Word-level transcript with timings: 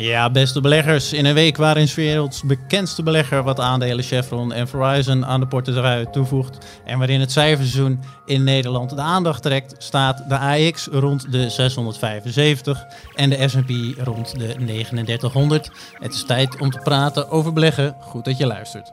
Ja, 0.00 0.30
beste 0.30 0.60
beleggers. 0.60 1.12
In 1.12 1.24
een 1.24 1.34
week 1.34 1.56
waarin 1.56 1.88
werelds 1.94 2.42
bekendste 2.42 3.02
belegger 3.02 3.42
wat 3.42 3.60
aandelen 3.60 4.04
Chevron 4.04 4.52
en 4.52 4.68
Verizon 4.68 5.26
aan 5.26 5.40
de 5.40 5.46
portefeuille 5.46 6.10
toevoegt. 6.10 6.80
En 6.84 6.98
waarin 6.98 7.20
het 7.20 7.32
cijferseizoen 7.32 8.00
in 8.26 8.44
Nederland 8.44 8.90
de 8.90 9.00
aandacht 9.00 9.42
trekt, 9.42 9.74
staat 9.78 10.28
de 10.28 10.38
AX 10.38 10.86
rond 10.86 11.32
de 11.32 11.50
675 11.50 12.84
en 13.14 13.30
de 13.30 13.48
S&P 13.48 13.98
rond 14.06 14.38
de 14.38 14.54
3900. 14.54 15.70
Het 15.92 16.14
is 16.14 16.24
tijd 16.24 16.60
om 16.60 16.70
te 16.70 16.78
praten 16.78 17.30
over 17.30 17.52
beleggen. 17.52 17.96
Goed 18.00 18.24
dat 18.24 18.38
je 18.38 18.46
luistert. 18.46 18.92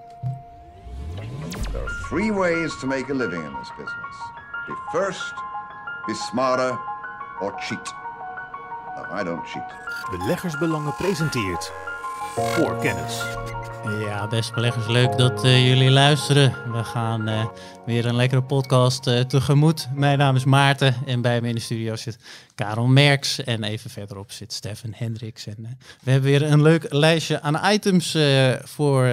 There 1.71 1.83
are 1.83 2.07
three 2.09 2.33
ways 2.33 2.79
to 2.79 2.87
make 2.87 3.11
a 3.11 3.15
living 3.15 3.43
in 3.43 3.53
this 3.59 3.71
business. 3.77 4.17
Be 4.67 4.97
first, 4.97 5.33
be 6.05 6.13
smarter, 6.31 6.79
or 7.39 7.53
cheat. 7.57 8.04
I 9.19 9.23
don't 9.23 9.47
cheat. 9.47 9.73
Beleggersbelangen 10.11 10.95
presenteert 10.95 11.71
voor 12.35 12.77
kennis. 12.77 13.23
Ja, 13.99 14.27
beste 14.27 14.53
beleggers, 14.53 14.87
leuk 14.87 15.17
dat 15.17 15.43
eh, 15.43 15.67
jullie 15.67 15.91
luisteren. 15.91 16.53
We 16.71 16.83
gaan 16.83 17.27
eh, 17.27 17.45
weer 17.85 18.05
een 18.05 18.15
lekkere 18.15 18.41
podcast 18.41 19.07
eh, 19.07 19.19
tegemoet. 19.19 19.87
Mijn 19.93 20.17
naam 20.17 20.35
is 20.35 20.43
Maarten 20.43 20.95
en 21.05 21.21
bij 21.21 21.41
me 21.41 21.47
in 21.47 21.55
de 21.55 21.61
studio 21.61 21.95
zit 21.95 22.19
Karel 22.55 22.85
Merks. 22.85 23.43
En 23.43 23.63
even 23.63 23.89
verderop 23.89 24.31
zit 24.31 24.53
Stefan 24.53 24.93
Hendricks. 24.95 25.47
En 25.47 25.77
we 26.03 26.11
hebben 26.11 26.29
weer 26.29 26.43
een 26.43 26.61
leuk 26.61 26.93
lijstje 26.93 27.41
aan 27.41 27.71
items 27.71 28.17
voor, 28.63 29.09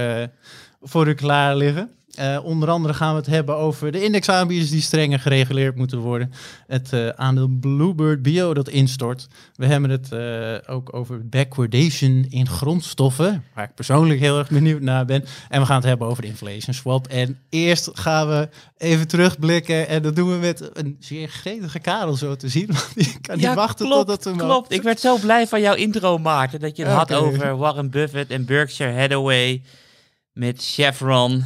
voor 0.83 1.09
u 1.09 1.15
klaar 1.15 1.57
liggen. 1.57 1.91
Uh, 2.21 2.45
onder 2.45 2.71
andere 2.71 2.95
gaan 2.95 3.11
we 3.11 3.16
het 3.16 3.27
hebben 3.27 3.57
over 3.57 3.93
de 3.93 4.02
indexaanbieders 4.02 4.70
die 4.70 4.80
strenger 4.80 5.19
gereguleerd 5.19 5.77
moeten 5.77 5.98
worden. 5.98 6.33
Het 6.66 6.93
uh, 6.93 7.09
aandeel 7.09 7.48
Bluebird 7.48 8.23
Bio 8.23 8.55
dat 8.55 8.69
instort. 8.69 9.29
We 9.55 9.66
hebben 9.66 9.91
het 9.91 10.09
uh, 10.12 10.75
ook 10.75 10.95
over 10.95 11.29
backwardation 11.29 12.27
in 12.29 12.48
grondstoffen, 12.48 13.45
waar 13.55 13.65
ik 13.65 13.75
persoonlijk 13.75 14.20
heel 14.20 14.39
erg 14.39 14.48
benieuwd 14.48 14.81
naar 14.81 15.05
ben. 15.05 15.25
En 15.48 15.61
we 15.61 15.67
gaan 15.67 15.77
het 15.77 15.84
hebben 15.84 16.06
over 16.06 16.22
de 16.22 16.28
inflation 16.28 16.75
swap. 16.75 17.06
En 17.06 17.39
eerst 17.48 17.91
gaan 17.92 18.28
we 18.28 18.48
even 18.77 19.09
terugblikken 19.09 19.89
en 19.89 20.03
dat 20.03 20.17
doen 20.17 20.31
we 20.31 20.37
met 20.37 20.70
een 20.72 20.97
zeer 21.00 21.28
gretige 21.28 21.78
Karel 21.78 22.15
zo 22.15 22.37
te 22.37 22.48
zien. 22.48 22.67
Want 22.72 22.92
ik 22.94 23.19
kan 23.20 23.37
niet 23.37 23.55
wachten 23.55 23.87
klopt, 23.87 24.09
tot 24.09 24.25
het 24.25 24.37
Klopt, 24.37 24.72
ik 24.72 24.83
werd 24.83 25.00
zo 25.00 25.17
blij 25.19 25.47
van 25.47 25.61
jouw 25.61 25.75
intro 25.75 26.19
Maarten, 26.19 26.61
dat 26.61 26.77
je 26.77 26.84
het 26.84 26.92
okay. 26.92 27.17
had 27.17 27.27
over 27.27 27.56
Warren 27.56 27.91
Buffett 27.91 28.31
en 28.31 28.44
Berkshire 28.44 28.92
Hathaway 28.92 29.62
met 30.33 30.65
Chevron 30.65 31.44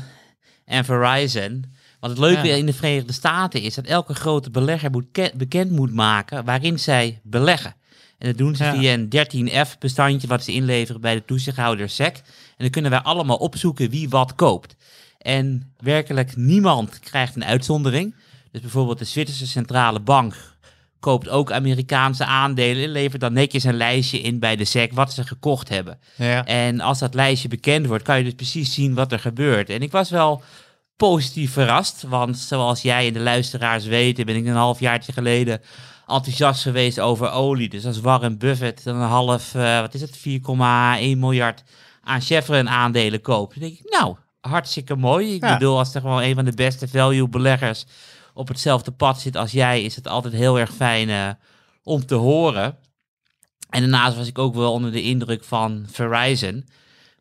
en 0.67 0.84
Verizon. 0.84 1.64
Want 2.00 2.12
het 2.19 2.19
leuke 2.19 2.47
ja. 2.47 2.55
in 2.55 2.67
de 2.67 2.72
Verenigde 2.72 3.12
Staten 3.12 3.62
is 3.62 3.75
dat 3.75 3.86
elke 3.86 4.14
grote 4.14 4.50
belegger 4.50 4.91
moet 4.91 5.33
bekend 5.34 5.70
moet 5.70 5.92
maken 5.92 6.45
waarin 6.45 6.78
zij 6.78 7.20
beleggen. 7.22 7.75
En 8.19 8.28
dat 8.28 8.39
doen 8.39 8.56
ze 8.56 8.64
ja. 8.64 8.75
via 8.75 8.92
een 8.92 9.09
13F-bestandje 9.09 10.27
wat 10.27 10.44
ze 10.44 10.53
inleveren 10.53 11.00
bij 11.00 11.14
de 11.14 11.25
toezichthouder 11.25 11.89
SEC. 11.89 12.17
En 12.17 12.22
dan 12.56 12.70
kunnen 12.70 12.91
wij 12.91 13.00
allemaal 13.00 13.37
opzoeken 13.37 13.91
wie 13.91 14.09
wat 14.09 14.34
koopt. 14.34 14.77
En 15.19 15.72
werkelijk 15.78 16.37
niemand 16.37 16.98
krijgt 16.98 17.37
een 17.37 17.44
uitzondering. 17.44 18.14
Dus 18.50 18.61
bijvoorbeeld 18.61 18.98
de 18.98 19.05
Zwitserse 19.05 19.47
Centrale 19.47 20.00
Bank 20.00 20.55
koopt 21.06 21.28
ook 21.28 21.52
Amerikaanse 21.52 22.24
aandelen 22.24 22.84
en 22.84 22.90
levert 22.90 23.20
dan 23.20 23.32
netjes 23.32 23.64
een 23.64 23.76
lijstje 23.76 24.20
in 24.20 24.38
bij 24.38 24.56
de 24.56 24.64
SEC 24.64 24.92
wat 24.92 25.12
ze 25.12 25.24
gekocht 25.24 25.68
hebben. 25.68 25.98
Ja. 26.16 26.44
En 26.44 26.80
als 26.80 26.98
dat 26.98 27.14
lijstje 27.14 27.48
bekend 27.48 27.86
wordt, 27.86 28.04
kan 28.04 28.18
je 28.18 28.24
dus 28.24 28.34
precies 28.34 28.74
zien 28.74 28.94
wat 28.94 29.12
er 29.12 29.18
gebeurt. 29.18 29.70
En 29.70 29.82
ik 29.82 29.92
was 29.92 30.10
wel 30.10 30.42
positief 30.96 31.52
verrast, 31.52 32.02
want 32.02 32.38
zoals 32.38 32.82
jij 32.82 33.06
en 33.06 33.12
de 33.12 33.20
luisteraars 33.20 33.84
weten, 33.84 34.26
ben 34.26 34.36
ik 34.36 34.46
een 34.46 34.54
halfjaartje 34.54 35.12
geleden 35.12 35.60
enthousiast 36.06 36.62
geweest 36.62 37.00
over 37.00 37.30
olie. 37.30 37.68
Dus 37.68 37.86
als 37.86 38.00
Warren 38.00 38.38
Buffett 38.38 38.84
dan 38.84 38.96
een 38.96 39.08
half, 39.08 39.54
uh, 39.54 39.80
wat 39.80 39.94
is 39.94 40.00
het, 40.00 40.18
4,1 40.18 41.18
miljard 41.18 41.62
aan 42.02 42.20
Chevron 42.20 42.68
aandelen 42.68 43.20
koopt, 43.20 43.60
dan 43.60 43.68
denk 43.68 43.78
ik, 43.78 43.91
nou, 43.91 44.16
hartstikke 44.41 44.96
mooi. 44.96 45.34
Ik 45.34 45.42
ja. 45.42 45.52
bedoel, 45.52 45.78
als 45.78 45.94
er 45.94 46.00
gewoon 46.00 46.22
een 46.22 46.34
van 46.34 46.44
de 46.44 46.54
beste 46.54 46.88
value 46.88 47.28
beleggers 47.28 47.84
op 48.36 48.48
hetzelfde 48.48 48.91
pad 48.91 49.20
zit 49.20 49.36
als 49.36 49.52
jij, 49.52 49.82
is 49.82 49.97
het 49.97 50.08
altijd 50.08 50.34
heel 50.34 50.58
erg 50.58 50.72
fijn 50.72 51.08
uh, 51.08 51.30
om 51.82 52.06
te 52.06 52.14
horen. 52.14 52.78
En 53.70 53.80
daarnaast 53.80 54.16
was 54.16 54.26
ik 54.26 54.38
ook 54.38 54.54
wel 54.54 54.72
onder 54.72 54.92
de 54.92 55.02
indruk 55.02 55.44
van 55.44 55.86
Verizon. 55.91 56.69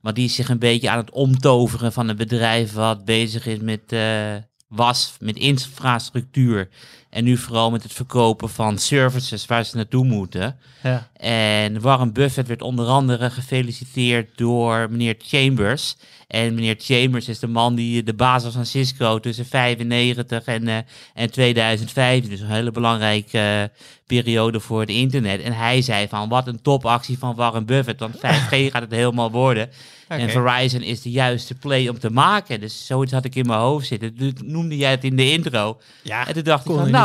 Want 0.01 0.15
die 0.15 0.25
is 0.25 0.35
zich 0.35 0.49
een 0.49 0.59
beetje 0.59 0.89
aan 0.89 0.97
het 0.97 1.11
omtoveren 1.11 1.93
van 1.93 2.07
een 2.07 2.15
bedrijf 2.15 2.73
wat 2.73 3.05
bezig 3.05 3.45
is 3.45 3.59
met 3.59 3.93
uh, 3.93 4.35
was, 4.67 5.15
met 5.19 5.37
infrastructuur. 5.37 6.69
En 7.15 7.23
nu 7.23 7.37
vooral 7.37 7.71
met 7.71 7.83
het 7.83 7.93
verkopen 7.93 8.49
van 8.49 8.77
services 8.77 9.45
waar 9.45 9.65
ze 9.65 9.75
naartoe 9.75 10.05
moeten. 10.05 10.57
Ja. 10.83 11.07
En 11.17 11.81
Warren 11.81 12.13
Buffett 12.13 12.47
werd 12.47 12.61
onder 12.61 12.85
andere 12.85 13.29
gefeliciteerd 13.29 14.37
door 14.37 14.87
meneer 14.89 15.15
Chambers. 15.17 15.95
En 16.27 16.53
meneer 16.53 16.75
Chambers 16.77 17.27
is 17.27 17.39
de 17.39 17.47
man 17.47 17.75
die 17.75 18.03
de 18.03 18.13
baas 18.13 18.43
was 18.43 18.53
van 18.53 18.65
Cisco 18.65 19.19
tussen 19.19 19.45
95 19.45 20.45
en, 20.45 20.67
uh, 20.67 20.77
en 21.13 21.31
2005. 21.31 22.27
Dus 22.27 22.39
een 22.39 22.49
hele 22.49 22.71
belangrijke 22.71 23.37
uh, 23.37 23.77
periode 24.05 24.59
voor 24.59 24.79
het 24.79 24.89
internet. 24.89 25.41
En 25.41 25.53
hij 25.53 25.81
zei 25.81 26.07
van 26.07 26.29
wat 26.29 26.47
een 26.47 26.61
topactie 26.61 27.17
van 27.17 27.35
Warren 27.35 27.65
Buffett. 27.65 27.99
Want 27.99 28.15
5G 28.15 28.49
gaat 28.71 28.81
het 28.81 28.91
helemaal 28.91 29.31
worden. 29.31 29.69
Okay. 30.05 30.19
En 30.19 30.29
Verizon 30.29 30.81
is 30.81 31.01
de 31.01 31.11
juiste 31.11 31.55
play 31.55 31.87
om 31.87 31.99
te 31.99 32.09
maken. 32.09 32.59
Dus 32.59 32.85
zoiets 32.85 33.11
had 33.11 33.25
ik 33.25 33.35
in 33.35 33.45
mijn 33.45 33.59
hoofd 33.59 33.87
zitten. 33.87 34.35
Noemde 34.43 34.77
jij 34.77 34.91
het 34.91 35.03
in 35.03 35.15
de 35.15 35.31
intro. 35.31 35.77
Ja, 36.01 36.27
en 36.27 36.33
toen 36.33 36.43
dacht 36.43 36.65
ik 36.65 36.75
van, 36.75 36.89
nou, 36.89 37.04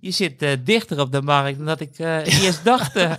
je 0.00 0.10
zit 0.10 0.42
uh, 0.42 0.50
dichter 0.64 1.00
op 1.00 1.12
de 1.12 1.22
markt 1.22 1.56
dan 1.56 1.66
dat 1.66 1.80
ik 1.80 1.98
uh, 1.98 2.42
eerst 2.42 2.64
dacht. 2.64 2.94
ja, 2.98 3.18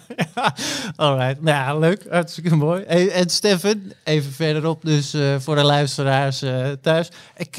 alright. 0.96 1.42
Nou 1.42 1.58
ja, 1.58 1.78
leuk. 1.78 2.06
Hartstikke 2.10 2.56
mooi. 2.56 2.84
Hey, 2.88 3.12
en 3.12 3.30
Stefan, 3.30 3.82
even 4.04 4.32
verderop 4.32 4.82
dus 4.86 5.16
uh, 5.16 5.36
voor 5.40 5.56
de 5.56 5.64
luisteraars 5.64 6.44
thuis. 6.82 7.10
Ik, 7.38 7.58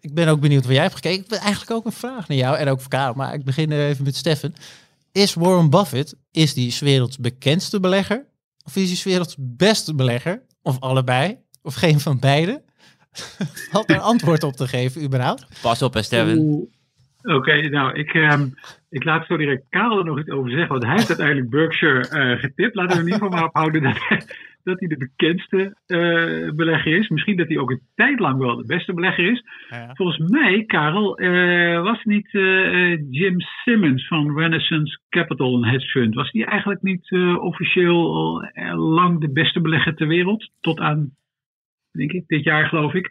ik 0.00 0.14
ben 0.14 0.28
ook 0.28 0.40
benieuwd 0.40 0.64
waar 0.64 0.72
jij 0.72 0.82
hebt 0.82 0.94
gekeken. 0.94 1.22
Ik 1.22 1.28
ben 1.28 1.40
eigenlijk 1.40 1.70
ook 1.70 1.84
een 1.84 1.92
vraag 1.92 2.28
naar 2.28 2.38
jou 2.38 2.56
en 2.56 2.68
ook 2.68 2.80
voor 2.80 2.90
Karel. 2.90 3.14
Maar 3.14 3.34
ik 3.34 3.44
begin 3.44 3.72
even 3.72 4.04
met 4.04 4.16
Stefan. 4.16 4.54
Is 5.12 5.34
Warren 5.34 5.70
Buffett, 5.70 6.14
is 6.30 6.54
die 6.54 6.70
's 6.70 6.78
werelds 6.80 7.18
bekendste 7.18 7.80
belegger? 7.80 8.24
Of 8.64 8.76
is 8.76 8.88
hij 8.88 8.96
's 8.96 9.02
werelds 9.02 9.34
beste 9.38 9.94
belegger? 9.94 10.42
Of 10.62 10.80
allebei? 10.80 11.38
Of 11.62 11.74
geen 11.74 12.00
van 12.00 12.18
beide? 12.18 12.62
Had 13.70 13.90
er 13.90 14.00
antwoord 14.00 14.42
op 14.42 14.56
te 14.56 14.68
geven, 14.68 15.02
überhaupt? 15.02 15.46
Pas 15.60 15.82
op, 15.82 15.98
Steven. 16.00 16.68
Oké, 17.22 17.34
okay, 17.34 17.66
nou, 17.66 17.92
ik, 17.92 18.14
um, 18.14 18.54
ik 18.90 19.04
laat 19.04 19.26
zo 19.26 19.36
direct 19.36 19.66
Karel 19.68 19.98
er 19.98 20.04
nog 20.04 20.18
iets 20.18 20.30
over 20.30 20.50
zeggen, 20.50 20.68
want 20.68 20.82
hij 20.82 20.92
heeft 20.92 21.08
uiteindelijk 21.08 21.50
Berkshire 21.50 21.98
uh, 21.98 22.38
getipt. 22.38 22.74
Laten 22.74 22.96
we 22.96 23.02
in 23.02 23.08
ieder 23.08 23.22
geval 23.22 23.38
maar 23.38 23.48
ophouden 23.48 23.82
dat, 23.82 23.98
dat 24.68 24.78
hij 24.80 24.88
de 24.88 24.96
bekendste 24.96 25.76
uh, 25.86 26.50
belegger 26.54 26.98
is. 26.98 27.08
Misschien 27.08 27.36
dat 27.36 27.48
hij 27.48 27.58
ook 27.58 27.70
een 27.70 27.82
tijd 27.94 28.18
lang 28.18 28.38
wel 28.38 28.56
de 28.56 28.66
beste 28.66 28.94
belegger 28.94 29.30
is. 29.30 29.44
Ja. 29.68 29.90
Volgens 29.94 30.30
mij, 30.30 30.64
Karel, 30.66 31.20
uh, 31.20 31.82
was 31.82 32.04
niet 32.04 32.30
Jim 33.10 33.40
Simmons 33.40 34.06
van 34.06 34.38
Renaissance 34.38 35.00
Capital, 35.08 35.54
een 35.54 35.70
hedge 35.70 35.88
fund, 35.88 36.14
was 36.14 36.30
die 36.30 36.44
eigenlijk 36.44 36.82
niet 36.82 37.12
officieel 37.38 38.40
lang 38.74 39.20
de 39.20 39.32
beste 39.32 39.60
belegger 39.60 39.94
ter 39.94 40.06
wereld? 40.06 40.50
Tot 40.60 40.80
aan, 40.80 41.10
denk 41.92 42.12
ik, 42.12 42.24
dit 42.26 42.44
jaar 42.44 42.66
geloof 42.66 42.94
ik. 42.94 43.10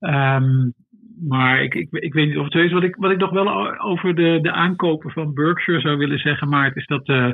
Um, 0.00 0.74
maar 1.20 1.62
ik, 1.62 1.74
ik, 1.74 1.88
ik, 1.90 2.12
weet 2.12 2.28
niet 2.28 2.38
of 2.38 2.44
het 2.44 2.52
zo 2.52 2.58
is. 2.58 2.72
Wat 2.72 2.82
ik, 2.82 2.96
wat 2.96 3.10
ik 3.10 3.18
nog 3.18 3.30
wel 3.30 3.78
over 3.80 4.14
de, 4.14 4.38
de 4.42 4.52
aankopen 4.52 5.10
van 5.10 5.34
Berkshire 5.34 5.80
zou 5.80 5.96
willen 5.96 6.18
zeggen, 6.18 6.48
Maart, 6.48 6.76
is 6.76 6.86
dat 6.86 7.08
uh, 7.08 7.30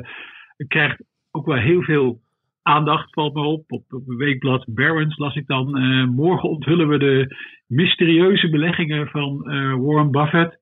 het 0.57 0.67
krijgt 0.67 1.03
ook 1.31 1.45
wel 1.45 1.57
heel 1.57 1.81
veel 1.81 2.19
aandacht, 2.61 3.13
valt 3.13 3.33
me 3.33 3.41
op. 3.41 3.63
Op, 3.67 3.83
het 3.89 4.03
weekblad 4.05 4.65
Barron's 4.67 5.17
las 5.17 5.35
ik 5.35 5.47
dan. 5.47 5.77
Uh, 5.77 6.07
morgen 6.07 6.49
onthullen 6.49 6.87
we 6.87 6.97
de 6.97 7.35
mysterieuze 7.67 8.49
beleggingen 8.49 9.07
van 9.07 9.43
uh, 9.45 9.75
Warren 9.75 10.11
Buffett. 10.11 10.59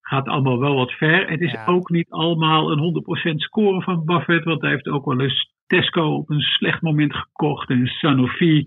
Gaat 0.00 0.28
allemaal 0.28 0.58
wel 0.58 0.74
wat 0.74 0.92
ver. 0.92 1.30
Het 1.30 1.40
is 1.40 1.52
ja. 1.52 1.66
ook 1.66 1.90
niet 1.90 2.10
allemaal 2.10 2.72
een 2.72 3.04
100% 3.32 3.36
score 3.36 3.82
van 3.82 4.04
Buffett, 4.04 4.44
want 4.44 4.60
hij 4.60 4.70
heeft 4.70 4.88
ook 4.88 5.04
wel 5.04 5.20
eens 5.20 5.54
Tesco 5.66 6.14
op 6.14 6.30
een 6.30 6.40
slecht 6.40 6.82
moment 6.82 7.14
gekocht 7.14 7.70
en 7.70 7.86
Sanofi. 7.86 8.64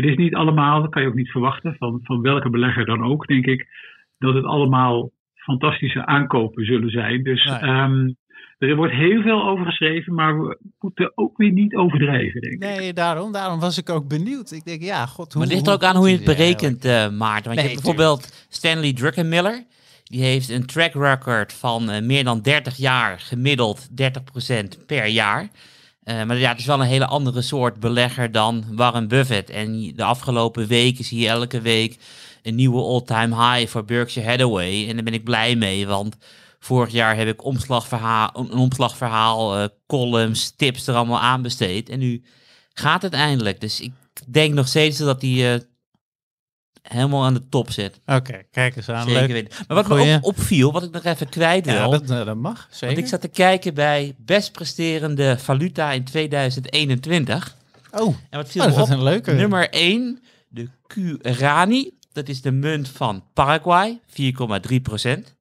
Het 0.00 0.06
is 0.06 0.16
niet 0.16 0.34
allemaal, 0.34 0.80
dat 0.80 0.90
kan 0.90 1.02
je 1.02 1.08
ook 1.08 1.14
niet 1.14 1.30
verwachten, 1.30 1.76
van, 1.78 2.00
van 2.02 2.20
welke 2.20 2.50
belegger 2.50 2.84
dan 2.84 3.04
ook, 3.04 3.26
denk 3.26 3.46
ik, 3.46 3.66
dat 4.18 4.34
het 4.34 4.44
allemaal 4.44 5.10
fantastische 5.34 6.06
aankopen 6.06 6.64
zullen 6.64 6.90
zijn. 6.90 7.22
Dus 7.22 7.44
nee. 7.44 7.70
um, 7.70 8.16
er 8.58 8.76
wordt 8.76 8.92
heel 8.92 9.22
veel 9.22 9.48
over 9.48 9.66
geschreven, 9.66 10.14
maar 10.14 10.40
we 10.40 10.58
moeten 10.78 11.12
ook 11.14 11.36
weer 11.36 11.52
niet 11.52 11.74
overdrijven, 11.74 12.40
denk 12.40 12.52
ik. 12.52 12.58
Nee, 12.58 12.92
daarom, 12.92 13.32
daarom 13.32 13.60
was 13.60 13.78
ik 13.78 13.90
ook 13.90 14.08
benieuwd. 14.08 14.50
Ik 14.50 14.64
denk, 14.64 14.82
ja, 14.82 15.06
god, 15.06 15.32
hoe... 15.32 15.42
Maar 15.42 15.42
het 15.42 15.52
ligt 15.52 15.66
er 15.66 15.72
ook 15.72 15.82
aan 15.82 15.96
hoe 15.96 16.10
je 16.10 16.16
het 16.16 16.24
berekent, 16.24 16.84
uh, 16.84 16.92
Maarten. 16.92 17.20
Want 17.20 17.44
nee, 17.44 17.54
je 17.54 17.60
hebt 17.60 17.74
bijvoorbeeld 17.74 18.46
Stanley 18.48 18.92
Druckenmiller. 18.92 19.64
Die 20.04 20.22
heeft 20.22 20.48
een 20.48 20.66
track 20.66 20.94
record 20.94 21.52
van 21.52 21.90
uh, 21.90 22.00
meer 22.00 22.24
dan 22.24 22.40
30 22.40 22.76
jaar, 22.76 23.18
gemiddeld 23.20 23.88
30% 23.90 24.86
per 24.86 25.06
jaar. 25.06 25.48
Uh, 26.08 26.22
maar 26.24 26.38
ja, 26.38 26.48
het 26.48 26.58
is 26.58 26.66
wel 26.66 26.80
een 26.80 26.86
hele 26.86 27.06
andere 27.06 27.42
soort 27.42 27.80
belegger 27.80 28.32
dan 28.32 28.64
Warren 28.70 29.08
Buffett. 29.08 29.50
En 29.50 29.92
de 29.94 30.04
afgelopen 30.04 30.66
weken 30.66 31.04
zie 31.04 31.20
je 31.20 31.28
elke 31.28 31.60
week 31.60 31.98
een 32.42 32.54
nieuwe 32.54 32.82
all-time 32.82 33.52
high 33.52 33.70
voor 33.70 33.84
Berkshire 33.84 34.28
Hathaway. 34.28 34.88
En 34.88 34.94
daar 34.94 35.04
ben 35.04 35.14
ik 35.14 35.24
blij 35.24 35.56
mee, 35.56 35.86
want 35.86 36.16
vorig 36.58 36.92
jaar 36.92 37.16
heb 37.16 37.28
ik 37.28 37.44
omslagverhaal, 37.44 38.30
een 38.34 38.52
omslagverhaal, 38.52 39.58
uh, 39.58 39.64
columns, 39.86 40.50
tips 40.56 40.86
er 40.86 40.94
allemaal 40.94 41.20
aan 41.20 41.42
besteed. 41.42 41.88
En 41.88 41.98
nu 41.98 42.22
gaat 42.72 43.02
het 43.02 43.12
eindelijk. 43.12 43.60
Dus 43.60 43.80
ik 43.80 43.92
denk 44.26 44.54
nog 44.54 44.68
steeds 44.68 44.98
dat 44.98 45.22
eh, 45.22 45.54
helemaal 46.82 47.24
aan 47.24 47.34
de 47.34 47.48
top 47.48 47.70
zit. 47.70 48.00
Oké, 48.06 48.42
kijk 48.50 48.76
eens 48.76 48.88
aan. 48.88 49.02
Zeker 49.08 49.20
Leuk. 49.20 49.30
weten. 49.32 49.64
Maar 49.68 49.76
wat 49.76 49.88
me 49.88 49.94
Goeie. 49.96 50.16
op, 50.16 50.24
opviel, 50.24 50.72
wat 50.72 50.82
ik 50.82 50.90
nog 50.90 51.04
even 51.04 51.28
kwijt 51.28 51.64
wil. 51.66 51.74
Ja, 51.74 51.88
dat, 51.88 52.10
eh, 52.10 52.24
dat 52.24 52.36
mag, 52.36 52.66
zeker. 52.70 52.86
want 52.86 52.98
ik 52.98 53.06
zat 53.06 53.20
te 53.20 53.28
kijken 53.28 53.74
bij 53.74 54.14
best 54.18 54.52
presterende 54.52 55.38
valuta 55.38 55.90
in 55.92 56.04
2021. 56.04 57.56
Oh, 57.92 58.14
En 58.30 58.38
wat 58.38 58.48
viel 58.48 58.62
oh, 58.62 58.68
me 58.68 58.74
dat 58.74 58.82
op? 58.82 58.88
is 58.88 58.94
een 58.94 59.02
leuke. 59.02 59.32
Nummer 59.32 59.68
1, 59.70 60.20
de 60.48 60.68
Guarani. 60.86 61.90
Dat 62.12 62.28
is 62.28 62.42
de 62.42 62.50
munt 62.50 62.88
van 62.88 63.24
Paraguay, 63.34 64.00
4,3%. 64.06 65.36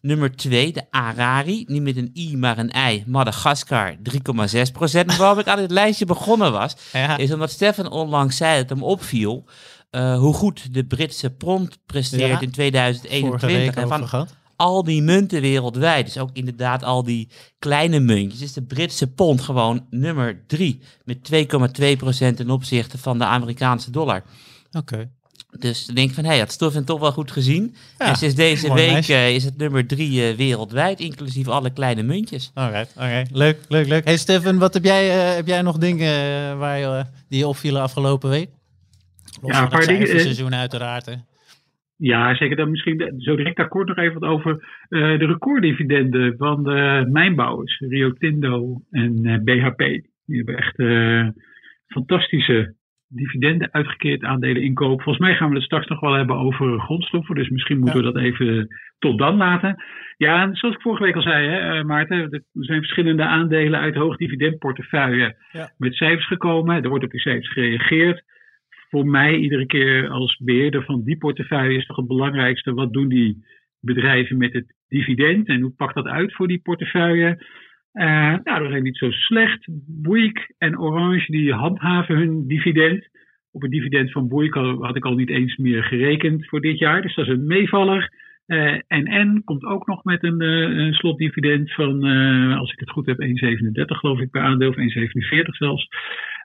Nummer 0.00 0.36
2, 0.36 0.72
de 0.72 0.82
Arari. 0.90 1.64
Niet 1.66 1.82
met 1.82 1.96
een 1.96 2.10
I, 2.16 2.36
maar 2.36 2.58
een 2.58 2.72
I. 2.90 3.04
Madagaskar, 3.06 3.94
3,6%. 4.02 5.06
Maar 5.06 5.16
waarom 5.16 5.38
ik 5.38 5.46
aan 5.46 5.58
dit 5.58 5.70
lijstje 5.70 6.04
begonnen 6.04 6.52
was, 6.52 6.74
Ja. 6.92 7.16
is 7.16 7.32
omdat 7.32 7.50
Stefan 7.50 7.90
onlangs 7.90 8.36
zei 8.36 8.60
dat 8.60 8.68
hem 8.68 8.82
opviel 8.82 9.44
eh, 9.90 10.18
hoe 10.18 10.34
goed 10.34 10.74
de 10.74 10.84
Britse 10.84 11.30
pond 11.30 11.78
presteert 11.86 12.22
Ja, 12.22 12.28
in 12.28 12.36
Vorige 12.36 12.52
2021. 12.52 13.40
week 13.50 13.74
En 13.74 13.88
van 13.88 14.08
gehad. 14.08 14.34
al 14.56 14.84
die 14.84 15.02
munten 15.02 15.40
wereldwijd, 15.40 16.04
dus 16.06 16.18
ook 16.18 16.30
inderdaad 16.32 16.84
al 16.84 17.02
die 17.02 17.28
kleine 17.58 18.00
muntjes, 18.00 18.40
is 18.42 18.52
de 18.52 18.62
Britse 18.62 19.06
pond 19.12 19.40
gewoon 19.40 19.86
nummer 19.90 20.42
3 20.46 20.80
met 21.04 21.18
2,2% 21.32 22.36
ten 22.36 22.50
opzichte 22.50 22.98
van 22.98 23.18
de 23.18 23.24
Amerikaanse 23.24 23.90
dollar. 23.90 24.22
Oké. 24.72 25.10
Dus 25.58 25.86
dan 25.86 25.94
denk 25.94 26.08
ik 26.08 26.14
van, 26.14 26.24
hé, 26.24 26.30
hey, 26.30 26.38
dat 26.38 26.52
stof 26.52 26.72
heeft 26.72 26.86
toch 26.86 27.00
wel 27.00 27.12
goed 27.12 27.30
gezien. 27.30 27.74
Ja, 27.98 28.06
en 28.06 28.16
sinds 28.16 28.34
deze 28.34 28.74
week 28.74 29.08
eh, 29.08 29.34
is 29.34 29.44
het 29.44 29.56
nummer 29.56 29.86
3 29.86 30.34
wereldwijd, 30.36 31.00
inclusief 31.00 31.48
alle 31.48 31.70
kleine 31.70 32.02
muntjes. 32.02 32.50
Alright, 32.54 32.92
oké. 32.96 33.22
Leuk, 33.32 33.58
leuk, 33.68 33.86
leuk. 33.88 34.04
Hey 34.04 34.16
Stefan, 34.16 34.58
wat 34.58 34.74
heb 34.74 34.84
jij, 34.84 35.28
eh, 35.28 35.34
heb 35.34 35.46
jij 35.46 35.62
nog 35.62 35.78
dingen 35.78 36.12
eh, 36.12 36.58
waar 36.58 36.78
je, 36.78 36.86
eh, 36.86 37.04
die 37.28 37.38
je 37.38 37.46
opvielen 37.48 37.82
afgelopen 37.82 38.30
week? 38.30 38.50
Los 39.42 39.56
Ja, 39.56 39.62
een 39.62 39.68
paar 39.68 39.78
het 39.78 39.88
dingen, 39.88 40.02
eh, 40.02 40.08
cijferseizoen 40.08 40.54
uiteraard. 40.54 41.06
hè. 41.06 41.14
Ja, 41.96 42.34
zeker. 42.34 42.56
Dan 42.56 42.70
misschien 42.70 43.14
zo 43.18 43.36
direct 43.36 43.56
daar 43.56 43.68
kort 43.68 43.88
nog 43.88 43.96
even 43.96 44.20
wat 44.20 44.30
over 44.30 44.52
eh, 44.88 45.18
de 45.18 45.26
recorddividenden 45.26 46.36
van 46.36 46.62
de 46.62 47.06
mijnbouwers, 47.10 47.78
Rio 47.78 48.12
Tinto 48.12 48.80
en 48.90 49.20
eh, 49.24 49.38
BHP. 49.42 49.78
Die 50.26 50.36
hebben 50.36 50.56
echt 50.56 50.76
fantastische 51.86 52.74
dividenden 53.08 53.72
uitgekeerd, 53.72 54.22
aandelen 54.22 54.62
inkoop. 54.62 55.02
Volgens 55.02 55.24
mij 55.26 55.36
gaan 55.36 55.48
we 55.48 55.54
het 55.54 55.64
straks 55.64 55.86
nog 55.86 56.00
wel 56.00 56.12
hebben 56.12 56.36
over 56.36 56.80
grondstoffen, 56.80 57.34
dus 57.34 57.48
misschien 57.48 57.78
moeten 57.78 57.96
we 58.04 58.12
dat 58.12 58.22
even 58.22 58.68
tot 58.98 59.18
dan 59.18 59.36
laten. 59.36 59.82
Ja, 60.16 60.42
en 60.42 60.54
zoals 60.56 60.74
ik 60.74 60.80
vorige 60.80 61.02
week 61.02 61.14
al 61.14 61.22
zei, 61.22 61.48
hè, 61.48 61.84
Maarten, 61.84 62.18
er 62.30 62.42
zijn 62.52 62.78
verschillende 62.78 63.22
aandelen 63.24 63.80
uit 63.80 63.94
hoogdividendportefeuille 63.94 65.36
Ja. 65.52 65.72
met 65.76 65.94
cijfers 65.94 66.26
gekomen. 66.26 66.82
Er 66.82 66.88
wordt 66.88 67.04
op 67.04 67.10
die 67.10 67.20
cijfers 67.20 67.52
gereageerd 67.52 68.22
voor 68.88 69.06
mij 69.06 69.36
iedere 69.36 69.66
keer 69.66 70.08
als 70.08 70.36
beheerder 70.44 70.84
van 70.84 71.02
die 71.04 71.16
portefeuille 71.18 71.78
is 71.78 71.86
toch 71.86 71.96
het 71.96 72.06
belangrijkste. 72.06 72.74
Wat 72.74 72.92
doen 72.92 73.08
die 73.08 73.44
bedrijven 73.80 74.36
met 74.36 74.52
het 74.52 74.74
dividend 74.88 75.48
en 75.48 75.60
hoe 75.60 75.72
pakt 75.76 75.94
dat 75.94 76.06
uit 76.06 76.34
voor 76.34 76.48
die 76.48 76.60
portefeuille? 76.62 77.44
Eh, 77.92 78.34
nou, 78.44 78.62
dat 78.62 78.72
is 78.72 78.82
niet 78.82 78.96
zo 78.96 79.10
slecht. 79.10 79.68
Bouygues 79.86 80.52
en 80.58 80.78
Orange 80.78 81.32
die 81.32 81.52
handhaven 81.52 82.16
hun 82.16 82.46
dividend. 82.46 83.08
Op 83.52 83.62
het 83.62 83.70
dividend 83.70 84.12
van 84.12 84.28
Bouygues 84.28 84.78
had- 84.78 84.96
ik 84.96 85.04
al 85.04 85.14
niet 85.14 85.30
eens 85.30 85.56
meer 85.56 85.84
gerekend 85.84 86.48
voor 86.48 86.60
dit 86.60 86.78
jaar. 86.78 87.02
Dus 87.02 87.14
dat 87.14 87.26
is 87.26 87.32
een 87.32 87.46
meevaller. 87.46 88.12
Eh 88.46 88.74
NN 88.88 89.42
komt 89.44 89.64
ook 89.64 89.86
nog 89.86 90.04
met 90.04 90.22
een, 90.24 90.40
eh, 90.40 90.92
slotdividend 90.92 91.74
van, 91.74 92.02
als 92.58 92.72
ik 92.72 92.78
het 92.80 92.90
goed 92.90 93.06
heb, 93.06 93.20
1,37 93.20 93.98
geloof 93.98 94.20
ik 94.20 94.30
per 94.30 94.42
aandeel, 94.42 94.68
of 94.68 94.76
1,47 94.76 95.56
zelfs. 95.56 95.88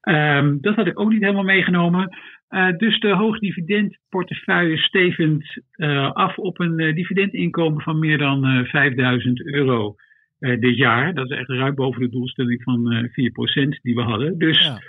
Ehm, 0.03 0.57
dat 0.61 0.75
had 0.75 0.87
ik 0.87 0.99
ook 0.99 1.09
niet 1.09 1.21
helemaal 1.21 1.43
meegenomen. 1.43 2.17
Eh, 2.47 2.77
dus 2.77 2.99
de 2.99 3.15
hoogdividendportefeuille 3.15 4.77
stevend 4.77 5.61
eh, 5.71 6.11
af 6.11 6.37
op 6.37 6.59
een 6.59 6.79
eh, 6.79 6.95
dividendinkomen 6.95 7.81
van 7.81 7.99
meer 7.99 8.17
dan 8.17 8.45
eh 8.45 8.63
5000 8.63 9.45
euro 9.45 9.95
dit 10.39 10.77
jaar. 10.77 11.13
Dat 11.13 11.31
is 11.31 11.37
echt 11.37 11.49
ruim 11.49 11.75
boven 11.75 12.01
de 12.01 12.09
doelstelling 12.09 12.63
van 12.63 12.91
eh 12.91 13.03
4% 13.11 13.79
die 13.81 13.95
we 13.95 14.01
hadden. 14.01 14.37
Dus 14.37 14.63
Ja. 14.63 14.81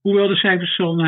hoewel 0.00 0.28
de 0.28 0.36
cijfers 0.36 0.76
van 0.76 1.00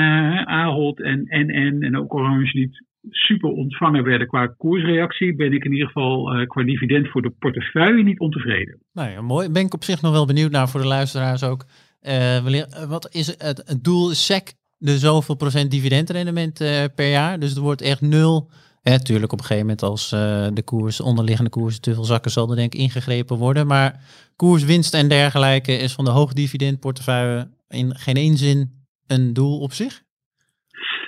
Ahold 0.46 1.00
en 1.00 1.26
NN 1.28 1.82
en 1.82 1.96
ook 1.98 2.14
Orange 2.14 2.58
niet 2.58 2.84
super 3.10 3.50
ontvangen 3.50 4.04
werden 4.04 4.26
qua 4.26 4.46
koersreactie, 4.46 5.36
ben 5.36 5.52
ik 5.52 5.64
in 5.64 5.72
ieder 5.72 5.86
geval 5.86 6.46
qua 6.46 6.62
dividend 6.62 7.08
voor 7.08 7.22
de 7.22 7.34
portefeuille 7.38 8.02
niet 8.02 8.18
ontevreden. 8.18 8.78
Nou 8.92 9.10
ja, 9.10 9.20
mooi. 9.20 9.50
Ben 9.50 9.64
ik 9.64 9.74
op 9.74 9.84
zich 9.84 10.02
nog 10.02 10.12
wel 10.12 10.26
benieuwd 10.26 10.50
naar 10.50 10.68
voor 10.68 10.80
de 10.80 10.86
luisteraars 10.86 11.44
ook. 11.44 11.64
Eh, 12.04 12.60
eh, 12.60 12.88
wat 12.88 13.14
is 13.14 13.26
het, 13.26 13.62
het 13.66 13.84
doel? 13.84 14.10
Is 14.10 14.26
SEC 14.26 14.52
de 14.78 14.98
zoveel 14.98 15.34
procent 15.34 15.70
dividendrendement 15.70 16.60
eh, 16.60 16.84
per 16.96 17.10
jaar? 17.10 17.38
Dus 17.38 17.56
er 17.56 17.62
wordt 17.62 17.82
echt 17.82 18.00
nul. 18.00 18.50
Hè, 18.82 19.02
tuurlijk 19.02 19.32
op 19.32 19.38
een 19.38 19.44
gegeven 19.44 19.66
moment 19.66 19.82
als 19.82 20.10
de 20.54 20.62
koers, 20.64 21.00
onderliggende 21.00 21.50
koersen 21.50 21.82
te 21.82 21.94
veel 21.94 22.04
zakken, 22.04 22.30
zal 22.30 22.50
er 22.50 22.56
denk 22.56 22.74
ik 22.74 22.80
ingegrepen 22.80 23.36
worden. 23.36 23.66
Maar 23.66 24.00
koerswinst 24.36 24.94
en 24.94 25.08
dergelijke 25.08 25.72
is 25.72 25.92
van 25.92 26.04
de 26.04 26.10
hoogdividendportefeuille 26.10 27.48
in 27.68 27.94
geen 27.94 28.14
één 28.14 28.36
zin 28.36 28.70
een 29.06 29.32
doel 29.32 29.60
op 29.60 29.72
zich. 29.72 30.02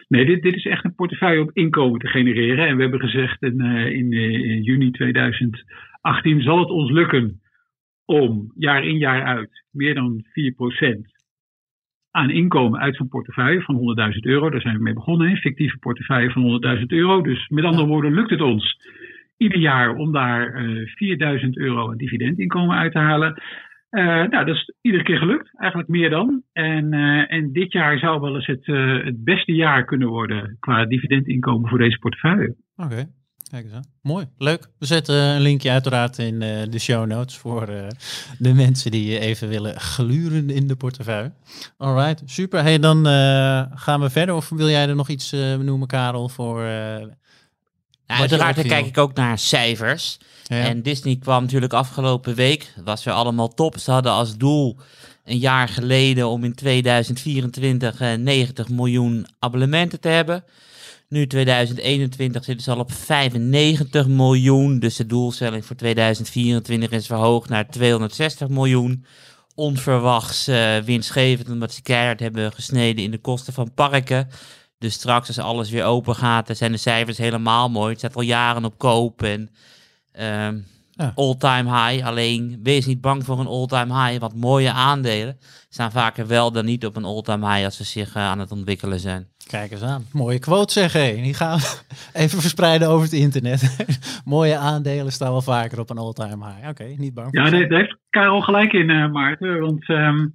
Nee, 0.09 0.25
dit, 0.25 0.43
dit 0.43 0.55
is 0.55 0.67
echt 0.67 0.85
een 0.85 0.95
portefeuille 0.95 1.43
om 1.43 1.51
inkomen 1.53 2.01
te 2.01 2.07
genereren. 2.07 2.67
En 2.69 2.77
we 2.77 2.83
hebben 2.83 3.01
gezegd 3.01 3.43
in, 3.43 4.13
in 4.13 4.63
juni 4.63 4.91
2018 4.91 6.43
zal 6.43 6.59
het 6.59 6.71
ons 6.71 6.91
lukken 6.91 7.41
om 8.06 8.53
jaar 8.55 8.85
in 8.85 8.99
jaar 8.99 9.23
uit 9.23 9.64
meer 9.70 9.94
dan 9.94 10.25
4% 10.25 11.14
aan 12.11 12.31
inkomen 12.31 12.81
uit 12.81 12.97
zo'n 12.97 13.08
portefeuille 13.08 13.62
van 13.62 13.76
100.000 14.12 14.19
euro. 14.20 14.50
Daar 14.50 14.61
zijn 14.61 14.76
we 14.76 14.82
mee 14.82 14.94
begonnen, 14.94 15.31
een 15.31 15.37
fictieve 15.37 15.79
portefeuille 15.79 16.31
van 16.31 16.43
100.000 16.79 16.87
euro. 16.87 17.23
Dus 17.23 17.49
met 17.49 17.64
andere 17.64 17.87
woorden 17.87 18.14
lukt 18.14 18.31
het 18.31 18.41
ons 18.41 18.76
ieder 19.37 19.58
jaar 19.58 19.94
om 19.94 20.12
daar 20.12 20.55
eh 20.55 20.87
4000 20.87 21.56
euro 21.56 21.91
aan 21.91 21.97
dividendinkomen 21.97 22.76
uit 22.76 22.93
te 22.93 22.99
halen. 22.99 23.43
Eh, 23.91 24.05
nou, 24.05 24.44
dat 24.44 24.49
is 24.49 24.73
iedere 24.81 25.02
keer 25.02 25.19
gelukt, 25.19 25.50
eigenlijk 25.59 25.91
meer 25.91 26.11
dan. 26.11 26.43
En, 26.52 26.93
eh, 26.93 27.32
en 27.32 27.52
dit 27.52 27.73
jaar 27.73 27.99
zou 27.99 28.20
wel 28.20 28.35
eens 28.35 28.47
het, 28.47 28.67
eh, 28.69 29.05
het 29.05 29.25
beste 29.25 29.52
jaar 29.52 29.85
kunnen 29.85 30.09
worden 30.09 30.56
qua 30.61 30.85
dividendinkomen 30.85 31.69
voor 31.69 31.79
deze 31.79 31.99
portefeuille. 31.99 32.55
Oké, 32.76 33.05
kijk 33.51 33.65
eens 33.65 33.75
aan. 33.75 33.85
Mooi, 34.03 34.27
leuk. 34.39 34.69
We 34.79 34.87
zetten 34.87 35.15
een 35.15 35.41
linkje 35.41 35.71
uiteraard 35.71 36.19
in 36.19 36.43
eh, 36.43 36.63
de 36.71 36.79
show 36.79 37.07
notes 37.07 37.37
voor 37.37 37.69
eh, 37.69 37.87
de 38.39 38.53
mensen 38.55 38.91
die 38.91 39.19
even 39.19 39.49
willen 39.49 39.81
gluren 39.81 40.51
in 40.51 40.67
de 40.67 40.77
portefeuille. 40.77 41.33
Alright, 41.79 42.23
super. 42.27 42.63
Hey, 42.63 42.79
dan 42.79 43.07
eh, 43.07 43.62
gaan 43.75 44.00
we 44.00 44.11
verder. 44.11 44.35
Of 44.35 44.49
wil 44.49 44.69
jij 44.69 44.88
er 44.88 44.95
nog 44.97 45.09
iets 45.09 45.33
eh, 45.33 45.55
noemen, 45.55 45.88
Karel, 45.88 46.29
voor... 46.29 46.65
eh, 46.65 46.67
Nou, 48.07 48.21
uiteraard 48.21 48.62
kijk 48.62 48.87
ik 48.87 48.99
ook 48.99 49.15
naar 49.15 49.38
cijfers. 49.38 50.19
ja? 50.45 50.57
En 50.65 50.83
Disney 50.83 51.17
kwam 51.17 51.43
natuurlijk 51.43 51.73
afgelopen 51.73 52.35
week, 52.35 52.73
was 52.85 53.05
weer 53.05 53.15
allemaal 53.15 53.49
top. 53.55 53.79
Ze 53.79 53.91
hadden 53.91 54.12
als 54.12 54.37
doel 54.37 54.76
een 55.25 55.38
jaar 55.38 55.69
geleden 55.69 56.29
om 56.29 56.45
in 56.45 56.55
2024 56.55 58.00
eh, 58.00 58.12
90 58.15 58.69
miljoen 58.69 59.26
abonnementen 59.38 60.00
te 60.00 60.09
hebben. 60.09 60.45
Nu 61.09 61.27
2021 61.27 62.45
zitten 62.45 62.65
ze 62.65 62.71
al 62.71 62.79
op 62.79 62.93
95 62.93 64.07
miljoen. 64.07 64.79
Dus 64.79 64.97
de 64.97 65.07
doelstelling 65.07 65.65
voor 65.65 65.77
2024 65.77 66.91
is 66.91 67.07
verhoogd 67.07 67.49
naar 67.49 67.69
260 67.69 68.49
miljoen. 68.49 69.05
Onverwachts 69.55 70.47
eh, 70.47 70.79
winstgevend 70.79 71.51
omdat 71.51 71.73
ze 71.73 71.83
keihard 71.83 72.21
hebben 72.21 72.53
gesneden 72.53 73.05
in 73.05 73.11
de 73.11 73.19
kosten 73.19 73.53
van 73.53 73.75
parken. 73.75 74.29
Dus 74.79 74.95
straks 74.95 75.29
als 75.29 75.39
alles 75.39 75.71
weer 75.71 75.85
open 75.85 76.15
gaat, 76.15 76.47
dan 76.47 76.57
zijn 76.57 76.73
de 76.73 76.79
cijfers 76.79 77.19
helemaal 77.19 77.69
mooi. 77.69 77.91
Het 77.91 77.99
staat 77.99 78.17
al 78.17 78.23
jaren 78.23 78.65
op 78.65 78.79
koop 78.79 79.23
en 79.23 79.51
ehm, 80.13 80.59
Ja. 80.97 81.12
all-time 81.15 81.71
high. 81.71 82.07
Alleen 82.07 82.61
wees 82.62 82.87
niet 82.87 83.00
bang 83.00 83.25
voor 83.25 83.41
een 83.41 83.47
all-time 83.47 84.05
high, 84.05 84.21
want 84.21 84.41
mooie 84.41 84.73
aandelen 84.73 85.37
staan 85.69 85.91
vaker 85.91 86.26
wel 86.26 86.53
dan 86.53 86.65
niet 86.65 86.87
op 86.87 86.97
een 86.97 87.05
all-time 87.05 87.53
high 87.53 87.65
als 87.65 87.76
ze 87.76 87.85
zich 87.85 88.15
eh, 88.15 88.23
aan 88.23 88.38
het 88.38 88.50
ontwikkelen 88.50 88.99
zijn. 88.99 89.26
Kijk 89.50 89.71
eens 89.71 89.83
aan. 89.83 90.05
Mooie 90.12 90.38
quote 90.38 90.73
zeg 90.73 90.93
hé. 90.93 91.21
Die 91.23 91.35
gaan 91.35 91.59
we 91.59 91.79
even 92.23 92.41
verspreiden 92.41 92.88
over 92.88 93.03
het 93.03 93.12
internet. 93.12 93.87
Mooie 94.25 94.57
aandelen 94.57 95.12
staan 95.12 95.31
wel 95.31 95.43
vaker 95.43 95.81
op 95.81 95.91
een 95.91 95.99
all-time 95.99 96.45
high. 96.45 96.69
Oké, 96.69 96.85
niet 96.97 97.15
bang. 97.15 97.29
Ja, 97.31 97.50
daar, 97.50 97.69
daar 97.69 97.79
heeft 97.79 97.97
Karel 98.11 98.41
gelijk 98.41 98.73
in, 98.73 98.91
eh, 98.91 99.11
Maarten. 99.12 99.61
Want 99.61 99.88
ehm 99.88 100.26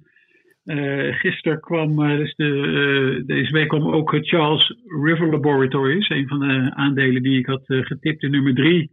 eh, 0.64 1.14
gisteren 1.14 1.60
kwam, 1.60 2.02
eh, 2.02 2.16
dus 2.16 2.34
de, 2.34 2.44
eh, 2.44 3.26
deze 3.26 3.52
week 3.52 3.68
kwam 3.68 3.88
ook 3.88 4.18
Charles 4.20 4.74
River 5.04 5.30
Laboratories, 5.30 6.08
een 6.08 6.28
van 6.28 6.38
de 6.38 6.72
aandelen 6.74 7.22
die 7.22 7.38
ik 7.38 7.46
had 7.46 7.62
getipt, 7.66 8.20
de 8.20 8.28
nummer 8.28 8.54
drie 8.54 8.90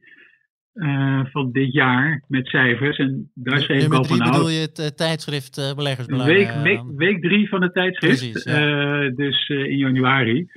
eh, 0.80 1.26
van 1.26 1.52
dit 1.52 1.74
jaar 1.74 2.24
met 2.28 2.48
cijfers. 2.48 2.98
En 2.98 3.32
daar 3.34 3.60
schreef 3.60 3.86
ik 3.86 3.94
al 3.94 4.04
van 4.04 4.18
bedoel 4.18 4.50
je 4.50 4.60
het 4.60 4.80
eh, 4.80 4.88
tijdschrift 4.88 5.58
eh 5.58 5.76
Beleggersbelangen? 5.76 6.64
Week, 6.64 6.82
week, 6.96 7.22
drie 7.22 7.50
van 7.50 7.62
het 7.62 7.74
tijdschrift, 7.74 8.20
Precies, 8.20 8.44
ja. 8.44 9.10
dus 9.10 9.50
in 9.50 9.78
januari. 9.78 10.48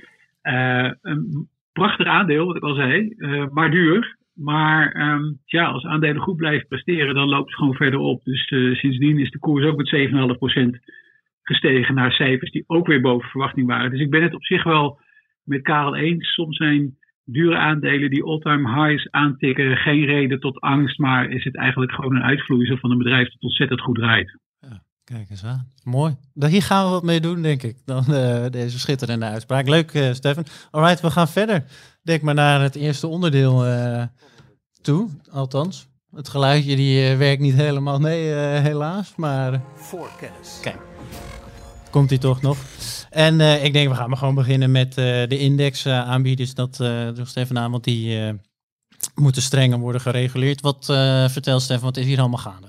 Een 0.41 1.49
prachtig 1.73 2.07
aandeel, 2.07 2.45
wat 2.45 2.55
ik 2.55 2.63
al 2.63 2.75
zei, 2.75 3.15
maar 3.51 3.71
duur. 3.71 4.17
Maar 4.33 4.91
ehm, 4.91 5.31
ja, 5.45 5.65
als 5.65 5.85
aandelen 5.85 6.21
goed 6.21 6.37
blijven 6.37 6.67
presteren, 6.67 7.15
dan 7.15 7.29
loopt 7.29 7.49
het 7.49 7.57
gewoon 7.57 7.75
verder 7.75 7.99
op. 7.99 8.23
Dus 8.23 8.47
sindsdien 8.79 9.19
is 9.19 9.31
de 9.31 9.39
koers 9.39 9.65
ook 9.65 9.77
met 9.77 9.87
7,5% 9.87 10.79
gestegen 11.43 11.95
naar 11.95 12.11
cijfers 12.11 12.51
die 12.51 12.63
ook 12.67 12.87
weer 12.87 13.01
boven 13.01 13.29
verwachting 13.29 13.67
waren. 13.67 13.91
Dus 13.91 13.99
ik 13.99 14.09
ben 14.09 14.23
het 14.23 14.33
op 14.33 14.45
zich 14.45 14.63
wel 14.63 14.99
met 15.43 15.61
Karel 15.61 15.95
eens. 15.95 16.33
Soms 16.33 16.57
zijn 16.57 16.97
dure 17.23 17.57
aandelen 17.57 18.09
die 18.09 18.23
all-time 18.23 18.87
highs 18.87 19.11
aantikken 19.11 19.77
geen 19.77 20.05
reden 20.05 20.39
tot 20.39 20.59
angst, 20.59 20.97
maar 20.97 21.29
is 21.29 21.43
het 21.43 21.57
eigenlijk 21.57 21.91
gewoon 21.91 22.15
een 22.15 22.23
uitvloeisel 22.23 22.77
van 22.77 22.91
een 22.91 22.97
bedrijf 22.97 23.31
dat 23.31 23.41
ontzettend 23.41 23.81
goed 23.81 23.95
draait. 23.95 24.37
Kijk 25.03 25.29
eens 25.29 25.45
aan. 25.45 25.67
Mooi. 25.83 26.15
Hier 26.33 26.61
gaan 26.61 26.85
we 26.85 26.91
wat 26.91 27.03
mee 27.03 27.19
doen, 27.19 27.41
denk 27.41 27.63
ik. 27.63 27.77
Dan 27.85 28.03
uh, 28.09 28.45
deze 28.49 28.79
schitterende 28.79 29.25
uitspraak. 29.25 29.67
Leuk, 29.67 29.93
uh, 29.93 30.13
Stefan. 30.13 30.45
Alright, 30.71 31.01
we 31.01 31.11
gaan 31.11 31.27
verder. 31.27 31.65
Denk 32.03 32.21
maar 32.21 32.33
naar 32.33 32.61
het 32.61 32.75
eerste 32.75 33.07
onderdeel 33.07 33.67
uh, 33.67 34.03
toe. 34.81 35.09
Althans, 35.31 35.87
het 36.11 36.29
geluidje 36.29 36.75
die 36.75 37.15
werkt 37.15 37.41
niet 37.41 37.53
helemaal 37.53 37.99
mee, 37.99 38.33
helaas. 38.59 39.15
Maar. 39.15 39.61
Voorkennis. 39.73 40.59
Kijk. 40.61 40.81
Komt 41.91 42.09
hij 42.09 42.19
toch 42.19 42.41
nog? 42.41 42.57
En 43.13 43.63
ik 43.63 43.73
denk, 43.73 43.89
we 43.89 43.95
gaan 43.95 44.09
maar 44.09 44.17
gewoon 44.17 44.35
beginnen 44.35 44.71
met 44.71 44.93
de 44.93 45.37
index 45.39 45.87
aanbieders. 45.87 46.55
Dat 46.55 46.75
door 47.15 47.25
Stefan 47.25 47.57
aan, 47.57 47.71
want 47.71 47.83
die 47.83 48.33
moeten 49.15 49.41
strenger 49.41 49.79
worden 49.79 50.01
gereguleerd. 50.01 50.61
Wat 50.61 50.85
vertelt 51.31 51.61
Stefan, 51.61 51.83
wat 51.83 51.97
is 51.97 52.05
hier 52.05 52.19
allemaal 52.19 52.37
gaande? 52.37 52.67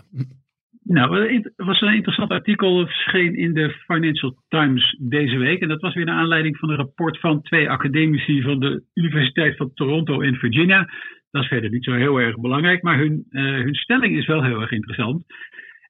Nou, 0.83 1.33
het 1.35 1.53
was 1.57 1.81
een 1.81 1.95
interessant 1.95 2.31
artikel, 2.31 2.87
verscheen 2.87 3.37
in 3.37 3.55
de 3.55 3.75
Financial 3.87 4.37
Times 4.49 4.97
deze 5.01 5.37
week. 5.37 5.61
En 5.61 5.69
dat 5.69 5.81
was 5.81 5.95
weer 5.95 6.05
naar 6.05 6.19
aanleiding 6.19 6.57
van 6.57 6.71
een 6.71 6.77
rapport 6.77 7.21
van 7.21 7.43
twee 7.43 7.71
academici 7.71 8.43
van 8.43 8.61
de 8.61 8.83
Universiteit 8.95 9.57
van 9.57 9.71
Toronto 9.75 10.21
in 10.21 10.35
Virginia. 10.35 10.89
Dat 11.31 11.43
is 11.43 11.49
verder 11.49 11.71
niet 11.71 11.85
zo 11.85 11.93
heel 11.93 12.17
erg 12.17 12.41
belangrijk, 12.41 12.83
maar 12.83 12.99
hun, 12.99 13.27
hun 13.31 13.75
stelling 13.75 14.17
is 14.17 14.27
wel 14.27 14.45
heel 14.45 14.61
erg 14.61 14.71
interessant. 14.71 15.25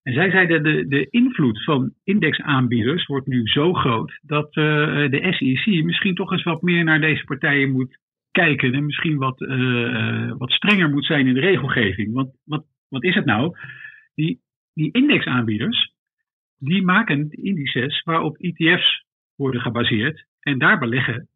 En 0.04 0.12
zij 0.12 0.30
zeiden 0.30 0.62
de, 0.62 0.88
de 0.88 1.06
invloed 1.10 1.64
van 1.64 1.92
indexaanbieders 2.04 3.06
wordt 3.06 3.26
nu 3.26 3.46
zo 3.46 3.72
groot 3.72 4.18
dat 4.22 4.56
uh, 4.56 4.64
de 5.10 5.28
SEC 5.30 5.84
misschien 5.84 6.14
toch 6.14 6.32
eens 6.32 6.42
wat 6.42 6.62
meer 6.62 6.84
naar 6.84 7.00
deze 7.00 7.24
partijen 7.24 7.70
moet 7.70 7.98
kijken 8.30 8.74
en 8.74 8.84
misschien 8.84 9.16
wat, 9.16 9.40
uh, 9.40 10.32
wat 10.38 10.50
strenger 10.50 10.90
moet 10.90 11.06
zijn 11.06 11.26
in 11.26 11.34
de 11.34 11.40
regelgeving. 11.40 12.12
Want 12.12 12.30
wat, 12.44 12.64
wat 12.88 13.04
is 13.04 13.14
het 13.14 13.24
nou? 13.24 13.56
Die 14.14 14.42
die 14.74 14.92
indexaanbieders, 14.92 15.92
die 16.58 16.82
maken 16.82 17.30
indices 17.30 18.02
waarop 18.02 18.36
ETF's 18.36 19.04
worden 19.36 19.60
gebaseerd. 19.60 20.26
En 20.40 20.58
daar 20.58 20.78
beleggen 20.78 21.28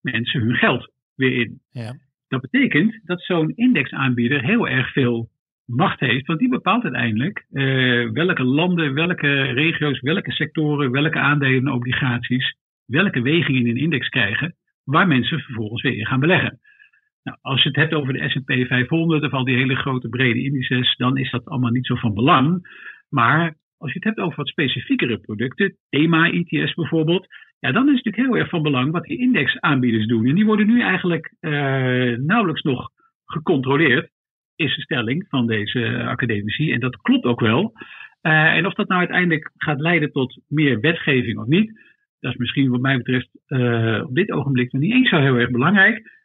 mensen 0.00 0.40
hun 0.40 0.54
geld 0.54 0.92
weer 1.14 1.40
in. 1.40 1.60
Ja. 1.70 1.96
Dat 2.28 2.40
betekent 2.40 3.00
dat 3.04 3.22
zo'n 3.22 3.52
indexaanbieder 3.56 4.44
heel 4.44 4.68
erg 4.68 4.92
veel 4.92 5.28
macht 5.68 6.00
heeft, 6.00 6.26
want 6.26 6.38
die 6.38 6.48
bepaalt 6.48 6.82
uiteindelijk 6.82 7.46
uh, 7.52 8.10
welke 8.10 8.44
landen, 8.44 8.94
welke 8.94 9.42
regio's, 9.42 10.00
welke 10.00 10.32
sectoren, 10.32 10.90
welke 10.90 11.18
aandelen 11.18 11.66
en 11.66 11.72
obligaties, 11.72 12.56
welke 12.86 13.22
wegingen 13.22 13.60
in 13.60 13.68
een 13.68 13.82
index 13.82 14.08
krijgen, 14.08 14.54
waar 14.84 15.06
mensen 15.06 15.40
vervolgens 15.40 15.82
weer 15.82 15.96
in 15.96 16.06
gaan 16.06 16.20
beleggen. 16.20 16.60
Nou, 17.22 17.38
als 17.40 17.62
je 17.62 17.68
het 17.68 17.78
hebt 17.78 17.94
over 17.94 18.12
de 18.12 18.28
S&P 18.28 18.66
500 18.66 19.24
of 19.24 19.32
al 19.32 19.44
die 19.44 19.56
hele 19.56 19.76
grote 19.76 20.08
brede 20.08 20.42
indices, 20.42 20.96
dan 20.96 21.16
is 21.16 21.30
dat 21.30 21.44
allemaal 21.44 21.70
niet 21.70 21.86
zo 21.86 21.94
van 21.94 22.14
belang. 22.14 22.66
Maar 23.08 23.56
als 23.78 23.92
je 23.92 23.98
het 23.98 24.08
hebt 24.08 24.18
over 24.18 24.36
wat 24.36 24.48
specifiekere 24.48 25.18
producten, 25.18 25.76
thema-ETS 25.88 26.74
bijvoorbeeld, 26.74 27.26
ja, 27.58 27.72
dan 27.72 27.88
is 27.88 27.94
het 27.94 28.04
natuurlijk 28.04 28.32
heel 28.32 28.36
erg 28.36 28.48
van 28.48 28.62
belang 28.62 28.92
wat 28.92 29.04
die 29.04 29.18
indexaanbieders 29.18 30.06
doen. 30.06 30.26
En 30.26 30.34
die 30.34 30.44
worden 30.44 30.66
nu 30.66 30.80
eigenlijk 30.80 31.34
uh, 31.40 31.52
nauwelijks 32.16 32.62
nog 32.62 32.88
gecontroleerd, 33.24 34.10
is 34.58 34.74
de 34.74 34.82
stelling 34.82 35.26
van 35.28 35.46
deze 35.46 36.04
academici. 36.04 36.72
En 36.72 36.80
dat 36.80 36.96
klopt 36.96 37.24
ook 37.24 37.40
wel. 37.40 37.72
Uh, 38.22 38.56
en 38.56 38.66
of 38.66 38.74
dat 38.74 38.88
nou 38.88 39.00
uiteindelijk 39.00 39.50
gaat 39.56 39.80
leiden 39.80 40.12
tot 40.12 40.40
meer 40.48 40.80
wetgeving 40.80 41.38
of 41.38 41.46
niet, 41.46 41.80
dat 42.20 42.32
is 42.32 42.38
misschien 42.38 42.70
wat 42.70 42.80
mij 42.80 42.96
betreft 42.96 43.28
uh, 43.48 44.04
op 44.04 44.14
dit 44.14 44.30
ogenblik 44.30 44.72
nog 44.72 44.82
niet 44.82 44.92
eens 44.92 45.08
zo 45.08 45.20
heel 45.20 45.36
erg 45.36 45.50
belangrijk. 45.50 46.16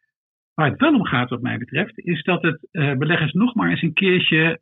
Waar 0.54 0.70
het 0.70 0.80
wel 0.80 0.94
om 0.94 1.06
gaat, 1.06 1.30
wat 1.30 1.42
mij 1.42 1.58
betreft, 1.58 2.00
is 2.00 2.24
dat 2.24 2.42
het 2.42 2.68
uh, 2.72 2.94
beleggers 2.94 3.32
nog 3.32 3.56
maar 3.56 3.70
eens 3.70 3.82
een 3.82 3.94
keertje 3.94 4.58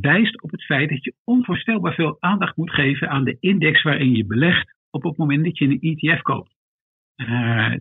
wijst 0.00 0.42
op 0.42 0.50
het 0.50 0.64
feit 0.64 0.88
dat 0.88 1.04
je 1.04 1.14
onvoorstelbaar 1.24 1.94
veel 1.94 2.16
aandacht 2.20 2.56
moet 2.56 2.70
geven 2.70 3.08
aan 3.08 3.24
de 3.24 3.36
index 3.40 3.82
waarin 3.82 4.14
je 4.14 4.26
belegt 4.26 4.74
op 4.90 5.02
het 5.02 5.16
moment 5.16 5.44
dat 5.44 5.58
je 5.58 5.64
een 5.64 5.80
ETF 5.80 6.22
koopt. 6.22 6.54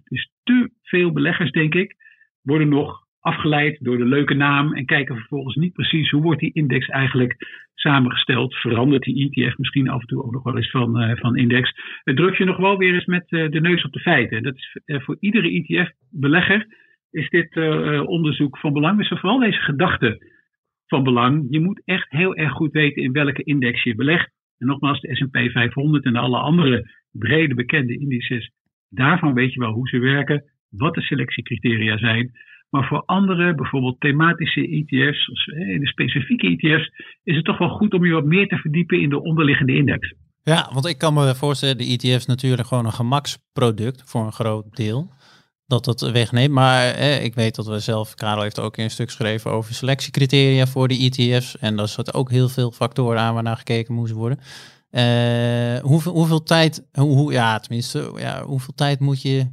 Dus 0.03 0.31
te 0.43 0.69
veel 0.81 1.11
beleggers, 1.11 1.51
denk 1.51 1.75
ik, 1.75 1.95
worden 2.41 2.69
nog 2.69 3.07
afgeleid 3.19 3.77
door 3.81 3.97
de 3.97 4.05
leuke 4.05 4.33
naam 4.33 4.73
en 4.73 4.85
kijken 4.85 5.15
vervolgens 5.15 5.55
niet 5.55 5.73
precies 5.73 6.09
hoe 6.09 6.21
wordt 6.21 6.39
die 6.39 6.53
index 6.53 6.87
eigenlijk 6.87 7.35
samengesteld. 7.73 8.55
Verandert 8.55 9.03
die 9.03 9.29
ETF 9.29 9.57
misschien 9.57 9.89
af 9.89 10.01
en 10.01 10.07
toe 10.07 10.23
ook 10.23 10.31
nog 10.31 10.43
wel 10.43 10.57
eens 10.57 10.71
van, 10.71 11.17
van 11.17 11.37
index. 11.37 11.73
Het 12.03 12.15
druk 12.15 12.37
je 12.37 12.45
nog 12.45 12.57
wel 12.57 12.77
weer 12.77 12.93
eens 12.93 13.05
met 13.05 13.27
de 13.27 13.59
neus 13.61 13.83
op 13.83 13.93
de 13.93 13.99
feiten. 13.99 14.43
Dat 14.43 14.55
is 14.55 14.77
voor 14.85 15.17
iedere 15.19 15.49
ETF-belegger 15.49 16.67
is 17.11 17.29
dit 17.29 17.57
onderzoek 18.05 18.57
van 18.57 18.73
belang. 18.73 18.97
Dus 18.97 19.07
vooral 19.07 19.39
deze 19.39 19.59
gedachte 19.59 20.37
van 20.87 21.03
belang. 21.03 21.47
Je 21.49 21.59
moet 21.59 21.81
echt 21.85 22.09
heel 22.09 22.35
erg 22.35 22.51
goed 22.51 22.71
weten 22.71 23.03
in 23.03 23.11
welke 23.11 23.43
index 23.43 23.83
je 23.83 23.95
belegt. 23.95 24.31
En 24.57 24.67
nogmaals, 24.67 25.01
de 25.01 25.15
S&P 25.15 25.51
500 25.51 26.05
en 26.05 26.15
alle 26.15 26.37
andere 26.37 26.91
brede 27.11 27.55
bekende 27.55 27.99
indices. 27.99 28.51
Daarvan 28.89 29.33
weet 29.33 29.53
je 29.53 29.59
wel 29.59 29.73
hoe 29.73 29.87
ze 29.87 29.99
werken, 29.99 30.43
wat 30.69 30.93
de 30.93 31.01
selectiecriteria 31.01 31.97
zijn. 31.97 32.31
Maar 32.69 32.87
voor 32.87 33.03
andere, 33.05 33.55
bijvoorbeeld 33.55 33.99
thematische 33.99 34.67
ETF's, 34.67 35.27
in 35.45 35.79
de 35.79 35.87
specifieke 35.87 36.47
ETF's, 36.47 36.91
is 37.23 37.35
het 37.35 37.45
toch 37.45 37.57
wel 37.57 37.69
goed 37.69 37.93
om 37.93 38.05
je 38.05 38.13
wat 38.13 38.25
meer 38.25 38.47
te 38.47 38.57
verdiepen 38.57 39.01
in 39.01 39.09
de 39.09 39.21
onderliggende 39.21 39.75
index. 39.75 40.13
Ja, 40.43 40.69
want 40.73 40.85
ik 40.85 40.97
kan 40.97 41.13
me 41.13 41.35
voorstellen, 41.35 41.77
de 41.77 41.97
ETF's 41.99 42.25
natuurlijk 42.25 42.67
gewoon 42.67 42.85
een 42.85 42.91
gemaksproduct 42.91 44.03
voor 44.05 44.25
een 44.25 44.31
groot 44.31 44.75
deel 44.75 45.09
dat 45.69 45.85
dat 45.85 46.11
wegneemt. 46.11 46.53
Maar 46.53 46.85
eh, 46.85 47.23
ik 47.23 47.35
weet 47.35 47.55
dat 47.55 47.67
we 47.67 47.79
zelf, 47.79 48.13
Karel 48.13 48.41
heeft 48.41 48.59
ook 48.59 48.77
een 48.77 48.89
stuk 48.89 49.07
geschreven 49.07 49.51
over 49.51 49.73
selectiecriteria 49.73 50.67
voor 50.67 50.87
de 50.87 50.97
ETF's. 50.97 51.57
En 51.57 51.75
daar 51.75 51.87
zat 51.87 52.13
ook 52.13 52.31
heel 52.31 52.49
veel 52.49 52.71
factoren 52.71 53.19
aan 53.19 53.33
waarnaar 53.33 53.57
gekeken 53.57 53.93
moest 53.93 54.13
worden. 54.13 54.39
Uh, 54.91 55.79
hoeveel, 55.79 56.13
hoeveel 56.13 56.43
tijd, 56.43 56.87
hoe, 56.91 57.31
ja, 57.31 57.59
tenminste, 57.59 58.11
ja, 58.17 58.43
hoeveel 58.43 58.73
tijd 58.73 58.99
moet 58.99 59.21
je 59.21 59.47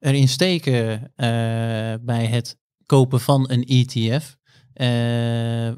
erin 0.00 0.28
steken 0.28 1.00
uh, 1.00 1.94
bij 2.00 2.26
het 2.26 2.58
kopen 2.86 3.20
van 3.20 3.50
een 3.50 3.62
ETF? 3.62 4.36
Uh, 4.80 5.72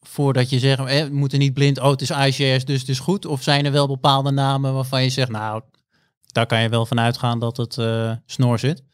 voordat 0.00 0.50
je 0.50 0.58
zegt, 0.58 1.08
we 1.08 1.14
moeten 1.14 1.38
niet 1.38 1.54
blind, 1.54 1.80
oh, 1.80 1.90
het 1.90 2.00
is 2.00 2.10
iShares, 2.10 2.64
dus 2.64 2.80
het 2.80 2.88
is 2.88 2.98
goed. 2.98 3.26
Of 3.26 3.42
zijn 3.42 3.64
er 3.64 3.72
wel 3.72 3.86
bepaalde 3.86 4.32
namen 4.32 4.74
waarvan 4.74 5.02
je 5.02 5.08
zegt, 5.08 5.30
nou, 5.30 5.62
daar 6.32 6.46
kan 6.46 6.62
je 6.62 6.68
wel 6.68 6.86
van 6.86 7.00
uitgaan 7.00 7.40
dat 7.40 7.56
het 7.56 7.76
uh, 7.76 8.12
snor 8.26 8.58
zit. 8.58 8.84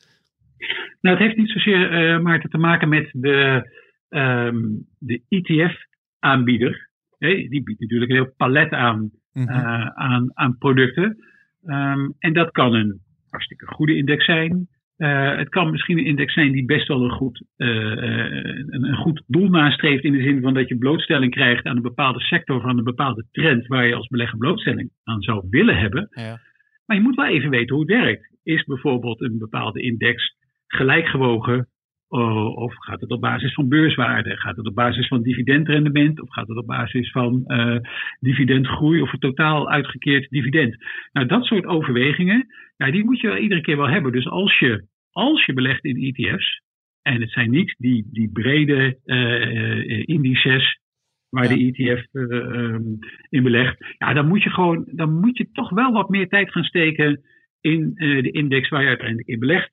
Nou, 1.00 1.16
het 1.16 1.24
heeft 1.26 1.36
niet 1.36 1.50
zozeer, 1.50 2.22
Maarten, 2.22 2.50
te 2.50 2.58
maken 2.58 2.88
met 2.88 3.10
de, 3.12 3.68
um, 4.08 4.86
de 4.98 5.22
ETF-aanbieder. 5.28 6.90
Hey, 7.18 7.46
die 7.50 7.62
biedt 7.62 7.80
natuurlijk 7.80 8.10
een 8.10 8.16
heel 8.16 8.34
palet 8.36 8.72
aan, 8.72 8.98
mm 9.32 9.46
-hmm. 9.46 9.56
uh, 9.56 9.86
aan, 9.86 10.30
aan 10.34 10.58
producten. 10.58 11.16
Um, 11.64 12.14
en 12.18 12.32
dat 12.32 12.50
kan 12.50 12.74
een 12.74 13.00
hartstikke 13.32 13.66
goede 13.66 13.96
index 13.96 14.24
zijn. 14.24 14.68
Uh, 14.96 15.36
het 15.36 15.48
kan 15.48 15.70
misschien 15.70 15.98
een 15.98 16.04
index 16.04 16.32
zijn 16.32 16.52
die 16.52 16.64
best 16.64 16.88
wel 16.88 17.04
een 17.04 17.10
goed, 17.10 17.44
uh, 17.56 17.68
een, 17.68 18.84
een, 18.84 18.96
goed 18.96 19.22
doel 19.26 19.48
nastreeft. 19.48 20.04
In 20.04 20.12
de 20.12 20.22
zin 20.22 20.40
van 20.40 20.54
dat 20.54 20.68
je 20.68 20.78
blootstelling 20.78 21.32
krijgt 21.32 21.64
aan 21.64 21.76
een 21.76 21.82
bepaalde 21.82 22.20
sector 22.20 22.60
van 22.60 22.78
een 22.78 22.84
bepaalde 22.84 23.26
trend. 23.30 23.66
waar 23.66 23.86
je 23.86 23.94
als 23.94 24.08
belegger 24.08 24.38
blootstelling 24.38 24.90
aan 25.04 25.22
zou 25.22 25.46
willen 25.50 25.78
hebben. 25.78 26.08
Ja. 26.10 26.40
Maar 26.86 26.96
je 26.96 27.02
moet 27.02 27.16
wel 27.16 27.26
even 27.26 27.50
weten 27.50 27.74
hoe 27.76 27.84
het 27.84 28.02
werkt. 28.02 28.30
Is 28.42 28.64
bijvoorbeeld 28.64 29.20
een 29.20 29.38
bepaalde 29.38 29.82
index 29.82 30.36
gelijkgewogen? 30.66 31.68
Uh, 32.12 32.56
of 32.56 32.74
gaat 32.74 33.00
het 33.00 33.10
op 33.10 33.20
basis 33.20 33.54
van 33.54 33.68
beurswaarde? 33.68 34.36
Gaat 34.36 34.56
het 34.56 34.66
op 34.66 34.74
basis 34.74 35.08
van 35.08 35.22
dividendrendement? 35.22 36.20
Of 36.20 36.30
gaat 36.30 36.48
het 36.48 36.56
op 36.56 36.66
basis 36.66 37.10
van 37.10 37.44
uh, 37.46 37.76
dividendgroei 38.20 39.00
of 39.00 39.12
een 39.12 39.18
totaal 39.18 39.70
uitgekeerd 39.70 40.30
dividend? 40.30 40.76
Nou, 41.12 41.26
dat 41.26 41.44
soort 41.44 41.66
overwegingen, 41.66 42.46
ja, 42.76 42.90
die 42.90 43.04
moet 43.04 43.20
je 43.20 43.38
iedere 43.38 43.60
keer 43.60 43.76
wel 43.76 43.88
hebben. 43.88 44.12
Dus 44.12 44.28
als 44.28 44.58
je, 44.58 44.86
als 45.10 45.44
je 45.44 45.52
belegt 45.52 45.84
in 45.84 45.96
ETF's, 45.96 46.62
en 47.02 47.20
het 47.20 47.30
zijn 47.30 47.50
niet 47.50 47.74
die, 47.78 48.08
die 48.10 48.30
brede 48.32 48.98
uh, 49.04 50.02
indices 50.06 50.80
waar 51.28 51.44
ja. 51.44 51.56
de 51.56 51.72
ETF 51.72 52.06
uh, 52.12 52.22
um, 52.62 52.98
in 53.28 53.42
belegt. 53.42 53.76
Ja, 53.98 54.12
dan 54.12 54.28
moet 54.28 54.42
je 54.42 54.50
gewoon, 54.50 54.84
dan 54.86 55.20
moet 55.20 55.36
je 55.36 55.48
toch 55.52 55.70
wel 55.70 55.92
wat 55.92 56.08
meer 56.08 56.28
tijd 56.28 56.50
gaan 56.50 56.64
steken 56.64 57.20
in 57.60 57.94
de 57.94 58.30
index 58.30 58.68
waar 58.68 58.82
je 58.82 58.88
uiteindelijk 58.88 59.28
in 59.28 59.38
belegt. 59.38 59.70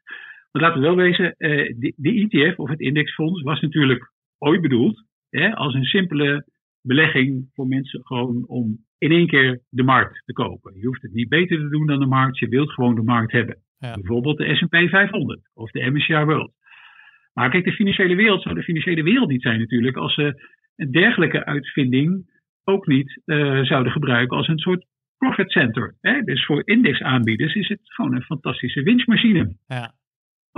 Maar 0.51 0.61
laten 0.61 0.81
we 0.81 0.87
wel 0.87 0.95
wezen, 0.95 1.35
uh, 1.37 1.73
de, 1.77 1.93
de, 1.95 2.27
ETF 2.29 2.59
of 2.59 2.69
het 2.69 2.79
indexfonds 2.79 3.41
was 3.41 3.61
natuurlijk 3.61 4.11
ooit 4.37 4.61
bedoeld 4.61 5.03
hè, 5.29 5.55
als 5.55 5.73
een 5.73 5.85
simpele 5.85 6.45
belegging 6.81 7.49
voor 7.53 7.67
mensen 7.67 8.05
gewoon 8.05 8.47
om 8.47 8.85
in 8.97 9.11
één 9.11 9.27
keer 9.27 9.61
de 9.69 9.83
markt 9.83 10.21
te 10.25 10.33
kopen. 10.33 10.79
Je 10.79 10.85
hoeft 10.85 11.01
het 11.01 11.13
niet 11.13 11.29
beter 11.29 11.57
te 11.57 11.69
doen 11.69 11.87
dan 11.87 11.99
de 11.99 12.05
markt, 12.05 12.39
je 12.39 12.47
wilt 12.47 12.71
gewoon 12.71 12.95
de 12.95 13.03
markt 13.03 13.31
hebben. 13.31 13.57
Ja. 13.77 13.93
Bijvoorbeeld 13.93 14.37
de 14.37 14.55
S&P 14.55 14.89
500 14.89 15.49
of 15.53 15.71
de 15.71 15.89
MSCI 15.89 16.23
World. 16.23 16.53
Maar 17.33 17.49
kijk, 17.49 17.65
de 17.65 17.71
financiële 17.71 18.15
wereld 18.15 18.41
zou 18.41 18.55
de 18.55 18.63
financiële 18.63 19.03
wereld 19.03 19.29
niet 19.29 19.41
zijn 19.41 19.59
natuurlijk 19.59 19.97
als 19.97 20.13
ze 20.13 20.49
een 20.75 20.91
dergelijke 20.91 21.45
uitvinding 21.45 22.37
ook 22.63 22.87
niet 22.87 23.21
uh, 23.25 23.63
zouden 23.63 23.91
gebruiken 23.91 24.37
als 24.37 24.47
een 24.47 24.59
soort 24.59 24.85
profit 25.17 25.51
center. 25.51 25.95
Hè? 26.01 26.21
Dus 26.21 26.45
voor 26.45 26.61
indexaanbieders 26.65 27.53
is 27.53 27.67
het 27.67 27.79
gewoon 27.83 28.15
een 28.15 28.21
fantastische 28.21 28.83
winstmachine. 28.83 29.55
Ja. 29.67 29.93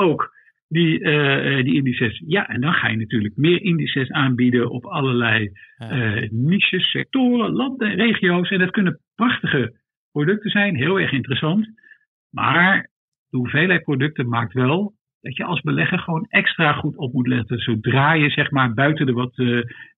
Ook 0.02 0.32
die, 0.72 1.00
eh, 1.00 1.58
eh, 1.58 1.66
die 1.66 1.74
indices. 1.74 2.24
Ja, 2.28 2.48
en 2.48 2.62
dan 2.62 2.74
ga 2.74 2.88
je 2.88 2.98
natuurlijk 2.98 3.36
meer 3.38 3.62
indices 3.62 4.12
aanbieden 4.12 4.70
op 4.70 4.86
allerlei 4.86 5.52
Ja. 5.78 5.90
eh, 5.90 6.30
niches, 6.30 6.90
sectoren, 6.90 7.52
landen, 7.52 7.96
regio's. 7.96 8.50
En 8.50 8.60
dat 8.60 8.72
kunnen 8.72 9.00
prachtige 9.16 9.74
producten 10.12 10.50
zijn, 10.50 10.76
heel 10.76 11.00
erg 11.00 11.12
interessant. 11.12 11.68
Maar 12.30 12.90
de 13.30 13.38
hoeveelheid 13.38 13.84
producten 13.84 14.30
maakt 14.30 14.54
wel 14.54 14.94
dat 15.22 15.36
je 15.36 15.44
als 15.44 15.62
belegger 15.62 16.00
gewoon 16.00 16.26
extra 16.30 16.74
goed 16.74 16.98
op 16.98 17.14
moet 17.14 17.28
letten. 17.28 17.60
Zodra 17.60 18.14
je 18.14 18.30
zeg 18.30 18.52
maar 18.52 18.74
buiten 18.74 19.06
de 19.06 19.14
wat 19.14 19.36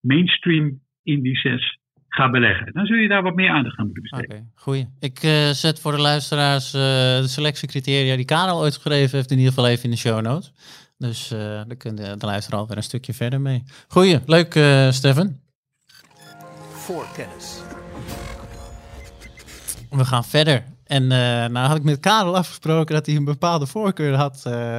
mainstream 0.01 0.81
indices 1.03 1.79
gaat 2.15 2.31
beleggen. 2.31 2.73
Dan 2.73 2.87
zul 2.87 2.97
je 2.97 3.09
daar 3.09 3.23
wat 3.23 3.35
meer 3.35 3.51
aandacht 3.51 3.79
aan 3.79 3.85
moeten 3.85 4.05
Oké, 4.05 4.17
besteden. 4.17 4.53
goeie. 4.55 4.89
Ik 5.01 5.23
eh, 5.23 5.49
zet 5.51 5.81
voor 5.81 5.93
de 5.93 6.01
luisteraars 6.01 6.67
eh, 6.67 6.81
de 7.21 7.29
selectiecriteria 7.29 8.17
die 8.17 8.25
Karel 8.25 8.63
uitgeschreven 8.63 9.17
heeft 9.17 9.31
in 9.31 9.37
ieder 9.39 9.53
geval 9.53 9.69
even 9.69 9.85
in 9.85 9.91
de 9.91 9.97
show 9.97 10.21
notes. 10.21 10.53
Dus 10.99 11.31
eh 11.31 11.39
daar 11.39 11.77
kunnen 11.77 12.19
de 12.19 12.27
luisteraar 12.27 12.61
alweer 12.61 12.77
een 12.77 12.83
stukje 12.83 13.15
verder 13.15 13.41
mee. 13.41 13.63
Goeie, 13.89 14.21
leuk 14.27 14.55
eh 14.55 14.91
Stefan. 14.91 15.37
Voorkennis. 16.71 17.61
We 19.91 20.05
gaan 20.05 20.25
verder. 20.25 20.65
En 20.93 21.13
eh 21.13 21.51
nou 21.51 21.67
had 21.67 21.77
ik 21.77 21.83
met 21.83 22.01
Karel 22.01 22.37
afgesproken 22.37 22.95
dat 22.95 23.07
hij 23.07 23.17
een 23.17 23.25
bepaalde 23.25 23.67
voorkeur 23.67 24.15
had 24.15 24.41
eh, 24.45 24.79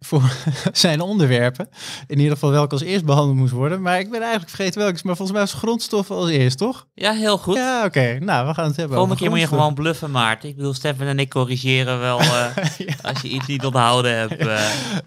voor 0.00 0.22
zijn 0.72 1.00
onderwerpen. 1.00 1.68
In 2.06 2.18
ieder 2.18 2.32
geval 2.32 2.50
welke 2.50 2.72
als 2.72 2.82
eerst 2.82 3.04
behandeld 3.04 3.36
moest 3.36 3.52
worden. 3.52 3.82
Maar 3.82 3.98
ik 3.98 4.10
ben 4.10 4.20
eigenlijk 4.20 4.50
vergeten 4.50 4.80
welke. 4.80 5.00
Maar 5.02 5.16
volgens 5.16 5.38
mij 5.38 5.46
was 5.46 5.52
grondstoffen 5.52 6.16
als 6.16 6.28
eerst, 6.28 6.58
toch? 6.58 6.86
Ja, 6.94 7.12
heel 7.12 7.38
goed. 7.38 7.54
Ja, 7.54 7.84
oké. 7.84 8.18
Nou, 8.20 8.46
we 8.46 8.54
gaan 8.54 8.66
het 8.66 8.76
hebben 8.76 8.96
Volgende 8.96 9.20
keer 9.20 9.30
moet 9.30 9.40
je 9.40 9.46
gewoon 9.46 9.74
bluffen, 9.74 10.10
Maarten. 10.10 10.48
Ik 10.48 10.56
bedoel, 10.56 10.74
Stefan 10.74 11.06
en 11.06 11.18
ik 11.18 11.30
corrigeren 11.30 12.00
wel 12.00 12.20
eh, 12.20 12.56
als 13.10 13.20
je 13.20 13.28
iets 13.28 13.46
niet 13.46 13.64
onthouden 13.64 14.16
hebt. 14.16 14.44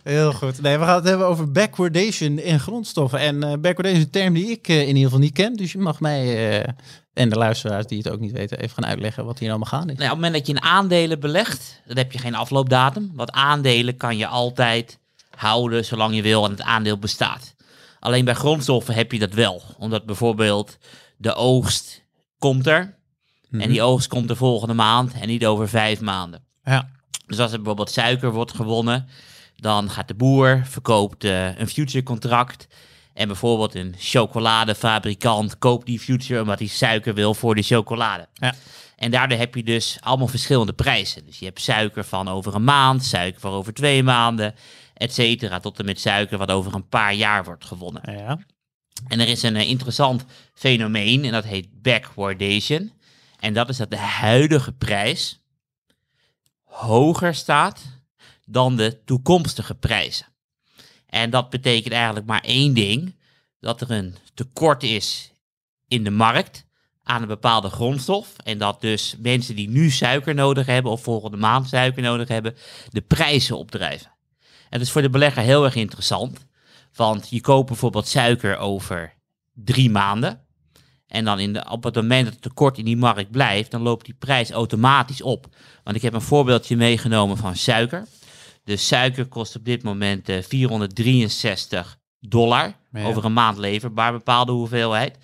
Heel 0.04 0.34
goed. 0.34 0.62
Nee, 0.62 0.78
we 0.78 0.86
gaan 0.86 0.96
het 0.96 1.08
hebben 1.08 1.28
over 1.28 1.52
backwardation 1.52 2.40
in 2.40 2.60
grondstoffen. 2.60 3.20
En 3.20 3.40
backwardation 3.40 4.00
is 4.00 4.04
een 4.04 4.10
term 4.10 4.34
die 4.34 4.50
ik 4.50 4.68
in 4.68 4.88
ieder 4.88 5.04
geval 5.04 5.20
niet 5.20 5.34
ken. 5.34 5.54
Dus 5.54 5.72
je 5.72 5.78
mag 5.78 6.00
mij 6.00 6.66
en 7.14 7.30
de 7.30 7.36
luisteraars 7.36 7.88
die 7.88 7.98
het 7.98 8.10
ook 8.10 8.20
niet 8.20 8.32
weten 8.32 8.60
even 8.60 8.76
gaan 8.76 8.86
uitleggen 8.86 9.26
wat 9.26 9.40
hier 9.40 9.50
allemaal 9.50 9.68
gaande 9.68 9.94
is. 9.94 10.00
Nou, 10.00 10.12
op 10.12 10.16
het 10.16 10.26
moment 10.26 10.34
dat 10.34 10.48
je 10.48 10.62
in 10.62 10.70
aandelen 10.70 11.20
belegt, 11.20 11.82
dan 11.86 11.98
heb 11.98 12.12
je 12.12 12.20
geen 12.20 12.36
afloopdatum. 12.36 13.12
Want 13.16 13.32
aandelen 13.32 13.98
kan 13.98 14.18
je 14.18 14.28
altijd 14.28 15.00
houden 15.36 15.86
zolang 15.86 16.16
je 16.16 16.22
wil 16.22 16.46
en 16.46 16.52
het 16.52 16.62
aandeel 16.62 16.98
bestaat. 16.98 17.56
Alleen 18.00 18.26
bij 18.26 18.34
grondstoffen 18.34 18.94
heb 18.94 19.12
je 19.12 19.20
dat 19.20 19.34
wel. 19.34 19.62
Omdat 19.78 20.06
bijvoorbeeld 20.06 20.78
de 21.18 21.34
oogst 21.34 22.04
komt 22.40 22.68
er. 22.68 23.00
En 23.52 23.70
die 23.70 23.82
oogst 23.82 24.08
komt 24.08 24.28
de 24.28 24.36
volgende 24.36 24.74
maand 24.74 25.14
en 25.14 25.28
niet 25.28 25.46
over 25.46 25.70
vijf 25.70 26.02
maanden. 26.02 26.44
Ja. 26.64 26.90
Dus 27.26 27.40
als 27.40 27.52
er 27.52 27.58
bijvoorbeeld 27.58 27.92
suiker 27.92 28.32
wordt 28.32 28.54
gewonnen, 28.54 29.08
dan 29.56 29.90
gaat 29.90 30.08
de 30.08 30.14
boer, 30.14 30.62
verkoopt 30.66 31.24
eh, 31.24 31.58
een 31.58 31.68
future 31.68 32.04
contract. 32.04 32.68
En 33.22 33.28
bijvoorbeeld 33.28 33.76
een 33.76 33.96
chocoladefabrikant 33.98 35.58
koopt 35.58 35.86
die 35.86 36.00
future 36.00 36.42
omdat 36.42 36.60
hij 36.60 36.68
suiker 36.68 37.14
wil 37.14 37.34
voor 37.34 37.56
de 37.56 37.62
chocolade. 37.62 38.28
Ja. 38.34 38.54
En 38.96 39.12
daardoor 39.12 39.38
heb 39.38 39.56
je 39.56 39.64
dus 39.64 39.98
allemaal 40.00 40.28
verschillende 40.28 40.74
prijzen. 40.74 41.26
Dus 41.26 41.40
je 41.40 41.46
hebt 41.46 41.62
suiker 41.62 42.04
van 42.04 42.28
over 42.28 42.56
een 42.56 42.64
maand, 42.64 43.06
suiker 43.06 43.42
van 43.42 43.52
over 43.52 43.74
twee 43.74 44.04
maanden, 44.04 44.56
et 44.94 45.14
cetera. 45.14 45.60
Tot 45.60 45.80
en 45.80 45.86
met 45.86 46.00
suiker 46.00 46.38
wat 46.38 46.52
over 46.52 46.76
een 46.76 46.88
paar 46.88 47.14
jaar 47.14 47.44
wordt 47.44 47.66
gewonnen. 47.66 48.02
Ja. 48.06 48.40
En 49.08 49.20
er 49.20 49.28
is 49.28 49.44
een 49.44 49.56
eh, 49.56 49.70
interessant 49.70 50.26
fenomeen 50.54 51.26
en 51.26 51.32
dat 51.32 51.46
heet 51.46 51.82
backwardation. 51.82 52.92
En 53.40 53.54
dat 53.54 53.70
is 53.70 53.78
dat 53.78 53.90
de 53.90 53.98
huidige 53.98 54.72
prijs 54.72 55.42
hoger 56.64 57.36
staat 57.36 57.82
dan 58.46 58.76
de 58.76 59.04
toekomstige 59.04 59.76
prijzen. 59.76 60.31
En 61.12 61.30
dat 61.30 61.50
betekent 61.50 61.94
eigenlijk 61.94 62.26
maar 62.26 62.42
één 62.42 62.74
ding: 62.74 63.16
dat 63.60 63.82
er 63.82 63.92
een 63.92 64.16
tekort 64.34 64.84
is 64.84 65.32
in 65.88 66.04
de 66.04 66.10
markt 66.12 66.66
aan 67.04 67.22
een 67.22 67.28
bepaalde 67.28 67.70
grondstof. 67.70 68.36
En 68.44 68.58
dat 68.58 68.82
dus 68.82 69.16
mensen 69.20 69.56
die 69.56 69.70
nu 69.70 69.90
suiker 69.90 70.36
nodig 70.36 70.66
hebben 70.66 70.92
of 70.92 71.04
volgende 71.04 71.38
maand 71.38 71.68
suiker 71.68 72.02
nodig 72.02 72.28
hebben, 72.28 72.56
de 72.90 73.02
prijzen 73.02 73.58
opdrijven. 73.58 74.12
En 74.40 74.78
dat 74.78 74.82
is 74.82 74.92
voor 74.92 75.02
de 75.02 75.10
belegger 75.10 75.44
heel 75.44 75.66
erg 75.66 75.76
interessant. 75.76 76.48
Want 76.94 77.30
je 77.30 77.42
koopt 77.42 77.68
bijvoorbeeld 77.68 78.08
suiker 78.08 78.58
over 78.58 79.14
drie 79.54 79.90
maanden. 79.90 80.46
En 81.08 81.26
dan 81.26 81.40
in 81.40 81.54
de, 81.54 81.70
op 81.70 81.84
het 81.84 81.96
moment 81.96 82.24
dat 82.24 82.34
het 82.34 82.42
tekort 82.42 82.78
in 82.78 82.86
die 82.86 82.98
markt 82.98 83.32
blijft, 83.32 83.72
dan 83.72 83.82
loopt 83.82 84.06
die 84.06 84.14
prijs 84.14 84.52
automatisch 84.52 85.22
op. 85.22 85.48
Want 85.84 85.96
ik 85.96 86.02
heb 86.02 86.14
een 86.14 86.22
voorbeeldje 86.22 86.76
meegenomen 86.76 87.38
van 87.38 87.56
suiker. 87.56 88.08
De 88.64 88.78
suiker 88.78 89.26
kost 89.26 89.56
op 89.56 89.66
dit 89.66 89.84
moment 89.84 90.30
eh, 90.30 90.42
463 90.42 92.00
dollar. 92.20 92.76
Ja. 92.92 93.04
Over 93.04 93.26
een 93.26 93.34
maand 93.34 93.58
leverbaar, 93.58 94.12
bepaalde 94.12 94.52
hoeveelheid. 94.52 95.18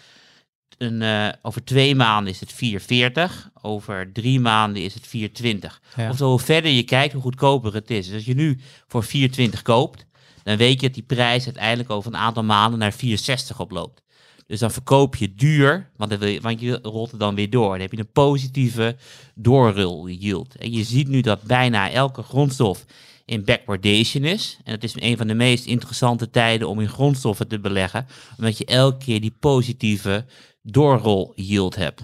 Een, 0.77 1.01
eh, 1.01 1.29
over 1.41 1.63
twee 1.63 1.95
maanden 1.95 2.33
is 2.33 2.39
het 2.39 2.53
440. 2.53 3.49
Over 3.61 4.11
drie 4.13 4.39
maanden 4.39 4.83
is 4.83 4.93
het 4.93 5.07
420. 5.07 5.81
Ja. 5.95 6.09
Oftewel, 6.09 6.31
hoe 6.31 6.39
verder 6.39 6.71
je 6.71 6.83
kijkt, 6.83 7.13
hoe 7.13 7.21
goedkoper 7.21 7.73
het 7.73 7.91
is. 7.91 8.05
Dus 8.05 8.15
als 8.15 8.25
je 8.25 8.35
nu 8.35 8.59
voor 8.87 9.03
420 9.03 9.61
koopt, 9.61 10.05
dan 10.43 10.57
weet 10.57 10.81
je 10.81 10.85
dat 10.85 10.93
die 10.93 11.03
prijs 11.03 11.45
uiteindelijk 11.45 11.89
over 11.89 12.13
een 12.13 12.19
aantal 12.19 12.43
maanden 12.43 12.79
naar 12.79 12.93
460 12.93 13.59
oploopt. 13.59 14.01
Dus 14.47 14.59
dan 14.59 14.71
verkoop 14.71 15.15
je 15.15 15.35
duur, 15.35 15.89
want, 15.95 16.11
je, 16.11 16.39
want 16.41 16.59
je 16.59 16.79
rolt 16.81 17.11
het 17.11 17.19
dan 17.19 17.35
weer 17.35 17.49
door. 17.49 17.71
Dan 17.71 17.79
heb 17.79 17.91
je 17.91 17.99
een 17.99 18.11
positieve 18.11 18.95
doorrol 19.35 20.09
yield. 20.09 20.55
En 20.55 20.71
je 20.71 20.83
ziet 20.83 21.07
nu 21.07 21.21
dat 21.21 21.41
bijna 21.41 21.91
elke 21.91 22.23
grondstof 22.23 22.85
in 23.27 23.43
backwardation 23.45 24.23
is. 24.23 24.57
En 24.63 24.71
het 24.71 24.83
is 24.83 24.93
een 24.95 25.17
van 25.17 25.27
de 25.27 25.33
meest 25.33 25.65
interessante 25.65 26.29
tijden 26.29 26.69
om 26.69 26.79
in 26.79 26.89
grondstoffen 26.89 27.47
te 27.47 27.59
beleggen, 27.59 28.07
omdat 28.37 28.57
je 28.57 28.65
elke 28.65 28.97
keer 29.05 29.21
die 29.21 29.35
positieve 29.39 30.25
doorrol 30.61 31.31
yield 31.35 31.75
hebt. 31.75 32.01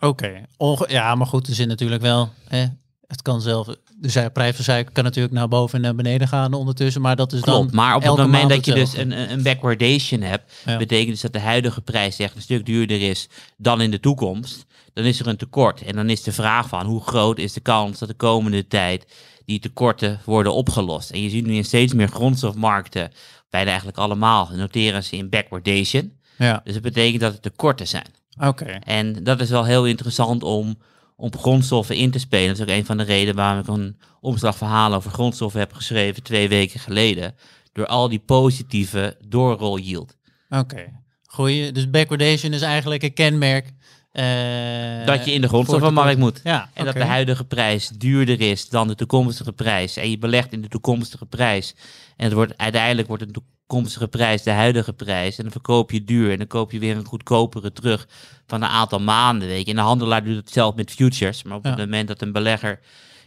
Oké. 0.00 0.44
Ja, 0.88 1.14
maar 1.14 1.26
goed, 1.26 1.46
er 1.46 1.54
zit 1.54 1.68
natuurlijk 1.68 2.02
wel. 2.02 2.32
Hè, 2.48 2.66
het 3.06 3.22
kan 3.22 3.40
zelf. 3.40 3.66
De 3.96 4.30
prijs 4.32 4.54
van 4.54 4.64
suiker 4.64 4.92
kan 4.92 5.04
natuurlijk 5.04 5.34
naar 5.34 5.48
boven 5.48 5.74
en 5.74 5.80
naar 5.80 5.94
beneden 5.94 6.28
gaan 6.28 6.52
ondertussen. 6.52 7.00
Maar 7.02 7.16
dat 7.16 7.32
is 7.32 7.40
Klopt, 7.40 7.66
dan. 7.66 7.76
maar 7.76 7.96
op 7.96 8.02
het 8.02 8.16
moment 8.16 8.48
dat 8.48 8.64
je 8.64 8.74
dus 8.74 8.96
een, 8.96 9.10
een- 9.20 9.32
een 9.32 9.42
backwardation 9.42 10.20
hebt, 10.20 10.52
Ja. 10.64 10.76
betekent 10.76 11.10
dus 11.10 11.20
dat 11.20 11.32
de 11.32 11.38
huidige 11.40 11.80
prijs 11.80 12.18
echt 12.18 12.36
een 12.36 12.42
stuk 12.42 12.66
duurder 12.66 13.00
is 13.08 13.28
dan 13.56 13.80
in 13.80 13.90
de 13.90 14.00
toekomst. 14.00 14.66
Dan 14.92 15.04
is 15.04 15.20
er 15.20 15.26
een 15.26 15.36
tekort. 15.36 15.82
En 15.82 15.94
dan 15.96 16.10
is 16.10 16.22
de 16.22 16.32
vraag 16.32 16.68
van 16.68 16.86
hoe 16.86 17.02
groot 17.02 17.38
is 17.38 17.52
de 17.52 17.60
kans 17.60 17.98
dat 17.98 18.08
de 18.08 18.14
komende 18.14 18.66
tijd 18.66 19.06
die 19.50 19.58
tekorten 19.60 20.20
worden 20.24 20.54
opgelost. 20.54 21.10
En 21.10 21.22
je 21.22 21.30
ziet 21.30 21.46
nu 21.46 21.54
in 21.54 21.64
steeds 21.64 21.92
meer 21.92 22.08
grondstofmarkten, 22.08 23.10
bijna 23.50 23.68
eigenlijk 23.68 23.98
allemaal, 23.98 24.48
noteren 24.52 25.04
ze 25.04 25.16
in 25.16 25.28
backwardation. 25.28 26.12
Ja, 26.38 26.60
Dus 26.64 26.72
dat 26.72 26.82
betekent 26.82 27.20
dat 27.20 27.32
er 27.32 27.40
tekorten 27.40 27.86
zijn. 27.88 28.06
oké. 28.40 28.64
En 28.64 29.24
dat 29.24 29.40
is 29.40 29.50
wel 29.50 29.64
heel 29.64 29.86
interessant 29.86 30.42
om 30.42 30.78
op 31.16 31.38
grondstoffen 31.38 31.96
in 31.96 32.10
te 32.10 32.18
spelen. 32.18 32.48
Dat 32.48 32.56
is 32.56 32.62
ook 32.62 32.78
een 32.78 32.84
van 32.84 32.96
de 32.96 33.02
redenen 33.04 33.34
waarom 33.34 33.60
ik 33.60 33.66
een 33.68 33.96
omslagverhaal 34.20 34.94
over 34.94 35.10
grondstoffen 35.10 35.60
heb 35.60 35.72
geschreven 35.72 36.22
twee 36.22 36.48
weken 36.48 36.80
geleden. 36.80 37.34
Door 37.72 37.86
al 37.86 38.08
die 38.08 38.18
positieve 38.18 39.16
doorrol 39.28 39.78
yield. 39.78 40.16
Oké. 40.48 40.98
Goeie. 41.26 41.72
Dus 41.72 41.90
backwardation 41.90 42.52
is 42.52 42.62
eigenlijk 42.62 43.02
een 43.02 43.12
kenmerk. 43.12 43.72
Eh, 44.12 45.06
Dat 45.06 45.24
je 45.24 45.32
in 45.32 45.40
de 45.40 45.48
voor 45.48 45.48
grondstoffenmarkt 45.48 46.10
tekort. 46.14 46.34
moet. 46.34 46.40
Ja, 46.44 46.70
En 46.74 46.84
dat 46.84 46.94
de 46.94 47.04
huidige 47.04 47.44
prijs 47.44 47.88
duurder 47.88 48.40
is 48.40 48.68
dan 48.68 48.88
de 48.88 48.94
toekomstige 48.94 49.52
prijs. 49.52 49.96
En 49.96 50.10
je 50.10 50.18
belegt 50.18 50.52
in 50.52 50.60
de 50.62 50.68
toekomstige 50.68 51.26
prijs. 51.26 51.74
En 52.16 52.24
het 52.24 52.32
wordt, 52.34 52.56
uiteindelijk 52.56 53.08
wordt 53.08 53.26
de 53.26 53.30
toekomstige 53.66 54.08
prijs 54.08 54.42
de 54.42 54.50
huidige 54.50 54.92
prijs. 54.92 55.36
En 55.36 55.42
dan 55.42 55.52
verkoop 55.52 55.90
je 55.90 56.04
duur. 56.04 56.30
En 56.32 56.38
dan 56.38 56.46
koop 56.46 56.72
je 56.72 56.78
weer 56.78 56.96
een 56.96 57.04
goedkopere 57.04 57.72
terug 57.72 58.08
van 58.46 58.62
een 58.62 58.68
aantal 58.68 59.00
maanden. 59.00 59.48
Weet 59.48 59.64
je. 59.64 59.70
En 59.70 59.76
de 59.76 59.82
handelaar 59.82 60.24
doet 60.24 60.36
het 60.36 60.50
zelf 60.50 60.74
met 60.74 60.90
futures. 60.90 61.42
Maar 61.42 61.56
op 61.56 61.64
Ja. 61.64 61.70
het 61.70 61.78
moment 61.78 62.08
dat 62.08 62.22
een 62.22 62.32
belegger 62.32 62.80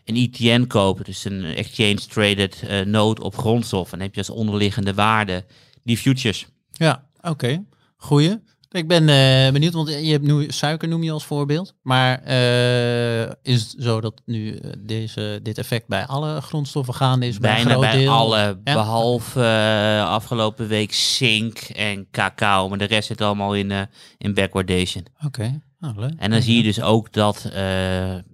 een 0.05 0.15
ETN 0.15 0.67
koopt, 0.67 1.05
dus 1.05 1.25
een 1.25 1.43
exchange 1.43 1.95
traded 2.07 2.63
eh 2.67 2.81
note 2.85 3.21
op 3.23 3.37
grondstof, 3.37 3.89
dan 3.89 3.99
heb 3.99 4.13
je 4.13 4.19
als 4.19 4.29
onderliggende 4.29 4.93
waarde 4.93 5.45
die 5.83 5.97
futures. 5.97 6.45
Ja, 6.71 7.03
oké. 7.21 7.63
Goeie. 7.97 8.35
Ik 8.73 8.87
ben 8.87 9.09
eh, 9.09 9.51
benieuwd, 9.51 9.73
want 9.73 9.89
je 9.89 10.11
hebt 10.11 10.23
nu 10.23 10.45
suiker 10.51 10.87
noem 10.87 11.03
je 11.03 11.11
als 11.11 11.25
voorbeeld. 11.25 11.73
Maar 11.81 12.21
eh, 12.23 13.21
is 13.41 13.61
het 13.61 13.75
zo 13.79 14.01
dat 14.01 14.21
nu 14.25 14.55
eh, 14.55 14.71
deze, 14.79 15.39
dit 15.43 15.57
effect 15.57 15.87
bij 15.87 16.05
alle 16.05 16.41
grondstoffen 16.41 16.93
gaande 16.93 17.27
is? 17.27 17.37
bij 17.37 17.49
een 17.49 17.55
Bijna 17.55 17.69
groot 17.71 17.81
bij 17.91 17.97
deel? 17.97 18.11
alle, 18.11 18.59
Ja? 18.63 18.73
behalve 18.73 19.41
eh, 19.43 20.09
afgelopen 20.09 20.67
week 20.67 20.93
zink 20.93 21.57
en 21.59 22.07
cacao. 22.11 22.69
Maar 22.69 22.77
de 22.77 22.85
rest 22.85 23.07
zit 23.07 23.21
allemaal 23.21 23.55
in, 23.55 23.87
in 24.17 24.33
backwardation. 24.33 25.05
Oké, 25.25 25.61
nou, 25.79 25.99
leuk. 25.99 26.13
En 26.17 26.31
dan 26.31 26.41
zie 26.41 26.57
je 26.57 26.63
dus 26.63 26.81
ook 26.81 27.11
dat 27.13 27.49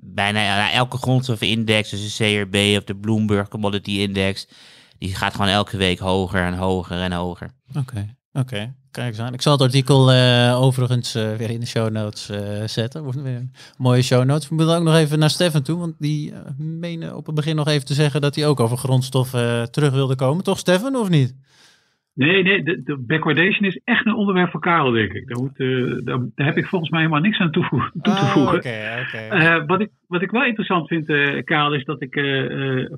bijna 0.01 0.71
elke 0.71 0.97
grondstoffenindex, 0.97 1.89
dus 1.89 2.17
de 2.17 2.23
CRB 2.23 2.77
of 2.77 2.83
de 2.83 2.95
Bloomberg 2.95 3.47
Commodity 3.47 3.91
Index, 3.91 4.47
die 4.97 5.15
gaat 5.15 5.31
gewoon 5.31 5.47
elke 5.47 5.77
week 5.77 5.99
hoger 5.99 6.43
en 6.43 6.53
hoger 6.53 7.01
en 7.01 7.11
hoger. 7.11 7.49
Oké. 7.75 8.17
Oké, 8.33 8.73
kijk 8.91 9.07
eens 9.07 9.19
aan. 9.19 9.33
Ik 9.33 9.41
zal 9.41 9.51
het 9.51 9.61
artikel 9.61 10.11
uh, 10.11 10.61
overigens 10.61 11.15
uh, 11.15 11.35
weer 11.35 11.49
in 11.49 11.59
de 11.59 11.65
show 11.65 11.89
notes 11.91 12.29
uh, 12.29 12.37
zetten. 12.63 13.03
Wordt 13.03 13.21
weer 13.21 13.35
een 13.35 13.51
mooie 13.77 14.01
show 14.01 14.25
notes. 14.25 14.49
We 14.49 14.55
moeten 14.55 14.75
ook 14.75 14.83
nog 14.83 14.95
even 14.95 15.19
naar 15.19 15.29
Stefan 15.29 15.63
toe, 15.63 15.79
want 15.79 15.95
die 15.99 16.33
meende 16.57 17.15
op 17.15 17.25
het 17.25 17.35
begin 17.35 17.55
nog 17.55 17.67
even 17.67 17.85
te 17.85 17.93
zeggen 17.93 18.21
dat 18.21 18.35
hij 18.35 18.47
ook 18.47 18.59
over 18.59 18.77
grondstoffen 18.77 19.71
terug 19.71 19.91
wilde 19.91 20.15
komen. 20.15 20.43
Toch 20.43 20.57
Stefan, 20.57 20.95
of 20.95 21.09
niet? 21.09 21.47
Nee, 22.13 22.43
nee, 22.43 22.63
de, 22.63 22.83
de, 22.83 22.97
backwardation 22.97 23.67
is 23.67 23.81
echt 23.83 24.05
een 24.05 24.15
onderwerp 24.15 24.51
voor 24.51 24.59
Karel, 24.59 24.91
denk 24.91 25.11
ik. 25.11 25.27
Daar, 25.27 25.41
moet, 25.41 25.57
daar, 26.05 26.19
daar, 26.35 26.47
heb 26.47 26.57
ik 26.57 26.65
volgens 26.65 26.91
mij 26.91 26.99
helemaal 26.99 27.21
niks 27.21 27.39
aan 27.39 27.51
toe, 27.51 27.69
toe 27.69 28.01
te 28.01 28.09
oh, 28.09 28.31
voegen. 28.31 28.57
Okay, 28.57 29.01
okay. 29.01 29.65
wat, 29.65 29.81
ik, 29.81 29.89
wat 30.07 30.21
ik 30.21 30.31
wel 30.31 30.45
interessant 30.45 30.87
vind, 30.87 31.05
Karel, 31.45 31.73
is 31.73 31.85
dat 31.85 32.01
ik 32.01 32.13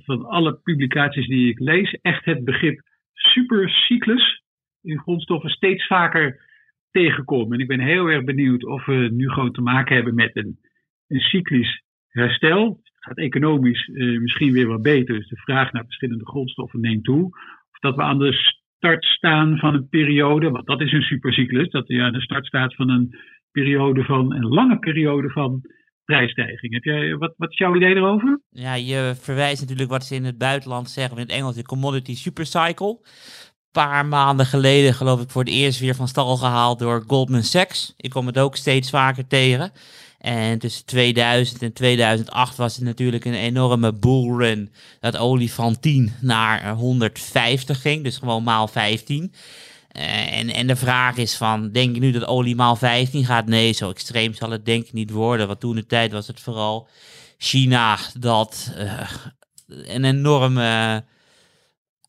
van 0.05 0.25
alle 0.25 0.53
publicaties 0.63 1.27
die 1.27 1.49
ik 1.49 1.59
lees 1.59 1.97
echt 2.01 2.25
het 2.25 2.43
begrip 2.43 2.81
supercyclus 3.13 4.40
in 4.81 4.99
grondstoffen 4.99 5.49
steeds 5.49 5.87
vaker 5.87 6.49
tegenkom. 6.91 7.53
En 7.53 7.59
ik 7.59 7.67
ben 7.67 7.79
heel 7.79 8.07
erg 8.07 8.23
benieuwd 8.23 8.65
of 8.65 8.85
we 8.85 9.09
nu 9.11 9.29
gewoon 9.29 9.51
te 9.51 9.61
maken 9.61 9.95
hebben 9.95 10.15
met 10.15 10.35
een, 10.35 10.59
een 11.07 11.19
cyclisch 11.19 11.83
herstel. 12.07 12.79
Het 12.83 13.03
gaat 13.03 13.17
economisch 13.17 13.87
uh, 13.87 14.19
misschien 14.19 14.51
weer 14.51 14.67
wat 14.67 14.81
beter, 14.81 15.15
dus 15.15 15.27
de 15.27 15.37
vraag 15.37 15.71
naar 15.71 15.85
verschillende 15.85 16.25
grondstoffen 16.25 16.79
neemt 16.79 17.03
toe. 17.03 17.25
Of 17.71 17.79
dat 17.79 17.95
we 17.95 18.01
aan 18.01 18.19
de 18.19 18.33
start 18.77 19.05
staan 19.05 19.57
van 19.57 19.73
een 19.73 19.89
periode, 19.89 20.49
want 20.49 20.65
dat 20.65 20.81
is 20.81 20.91
een 20.91 21.01
supercyclus, 21.01 21.69
dat 21.69 21.87
je 21.87 22.01
aan 22.01 22.13
de 22.13 22.21
start 22.21 22.45
staat 22.45 22.75
van 22.75 22.89
een 22.89 23.15
periode 23.51 24.03
van, 24.03 24.33
een 24.33 24.47
lange 24.47 24.79
periode 24.79 25.29
van 25.29 25.61
prijsstijging. 26.05 26.73
Heb 26.73 26.83
jij, 26.83 27.15
wat, 27.15 27.33
wat 27.37 27.51
is 27.51 27.57
jouw 27.57 27.75
idee 27.75 27.95
erover? 27.95 28.41
Ja, 28.49 28.73
je 28.73 29.13
verwijst 29.15 29.61
natuurlijk 29.61 29.89
wat 29.89 30.05
ze 30.05 30.15
in 30.15 30.23
het 30.23 30.37
buitenland 30.37 30.89
zeggen, 30.89 31.17
in 31.17 31.23
het 31.23 31.31
Engels 31.31 31.55
de 31.55 31.63
commodity 31.63 32.15
supercycle 32.15 32.99
paar 33.71 34.05
maanden 34.05 34.45
geleden, 34.45 34.93
geloof 34.93 35.21
ik, 35.21 35.29
voor 35.29 35.43
het 35.43 35.53
eerst 35.53 35.79
weer 35.79 35.95
van 35.95 36.07
stal 36.07 36.38
gehaald 36.38 36.79
door 36.79 37.03
Goldman 37.07 37.43
Sachs. 37.43 37.93
Ik 37.97 38.10
kom 38.10 38.25
het 38.25 38.38
ook 38.38 38.55
steeds 38.55 38.89
vaker 38.89 39.27
tegen. 39.27 39.71
En 40.21 40.60
tussen 40.60 40.86
2000 40.86 41.62
en 41.62 41.73
2008 41.73 42.55
was 42.55 42.75
het 42.75 42.84
natuurlijk 42.84 43.25
een 43.25 43.34
enorme 43.34 43.93
bullrun. 43.93 44.71
Dat 44.99 45.17
olie 45.17 45.53
van 45.53 45.79
10 45.79 46.13
naar 46.19 46.73
150 46.73 47.81
ging, 47.81 48.03
dus 48.03 48.17
gewoon 48.17 48.43
maal 48.43 48.67
15. 48.67 49.34
Uh, 49.97 50.38
en, 50.38 50.49
en 50.49 50.67
de 50.67 50.75
vraag 50.75 51.17
is 51.17 51.36
van, 51.36 51.71
denk 51.71 51.95
je 51.95 52.01
nu 52.01 52.12
dat 52.12 52.25
olie 52.25 52.55
maal 52.55 52.75
15 52.75 53.25
gaat? 53.25 53.45
Nee, 53.45 53.71
zo 53.71 53.89
extreem 53.89 54.34
zal 54.34 54.49
het 54.49 54.65
denk 54.65 54.86
ik 54.86 54.93
niet 54.93 55.12
worden. 55.12 55.47
Want 55.47 55.60
toen 55.60 55.75
de 55.75 55.86
tijd 55.86 56.12
was 56.12 56.27
het 56.27 56.39
vooral 56.39 56.88
China 57.38 57.97
dat 58.19 58.71
uh, 58.77 59.10
een 59.67 60.03
enorme 60.03 61.03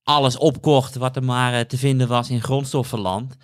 alles 0.04 0.36
opkocht 0.36 0.94
wat 0.94 1.16
er 1.16 1.24
maar 1.24 1.54
eh, 1.54 1.60
te 1.60 1.78
vinden 1.78 2.08
was 2.08 2.30
in 2.30 2.42
grondstoffenland. 2.42 3.36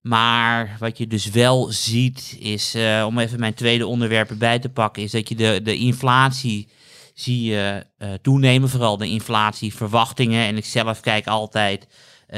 Maar 0.00 0.76
wat 0.78 0.98
je 0.98 1.06
dus 1.06 1.30
wel 1.30 1.72
ziet 1.72 2.36
is, 2.38 2.74
uh, 2.74 3.04
om 3.06 3.18
even 3.18 3.40
mijn 3.40 3.54
tweede 3.54 3.86
onderwerp 3.86 4.30
erbij 4.30 4.58
te 4.58 4.68
pakken, 4.68 5.02
is 5.02 5.10
dat 5.10 5.28
je 5.28 5.34
de, 5.34 5.60
de 5.62 5.76
inflatie 5.76 6.68
zie 7.14 7.42
je 7.42 7.86
uh, 7.98 8.08
toenemen. 8.22 8.68
Vooral 8.68 8.96
de 8.96 9.08
inflatieverwachtingen. 9.08 10.46
En 10.46 10.56
ik 10.56 10.64
zelf 10.64 11.00
kijk 11.00 11.26
altijd 11.26 11.86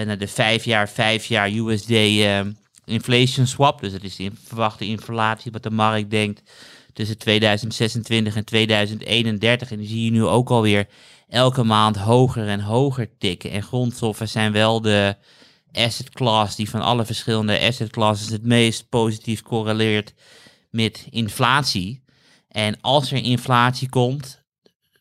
naar 0.05 0.19
de 0.19 0.29
vijf 0.29 0.65
jaar, 0.65 0.89
vijf 0.89 1.25
jaar 1.25 1.51
USD 1.51 1.91
inflation 2.85 3.47
swap. 3.47 3.81
Dus 3.81 3.93
dat 3.93 4.03
is 4.03 4.17
de 4.17 4.31
verwachte 4.45 4.85
inflatie 4.85 5.53
wat 5.53 5.63
de 5.63 5.71
markt 5.71 6.11
denkt 6.11 6.43
tussen 6.93 7.19
2026 7.19 8.37
en 8.37 8.45
2031. 8.45 9.71
En 9.71 9.79
die 9.79 9.89
zie 9.89 10.05
je 10.05 10.11
nu 10.11 10.25
ook 10.25 10.51
alweer 10.51 10.87
elke 11.29 11.63
maand 11.63 11.97
hoger 11.97 12.49
en 12.49 12.61
hoger 12.61 13.09
tikken. 13.19 13.51
En 13.51 13.63
grondstoffen 13.63 14.29
zijn 14.29 14.53
wel 14.53 14.81
de 14.81 15.17
asset 15.73 16.11
class 16.11 16.57
die 16.57 16.71
van 16.71 16.81
alle 16.81 17.05
verschillende 17.05 17.61
asset 17.61 17.91
classes 17.91 18.29
het 18.29 18.45
meest 18.45 18.89
positief 18.89 19.43
correleert 19.43 20.15
met 20.71 21.07
inflatie. 21.11 22.03
En 22.49 22.81
als 22.81 23.13
er 23.13 23.25
inflatie 23.25 23.89
komt, 23.89 24.43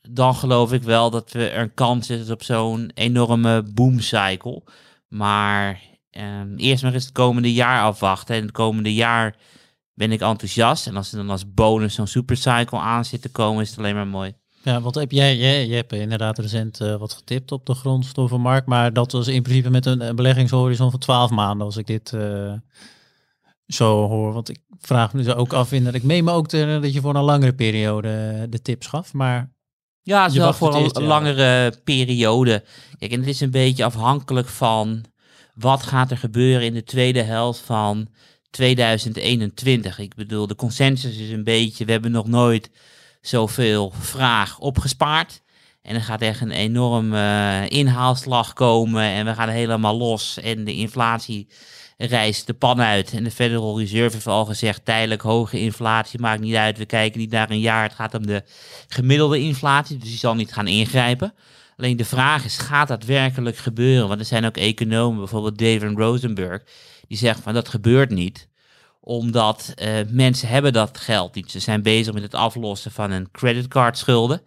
dan 0.01 0.35
geloof 0.35 0.73
ik 0.73 0.83
wel 0.83 1.09
dat 1.09 1.31
we 1.31 1.51
een 1.51 1.73
kans 1.73 2.09
is 2.09 2.29
op 2.29 2.43
zo'n 2.43 2.91
enorme 2.93 3.63
boomcycle. 3.63 4.63
Maar 5.07 5.81
um, 6.11 6.57
eerst 6.57 6.83
maar 6.83 6.93
eens 6.93 7.03
het 7.03 7.13
komende 7.13 7.53
jaar 7.53 7.83
afwachten. 7.83 8.35
En 8.35 8.41
het 8.41 8.51
komende 8.51 8.93
jaar 8.93 9.35
ben 10.01 10.11
ik 10.11 10.21
enthousiast. 10.21 10.87
En 10.87 10.95
als 10.95 11.11
er 11.11 11.17
dan 11.17 11.29
als 11.29 11.53
bonus 11.53 11.93
zo'n 11.93 12.07
supercycle 12.07 12.79
aan 12.79 13.05
zit 13.05 13.21
te 13.21 13.29
komen, 13.29 13.61
is 13.61 13.69
het 13.69 13.79
alleen 13.79 13.95
maar 13.95 14.07
mooi. 14.07 14.33
Ja, 14.63 14.81
wat 14.81 14.95
heb 14.95 15.11
jij, 15.11 15.37
jij, 15.37 15.67
jij 15.67 15.77
hebt 15.77 15.93
inderdaad 15.93 16.37
recent 16.37 16.81
uh, 16.81 16.95
wat 16.95 17.13
getipt 17.13 17.51
op 17.51 17.65
de 17.65 17.73
grondstoffenmarkt, 17.73 18.67
maar 18.67 18.93
dat 18.93 19.11
was 19.11 19.27
in 19.27 19.43
principe 19.43 19.69
met 19.69 19.85
een, 19.85 20.15
beleggingshorizon 20.15 20.91
van 20.91 20.99
12 20.99 21.29
maanden 21.29 21.65
als 21.65 21.77
ik 21.77 21.87
dit 21.87 22.11
uh, 22.11 22.53
zo 23.67 24.07
hoor. 24.07 24.33
Want 24.33 24.49
ik 24.49 24.57
vraag 24.79 25.13
me 25.13 25.23
dus 25.23 25.33
ook 25.33 25.53
af, 25.53 25.71
in 25.71 25.83
dat 25.83 25.93
ik 25.93 26.03
meen 26.03 26.23
me 26.23 26.31
ook 26.31 26.47
te, 26.47 26.79
dat 26.81 26.93
je 26.93 27.01
voor 27.01 27.15
een 27.15 27.23
langere 27.23 27.53
periode 27.53 28.45
de 28.49 28.61
tips 28.61 28.87
gaf, 28.87 29.13
maar... 29.13 29.53
Ja, 30.03 30.29
zo 30.29 30.51
voor 30.51 30.75
een 30.75 31.03
langere 31.03 31.73
periode. 31.83 32.63
Kijk, 32.97 33.11
en 33.11 33.19
het 33.19 33.29
is 33.29 33.41
een 33.41 33.51
beetje 33.51 33.83
afhankelijk 33.83 34.47
van 34.47 35.05
wat 35.53 35.83
gaat 35.83 36.11
er 36.11 36.17
gebeuren 36.17 36.65
in 36.65 36.73
de 36.73 36.83
tweede 36.83 37.21
helft 37.21 37.59
van 37.59 38.07
2021. 38.51 39.99
Ik 39.99 40.15
bedoel, 40.15 40.47
de 40.47 40.55
consensus 40.55 41.17
is 41.17 41.29
een 41.29 41.43
beetje, 41.43 41.85
we 41.85 41.91
hebben 41.91 42.11
nog 42.11 42.27
nooit 42.27 42.69
zoveel 43.21 43.93
vraag 43.99 44.59
opgespaard. 44.59 45.41
En 45.81 45.95
er 45.95 46.01
gaat 46.01 46.21
echt 46.21 46.41
een 46.41 46.51
enorme 46.51 47.17
uh, 47.17 47.77
inhaalslag 47.79 48.53
komen 48.53 49.03
en 49.03 49.25
we 49.25 49.33
gaan 49.33 49.49
helemaal 49.49 49.97
los. 49.97 50.39
En 50.39 50.63
de 50.63 50.75
inflatie 50.75 51.47
reist 51.97 52.47
de 52.47 52.53
pan 52.53 52.81
uit. 52.81 53.13
En 53.13 53.23
de 53.23 53.31
Federal 53.31 53.79
Reserve 53.79 54.13
heeft 54.13 54.27
al 54.27 54.45
gezegd, 54.45 54.85
tijdelijk 54.85 55.21
hoge 55.21 55.59
inflatie 55.59 56.19
maakt 56.19 56.41
niet 56.41 56.55
uit. 56.55 56.77
We 56.77 56.85
kijken 56.85 57.19
niet 57.19 57.31
naar 57.31 57.49
een 57.49 57.59
jaar, 57.59 57.83
het 57.83 57.93
gaat 57.93 58.13
om 58.13 58.27
de 58.27 58.43
gemiddelde 58.87 59.39
inflatie. 59.39 59.97
Dus 59.97 60.09
die 60.09 60.17
zal 60.17 60.35
niet 60.35 60.53
gaan 60.53 60.67
ingrijpen. 60.67 61.33
Alleen 61.77 61.97
de 61.97 62.05
vraag 62.05 62.45
is, 62.45 62.57
gaat 62.57 62.87
dat 62.87 63.03
werkelijk 63.03 63.57
gebeuren? 63.57 64.07
Want 64.07 64.19
er 64.19 64.25
zijn 64.25 64.45
ook 64.45 64.57
economen, 64.57 65.19
bijvoorbeeld 65.19 65.57
David 65.57 65.97
Rosenberg, 65.97 66.63
die 67.11 67.19
zeggen 67.19 67.43
van 67.43 67.53
dat 67.53 67.69
gebeurt 67.69 68.09
niet 68.09 68.47
omdat 68.99 69.73
uh, 69.75 69.93
mensen 70.09 70.47
hebben 70.47 70.73
dat 70.73 70.97
geld 70.97 71.35
niet. 71.35 71.51
Ze 71.51 71.59
zijn 71.59 71.81
bezig 71.81 72.13
met 72.13 72.23
het 72.23 72.35
aflossen 72.35 72.91
van 72.91 73.11
hun 73.11 73.31
creditcardschulden. 73.31 74.41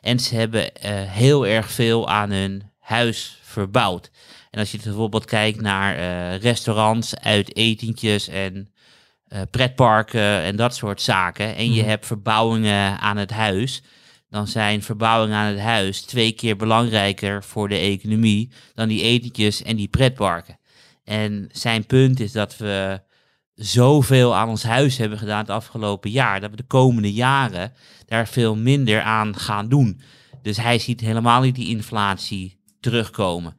En 0.00 0.18
ze 0.18 0.34
hebben 0.34 0.62
uh, 0.62 0.90
heel 0.92 1.46
erg 1.46 1.70
veel 1.70 2.08
aan 2.08 2.30
hun 2.30 2.62
huis 2.78 3.38
verbouwd. 3.42 4.10
En 4.50 4.58
als 4.58 4.70
je 4.70 4.78
bijvoorbeeld 4.82 5.24
kijkt 5.24 5.60
naar 5.60 5.98
uh, 5.98 6.36
restaurants, 6.36 7.16
uitetentjes 7.16 8.28
en 8.28 8.72
pretparken 9.50 10.42
en 10.42 10.56
dat 10.56 10.74
soort 10.74 11.00
zaken. 11.00 11.56
En 11.56 11.72
je 11.72 11.80
mhm. 11.80 11.90
hebt 11.90 12.06
verbouwingen 12.06 12.98
aan 12.98 13.16
het 13.16 13.30
huis. 13.30 13.82
Dan 14.30 14.46
zijn 14.46 14.82
verbouwingen 14.82 15.36
aan 15.36 15.52
het 15.52 15.60
huis 15.60 16.00
twee 16.00 16.32
keer 16.32 16.56
belangrijker 16.56 17.44
voor 17.44 17.68
de 17.68 17.78
economie 17.78 18.50
dan 18.74 18.88
die 18.88 19.02
etentjes 19.02 19.62
en 19.62 19.76
die 19.76 19.88
pretparken. 19.88 20.59
En 21.04 21.48
zijn 21.52 21.86
punt 21.86 22.20
is 22.20 22.32
dat 22.32 22.56
we 22.56 23.00
zoveel 23.54 24.36
aan 24.36 24.48
ons 24.48 24.62
huis 24.62 24.96
hebben 24.96 25.18
gedaan 25.18 25.38
het 25.38 25.50
afgelopen 25.50 26.10
jaar, 26.10 26.40
dat 26.40 26.50
we 26.50 26.56
de 26.56 26.62
komende 26.62 27.12
jaren 27.12 27.72
daar 28.06 28.28
veel 28.28 28.56
minder 28.56 29.00
aan 29.02 29.36
gaan 29.36 29.68
doen. 29.68 30.00
Dus 30.42 30.56
hij 30.56 30.78
ziet 30.78 31.00
helemaal 31.00 31.40
niet 31.40 31.54
die 31.54 31.68
inflatie 31.68 32.60
terugkomen. 32.80 33.56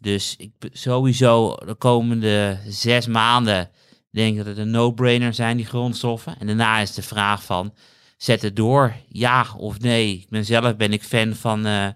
Dus 0.00 0.34
ik, 0.38 0.52
sowieso 0.72 1.54
de 1.54 1.74
komende 1.74 2.58
zes 2.66 3.06
maanden 3.06 3.70
denk 4.10 4.36
dat 4.36 4.46
het 4.46 4.58
een 4.58 4.70
no-brainer 4.70 5.34
zijn, 5.34 5.56
die 5.56 5.66
grondstoffen. 5.66 6.38
En 6.38 6.46
daarna 6.46 6.78
is 6.78 6.94
de 6.94 7.02
vraag 7.02 7.44
van, 7.44 7.74
zet 8.16 8.42
het 8.42 8.56
door, 8.56 8.94
ja 9.08 9.46
of 9.56 9.80
nee. 9.80 10.12
Ik 10.12 10.28
ben 10.28 10.44
zelf 10.44 10.76
ben 10.76 10.92
ik 10.92 11.02
fan 11.02 11.34
van 11.34 11.66
uh, 11.66 11.88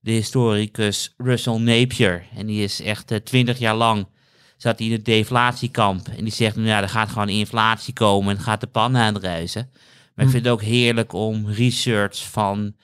de 0.00 0.10
historicus 0.10 1.14
Russell 1.16 1.58
Napier. 1.58 2.26
En 2.36 2.46
die 2.46 2.62
is 2.62 2.80
echt 2.80 3.12
uh, 3.12 3.18
twintig 3.18 3.58
jaar 3.58 3.76
lang 3.76 4.06
zat 4.62 4.78
hij 4.78 4.86
in 4.86 4.92
het 4.92 5.04
deflatiekamp. 5.04 6.08
En 6.08 6.24
die 6.24 6.32
zegt, 6.32 6.56
nou 6.56 6.68
ja, 6.68 6.82
er 6.82 6.88
gaat 6.88 7.08
gewoon 7.08 7.28
inflatie 7.28 7.92
komen 7.92 8.36
en 8.36 8.42
gaat 8.42 8.60
de 8.60 8.66
pan 8.66 8.96
aanruizen. 8.96 9.68
Maar 10.14 10.24
ik 10.24 10.30
hm. 10.30 10.30
vind 10.30 10.44
het 10.44 10.52
ook 10.52 10.62
heerlijk 10.62 11.12
om 11.12 11.48
research 11.48 12.30
van 12.30 12.74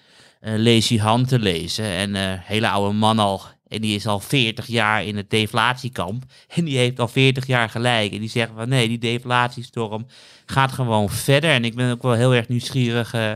uh, 0.40 0.58
Lazy 0.58 0.98
Han 0.98 1.24
te 1.24 1.38
lezen. 1.38 1.84
En 1.84 2.14
een 2.14 2.38
uh, 2.38 2.40
hele 2.42 2.68
oude 2.68 2.94
man 2.94 3.18
al. 3.18 3.42
En 3.68 3.80
die 3.80 3.94
is 3.94 4.06
al 4.06 4.20
40 4.20 4.66
jaar 4.66 5.04
in 5.04 5.16
het 5.16 5.30
deflatiekamp. 5.30 6.24
En 6.56 6.64
die 6.64 6.76
heeft 6.76 7.00
al 7.00 7.08
40 7.08 7.46
jaar 7.46 7.68
gelijk. 7.68 8.12
En 8.12 8.20
die 8.20 8.28
zegt 8.28 8.50
van 8.54 8.68
nee, 8.68 8.88
die 8.88 8.98
deflatiestorm 8.98 10.06
gaat 10.46 10.72
gewoon 10.72 11.08
verder. 11.08 11.50
En 11.50 11.64
ik 11.64 11.74
ben 11.74 11.90
ook 11.90 12.02
wel 12.02 12.12
heel 12.12 12.34
erg 12.34 12.48
nieuwsgierig 12.48 13.14
uh, 13.14 13.32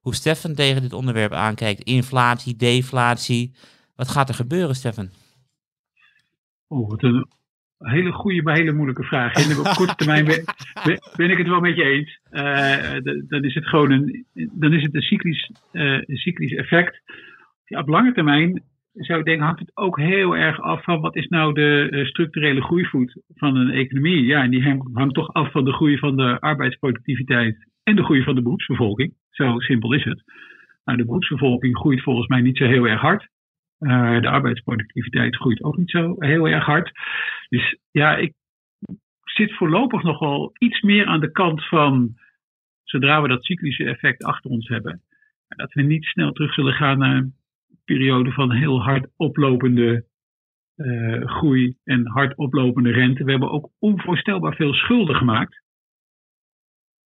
hoe 0.00 0.14
Stefan 0.14 0.54
tegen 0.54 0.82
dit 0.82 0.92
onderwerp 0.92 1.32
aankijkt. 1.32 1.82
Inflatie, 1.82 2.56
deflatie. 2.56 3.54
Wat 3.96 4.08
gaat 4.08 4.28
er 4.28 4.34
gebeuren, 4.34 4.76
Stefan? 4.76 5.10
Oh, 6.68 6.88
wat 6.88 7.02
een 7.02 7.26
hele 7.78 8.12
goede, 8.12 8.42
maar 8.42 8.56
hele 8.56 8.72
moeilijke 8.72 9.02
vraag. 9.02 9.32
En 9.34 9.58
op 9.58 9.64
korte 9.64 9.94
termijn 9.94 10.24
ben, 11.16 11.30
ik 11.30 11.38
het 11.38 11.48
wel 11.48 11.60
met 11.60 11.76
je 11.76 11.84
eens. 11.84 12.20
Uh, 12.30 13.16
dan 13.28 13.44
is 13.44 13.54
het 13.54 13.66
gewoon 13.66 13.90
een, 13.90 14.26
dan 14.52 14.72
is 14.72 14.82
het 14.82 14.94
een 14.94 15.02
cyclisch, 15.02 15.50
uh, 15.72 15.92
een 15.92 16.16
cyclisch 16.16 16.54
effect. 16.54 17.02
Ja, 17.64 17.80
op 17.80 17.88
lange 17.88 18.12
termijn 18.12 18.62
zou 18.92 19.18
ik 19.18 19.24
denken, 19.24 19.44
hangt 19.44 19.60
het 19.60 19.76
ook 19.76 19.98
heel 19.98 20.36
erg 20.36 20.60
af 20.60 20.84
van 20.84 21.00
wat 21.00 21.16
is 21.16 21.26
nou 21.28 21.54
de 21.54 21.88
uh, 21.90 22.04
structurele 22.06 22.62
groeivoet 22.62 23.22
van 23.34 23.56
een 23.56 23.70
economie. 23.70 24.24
Ja, 24.24 24.42
en 24.42 24.50
die 24.50 24.80
hangt 24.92 25.14
toch 25.14 25.32
af 25.32 25.50
van 25.50 25.64
de 25.64 25.72
groei 25.72 25.98
van 25.98 26.16
de 26.16 26.40
arbeidsproductiviteit 26.40 27.56
en 27.82 27.96
de 27.96 28.04
groei 28.04 28.22
van 28.22 28.34
de 28.34 28.42
beroepsbevolking. 28.42 29.14
Zo 29.30 29.58
simpel 29.58 29.92
is 29.92 30.04
het. 30.04 30.22
Nou, 30.84 30.98
de 30.98 31.04
beroepsbevolking 31.04 31.76
groeit 31.76 32.02
volgens 32.02 32.26
mij 32.26 32.40
niet 32.40 32.56
zo 32.56 32.64
heel 32.64 32.88
erg 32.88 33.00
hard. 33.00 33.28
Uh, 33.84 34.20
de 34.20 34.28
arbeidsproductiviteit 34.28 35.36
groeit 35.36 35.62
ook 35.62 35.76
niet 35.76 35.90
zo 35.90 36.14
heel 36.18 36.48
erg 36.48 36.64
hard. 36.64 36.90
Dus 37.48 37.78
ja, 37.90 38.16
ik 38.16 38.34
zit 39.24 39.56
voorlopig 39.56 40.02
nog 40.02 40.18
wel 40.18 40.52
iets 40.58 40.80
meer 40.80 41.06
aan 41.06 41.20
de 41.20 41.30
kant 41.30 41.68
van, 41.68 42.14
zodra 42.82 43.22
we 43.22 43.28
dat 43.28 43.44
cyclische 43.44 43.84
effect 43.84 44.24
achter 44.24 44.50
ons 44.50 44.68
hebben, 44.68 45.02
dat 45.48 45.72
we 45.72 45.82
niet 45.82 46.04
snel 46.04 46.32
terug 46.32 46.54
zullen 46.54 46.72
gaan 46.72 46.98
naar 46.98 47.16
een 47.16 47.34
periode 47.84 48.32
van 48.32 48.52
heel 48.52 48.82
hard 48.82 49.08
oplopende 49.16 50.04
uh, 50.76 51.26
groei 51.26 51.76
en 51.84 52.06
hard 52.06 52.36
oplopende 52.36 52.90
rente. 52.90 53.24
We 53.24 53.30
hebben 53.30 53.50
ook 53.50 53.70
onvoorstelbaar 53.78 54.54
veel 54.54 54.74
schulden 54.74 55.16
gemaakt 55.16 55.62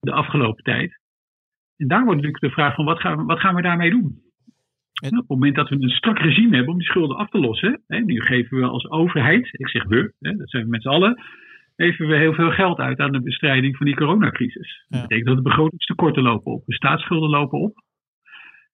de 0.00 0.12
afgelopen 0.12 0.64
tijd. 0.64 1.00
En 1.76 1.88
daar 1.88 2.04
wordt 2.04 2.16
natuurlijk 2.16 2.44
de 2.44 2.60
vraag 2.60 2.74
van 2.74 2.84
wat 2.84 3.00
gaan 3.00 3.16
we, 3.16 3.24
wat 3.24 3.40
gaan 3.40 3.54
we 3.54 3.62
daarmee 3.62 3.90
doen? 3.90 4.27
En 5.02 5.12
op 5.12 5.18
het 5.18 5.28
moment 5.28 5.54
dat 5.54 5.68
we 5.68 5.76
een 5.80 5.88
strak 5.88 6.18
regime 6.18 6.54
hebben 6.54 6.72
om 6.72 6.78
die 6.78 6.88
schulden 6.88 7.16
af 7.16 7.28
te 7.28 7.38
lossen, 7.38 7.82
hè, 7.86 7.98
nu 7.98 8.20
geven 8.20 8.58
we 8.58 8.66
als 8.66 8.90
overheid, 8.90 9.48
ik 9.52 9.68
zeg 9.68 9.84
we, 9.84 10.12
hè, 10.18 10.36
dat 10.36 10.50
zijn 10.50 10.62
we 10.62 10.68
met 10.68 10.82
z'n 10.82 10.88
allen, 10.88 11.22
geven 11.76 12.06
we 12.06 12.16
heel 12.16 12.34
veel 12.34 12.50
geld 12.50 12.78
uit 12.78 12.98
aan 12.98 13.12
de 13.12 13.22
bestrijding 13.22 13.76
van 13.76 13.86
die 13.86 13.94
coronacrisis. 13.94 14.84
Dat 14.88 15.00
betekent 15.00 15.26
dat 15.26 15.36
de 15.36 15.42
begrotingstekorten 15.42 16.22
lopen 16.22 16.52
op, 16.52 16.62
de 16.66 16.74
staatsschulden 16.74 17.30
lopen 17.30 17.58
op. 17.58 17.82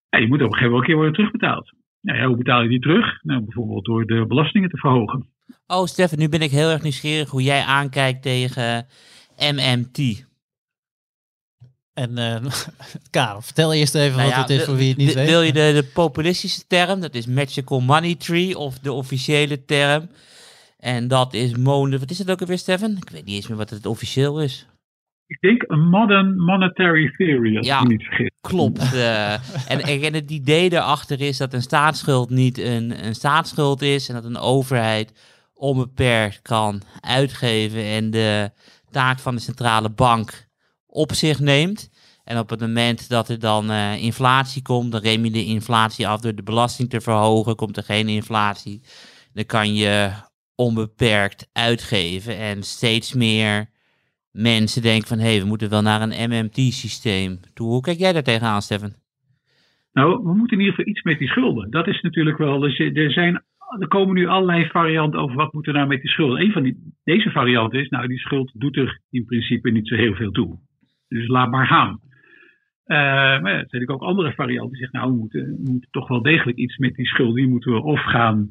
Ja, 0.09 0.19
die 0.19 0.29
moeten 0.29 0.47
op 0.47 0.53
een 0.53 0.59
gegeven 0.59 0.65
moment 0.65 0.81
een 0.81 0.87
keer 0.87 0.97
worden 0.97 1.15
terugbetaald. 1.15 1.73
Nou 2.01 2.19
ja, 2.19 2.27
hoe 2.27 2.37
betaal 2.37 2.63
je 2.63 2.69
die 2.69 2.81
terug? 2.81 3.23
Nou, 3.23 3.41
bijvoorbeeld 3.41 3.85
door 3.85 4.07
de 4.07 4.27
belastingen 4.27 4.71
te 4.71 4.77
verhogen. 4.77 5.27
Oh, 5.67 5.85
Stefan, 5.85 6.19
nu 6.19 6.29
ben 6.29 6.41
ik 6.41 6.51
heel 6.51 6.71
erg 6.71 6.83
nieuwsgierig 6.83 7.31
hoe 7.31 7.43
jij 7.43 7.63
aankijkt 7.63 8.23
tegen 8.23 8.87
MMT. 9.39 10.27
En 11.94 12.11
uh, 12.18 12.37
Karel, 13.11 13.40
vertel 13.40 13.74
eerst 13.74 13.94
even 13.94 14.16
nou 14.16 14.28
wat 14.28 14.38
het 14.38 14.50
is 14.50 14.64
voor 14.64 14.76
wie 14.76 14.88
het 14.88 14.96
niet 14.96 15.14
weet. 15.14 15.28
Wil 15.28 15.42
je 15.42 15.52
de, 15.52 15.72
de, 15.74 15.90
populistische 15.94 16.66
term, 16.66 17.00
dat 17.00 17.14
is 17.14 17.26
Magical 17.26 17.80
Money 17.80 18.14
Tree, 18.14 18.59
of 18.59 18.78
de 18.78 18.92
officiële 18.92 19.64
term. 19.64 20.09
En 20.78 21.09
dat 21.09 21.35
is 21.35 21.57
Mone, 21.57 21.98
wat 21.98 22.11
is 22.11 22.18
het 22.18 22.30
ook 22.30 22.40
alweer, 22.40 22.59
Stefan? 22.59 22.90
Ik 22.90 23.11
weet 23.11 23.24
niet 23.24 23.35
eens 23.35 23.48
meer 23.48 23.57
wat 23.57 23.70
het 23.70 23.87
officieel 23.87 24.40
is. 24.42 24.66
Ik 25.26 25.40
denk 25.40 25.64
een 25.66 25.88
modern 25.88 26.37
monetary 26.37 27.11
theory, 27.16 27.57
als 27.57 27.66
ja, 27.66 27.80
ik 27.80 27.88
niet 27.88 28.02
vergis. 28.02 28.30
Klopt. 28.40 28.92
uh, 28.94 29.33
en, 29.70 29.80
en 29.80 30.14
het 30.14 30.30
idee 30.30 30.70
daarachter 30.70 31.20
is 31.20 31.37
dat 31.37 31.52
een 31.52 31.62
staatsschuld 31.62 32.30
niet 32.30 32.59
een, 32.59 33.07
een 33.07 33.14
staatsschuld 33.14 33.83
is 33.83 34.09
en 34.09 34.14
dat 34.14 34.24
een 34.24 34.38
overheid 34.38 35.12
onbeperkt 35.54 36.42
kan 36.42 36.83
uitgeven 37.00 37.85
en 37.85 38.11
de 38.11 38.50
taak 38.90 39.18
van 39.18 39.35
de 39.35 39.40
centrale 39.40 39.90
bank 39.90 40.46
op 40.94 41.12
zich 41.12 41.40
neemt. 41.40 41.90
En 42.24 42.38
op 42.38 42.50
het 42.50 42.61
moment 42.61 43.09
dat 43.09 43.28
er 43.28 43.38
dan 43.38 43.70
uh, 43.70 44.02
inflatie 44.02 44.62
komt, 44.62 44.92
dan 44.92 45.00
rem 45.00 45.24
je 45.24 45.30
de 45.30 45.44
inflatie 45.44 46.09
af 46.09 46.20
door 46.20 46.35
de 46.35 46.42
belasting 46.42 46.90
te 46.90 47.00
verhogen. 47.00 47.57
Komt 47.57 47.76
er 47.76 47.83
geen 47.83 48.09
inflatie, 48.09 48.80
dan 49.33 49.46
kan 49.46 49.74
je 49.74 50.11
onbeperkt 50.57 51.50
uitgeven. 51.52 52.38
En 52.38 52.62
steeds 52.62 53.14
meer 53.14 53.66
mensen 54.30 54.83
denken 54.83 55.09
van, 55.09 55.18
hé, 55.18 55.30
hey, 55.30 55.40
we 55.40 55.46
moeten 55.46 55.70
wel 55.70 55.83
naar 55.83 56.02
een 56.02 56.30
MMT-systeem 56.30 57.40
toe. 57.54 57.68
Hoe 57.68 57.80
kijk 57.80 57.98
jij 57.98 58.12
daar 58.12 58.22
tegenaan, 58.22 58.62
Stefan? 58.62 58.92
Nou, 59.92 60.22
we 60.22 60.35
moeten 60.35 60.59
in 60.59 60.64
ieder 60.64 60.74
geval 60.74 60.92
iets 60.92 61.02
met 61.02 61.18
die 61.18 61.28
schulden. 61.28 61.70
Dat 61.70 61.87
is 61.87 62.00
natuurlijk 62.00 62.38
wel, 62.38 62.64
er 62.64 63.12
zijn 63.12 63.42
er 63.78 63.88
komen 63.88 64.14
nu 64.14 64.26
allerlei 64.26 64.66
varianten 64.66 65.20
over 65.20 65.37
wat 65.37 65.52
moet 65.52 65.66
er 65.66 65.72
nou 65.72 65.87
met 65.87 66.00
die 66.00 66.11
schulden. 66.11 66.40
Een 66.40 66.52
van 66.52 66.62
die, 66.62 66.92
deze 67.04 67.30
varianten 67.30 67.80
is, 67.80 67.88
nou 67.88 68.09
die 68.09 68.18
schuld 68.18 68.50
doet 68.54 68.76
er 68.76 69.00
in 69.11 69.24
principe 69.24 69.70
niet 69.70 69.88
zo 69.88 69.94
heel 69.94 70.14
veel 70.14 70.30
toe. 70.30 70.59
Dus 71.09 71.27
laat 71.27 71.51
maar 71.51 71.67
gaan. 71.67 72.01
Uh, 72.87 72.97
maar 73.43 73.53
er 73.53 73.64
zijn 73.69 73.88
ook 73.88 74.03
andere 74.03 74.33
varianten 74.33 74.71
die 74.71 74.79
zeggen, 74.79 74.99
nou 74.99 75.12
we 75.12 75.19
moeten, 75.19 75.61
moeten 75.64 75.90
toch 75.90 76.09
wel 76.09 76.23
degelijk 76.23 76.59
iets 76.59 76.77
met 76.77 76.95
die 76.95 77.07
schulden. 77.07 77.35
Die 77.35 77.49
moeten 77.49 77.73
we 77.73 77.83
of 77.83 78.01
gaan 78.01 78.49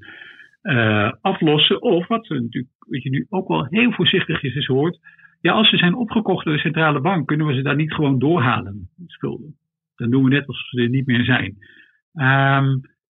uh, 0.63 1.11
aflossen, 1.21 1.81
of 1.81 2.07
wat 2.07 2.29
natuurlijk, 2.29 2.67
je 2.87 3.09
nu 3.09 3.25
ook 3.29 3.47
wel 3.47 3.65
heel 3.69 3.91
voorzichtig 3.91 4.43
is, 4.43 4.55
is 4.55 4.65
hoort. 4.65 4.99
Ja, 5.41 5.51
als 5.51 5.69
ze 5.69 5.77
zijn 5.77 5.95
opgekocht 5.95 6.45
door 6.45 6.53
de 6.53 6.59
centrale 6.59 7.01
bank, 7.01 7.27
kunnen 7.27 7.47
we 7.47 7.53
ze 7.53 7.61
daar 7.61 7.75
niet 7.75 7.93
gewoon 7.93 8.19
doorhalen, 8.19 8.89
schulden. 9.05 9.55
Dan 9.95 10.09
doen 10.09 10.23
we 10.23 10.29
net 10.29 10.47
alsof 10.47 10.67
ze 10.67 10.81
er 10.81 10.89
niet 10.89 11.05
meer 11.05 11.23
zijn. 11.23 11.57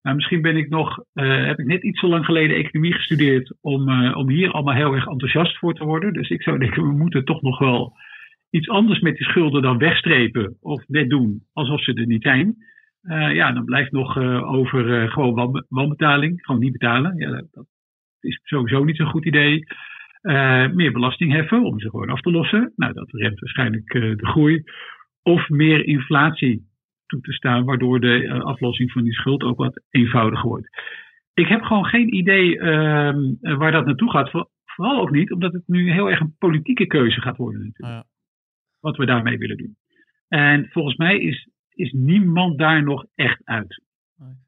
Nou, 0.01 0.15
misschien 0.15 0.41
ben 0.41 0.57
ik 0.57 0.69
nog, 0.69 1.03
uh, 1.13 1.45
heb 1.45 1.59
ik 1.59 1.65
net 1.65 1.83
iets 1.83 1.99
zo 1.99 2.07
lang 2.07 2.25
geleden 2.25 2.57
economie 2.57 2.93
gestudeerd 2.93 3.57
om, 3.61 4.13
om 4.13 4.29
hier 4.29 4.51
allemaal 4.51 4.73
heel 4.73 4.93
erg 4.93 5.07
enthousiast 5.07 5.57
voor 5.57 5.73
te 5.73 5.83
worden. 5.83 6.13
Dus 6.13 6.29
ik 6.29 6.41
zou 6.41 6.57
denken, 6.59 6.83
we 6.83 6.97
moeten 6.97 7.25
toch 7.25 7.41
nog 7.41 7.59
wel 7.59 7.93
iets 8.53 8.69
anders 8.69 8.99
met 8.99 9.17
die 9.17 9.25
schulden 9.25 9.61
dan 9.61 9.77
wegstrepen 9.77 10.57
of 10.61 10.87
net 10.87 11.09
doen 11.09 11.43
alsof 11.53 11.83
ze 11.83 11.93
er 11.93 12.05
niet 12.05 12.21
zijn. 12.21 12.55
Uh, 13.03 13.33
ja, 13.33 13.51
dan 13.51 13.65
blijft 13.65 13.91
nog 13.91 14.17
over 14.43 15.11
gewoon 15.11 15.65
wanbetaling, 15.69 16.41
gewoon 16.41 16.61
niet 16.61 16.71
betalen. 16.71 17.17
Ja, 17.17 17.29
dat, 17.51 17.65
is 18.19 18.39
sowieso 18.43 18.83
niet 18.83 18.95
zo'n 18.95 19.09
goed 19.09 19.25
idee. 19.25 19.65
meer 20.73 20.91
belasting 20.91 21.31
heffen 21.31 21.63
om 21.63 21.79
ze 21.79 21.89
gewoon 21.89 22.09
af 22.09 22.21
te 22.21 22.31
lossen. 22.31 22.73
Nou, 22.75 22.93
dat 22.93 23.11
remt 23.11 23.39
waarschijnlijk 23.39 23.91
de 23.91 24.27
groei. 24.27 24.63
Of 25.21 25.49
meer 25.49 25.85
inflatie 25.85 26.65
toe 27.05 27.21
te 27.21 27.33
staan, 27.33 27.65
waardoor 27.65 27.99
de 27.99 28.41
aflossing 28.43 28.91
van 28.91 29.03
die 29.03 29.13
schuld 29.13 29.43
ook 29.43 29.57
wat 29.57 29.83
eenvoudiger 29.89 30.47
wordt. 30.47 30.69
Ik 31.33 31.47
heb 31.47 31.61
gewoon 31.61 31.85
geen 31.85 32.15
idee 32.15 32.55
uh, 32.55 33.57
waar 33.57 33.71
dat 33.71 33.85
naartoe 33.85 34.11
gaat. 34.11 34.29
Vooral 34.65 35.01
ook 35.01 35.11
niet, 35.11 35.31
omdat 35.31 35.53
het 35.53 35.63
nu 35.67 35.91
heel 35.91 36.09
erg 36.09 36.19
een 36.19 36.35
politieke 36.37 36.85
keuze 36.85 37.21
gaat 37.21 37.37
worden 37.37 37.59
natuurlijk. 37.59 38.03
Ja. 38.03 38.12
Wat 38.83 38.97
we 38.97 39.05
daarmee 39.05 39.37
willen 39.37 39.57
doen. 39.57 39.77
En 40.27 40.67
volgens 40.71 40.95
mij 40.95 41.17
is, 41.17 41.49
is 41.69 41.91
niemand 41.91 42.57
daar 42.57 42.83
nog 42.83 43.05
echt 43.15 43.41
uit. 43.43 43.81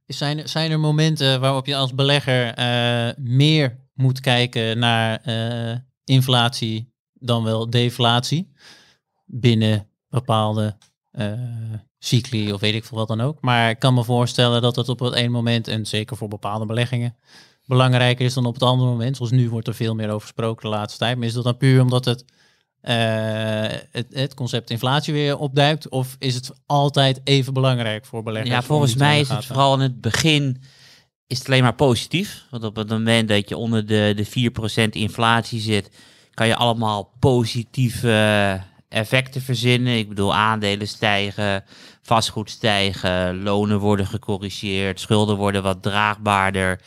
Zijn, 0.06 0.48
zijn 0.48 0.72
er 0.72 0.80
momenten 0.80 1.40
waarop 1.40 1.66
je 1.66 1.76
als 1.76 1.94
belegger 1.94 2.60
uh, 2.60 3.10
meer 3.18 3.78
moet 3.94 4.20
kijken 4.20 4.80
naar 4.80 5.22
uh, 5.28 5.76
inflatie 6.04 6.94
dan 7.14 7.44
wel 7.44 7.70
deflatie 7.70 8.52
binnen 9.26 9.88
bepaalde 10.10 10.78
cycli 11.98 12.54
of 12.54 12.60
weet 12.60 12.76
ik 12.76 12.86
veel 12.86 12.98
wat 12.98 13.08
dan 13.08 13.22
ook. 13.22 13.42
Maar 13.42 13.70
ik 13.70 13.80
kan 13.80 13.94
me 13.94 14.04
voorstellen 14.04 14.62
dat 14.62 14.76
het 14.76 14.90
op 14.90 15.00
het 15.00 15.14
ene 15.14 15.30
moment, 15.30 15.68
en 15.68 15.86
zeker 15.86 16.18
voor 16.18 16.28
bepaalde 16.28 16.66
beleggingen, 16.66 17.16
belangrijker 17.66 18.26
is 18.26 18.34
dan 18.34 18.46
op 18.46 18.54
het 18.54 18.64
andere 18.64 18.90
moment. 18.90 19.16
Zoals 19.16 19.32
nu 19.32 19.50
wordt 19.50 19.68
er 19.68 19.76
veel 19.76 19.96
meer 19.96 20.10
over 20.10 20.22
gesproken 20.22 20.70
de 20.70 20.76
laatste 20.76 21.00
tijd. 21.00 21.18
Maar 21.18 21.28
is 21.28 21.34
dat 21.34 21.44
dan 21.44 21.58
puur 21.58 21.82
omdat 21.82 22.06
het, 22.06 22.22
uh, 22.22 22.45
het, 22.92 24.06
het, 24.12 24.34
concept 24.34 24.70
inflatie 24.70 25.14
weer 25.14 25.38
opduikt? 25.38 25.90
Of 25.90 26.16
is 26.20 26.36
het 26.36 26.52
altijd 26.66 27.22
even 27.24 27.54
belangrijk 27.54 28.06
voor 28.06 28.24
beleggers? 28.24 28.54
Ja, 28.54 28.62
volgens 28.62 28.96
mij 28.96 29.20
is 29.20 29.30
het 29.30 29.46
vooral 29.46 29.74
in 29.74 29.80
het 29.80 30.02
begin 30.02 30.62
is 31.28 31.38
het 31.38 31.48
alleen 31.48 31.64
maar 31.64 31.76
positief. 31.76 32.46
Want 32.50 32.64
op 32.64 32.76
het 32.76 32.90
moment 32.90 33.28
dat 33.28 33.50
je 33.50 33.58
onder 33.58 33.86
de, 33.86 34.14
de 34.16 34.52
4% 34.88 34.90
inflatie 34.90 35.60
zit, 35.60 35.90
kan 36.34 36.48
je 36.48 36.56
allemaal 36.56 37.12
positieve 37.20 38.62
effecten 38.90 39.42
verzinnen. 39.42 39.98
Ik 39.98 40.10
bedoel, 40.10 40.36
aandelen 40.36 40.88
stijgen, 40.88 41.64
vastgoed 42.02 42.50
stijgen, 42.50 43.44
lonen 43.44 43.80
worden 43.80 44.08
gecorrigeerd, 44.08 45.00
schulden 45.00 45.38
worden 45.38 45.64
wat 45.64 45.82
draagbaarder. 45.82 46.82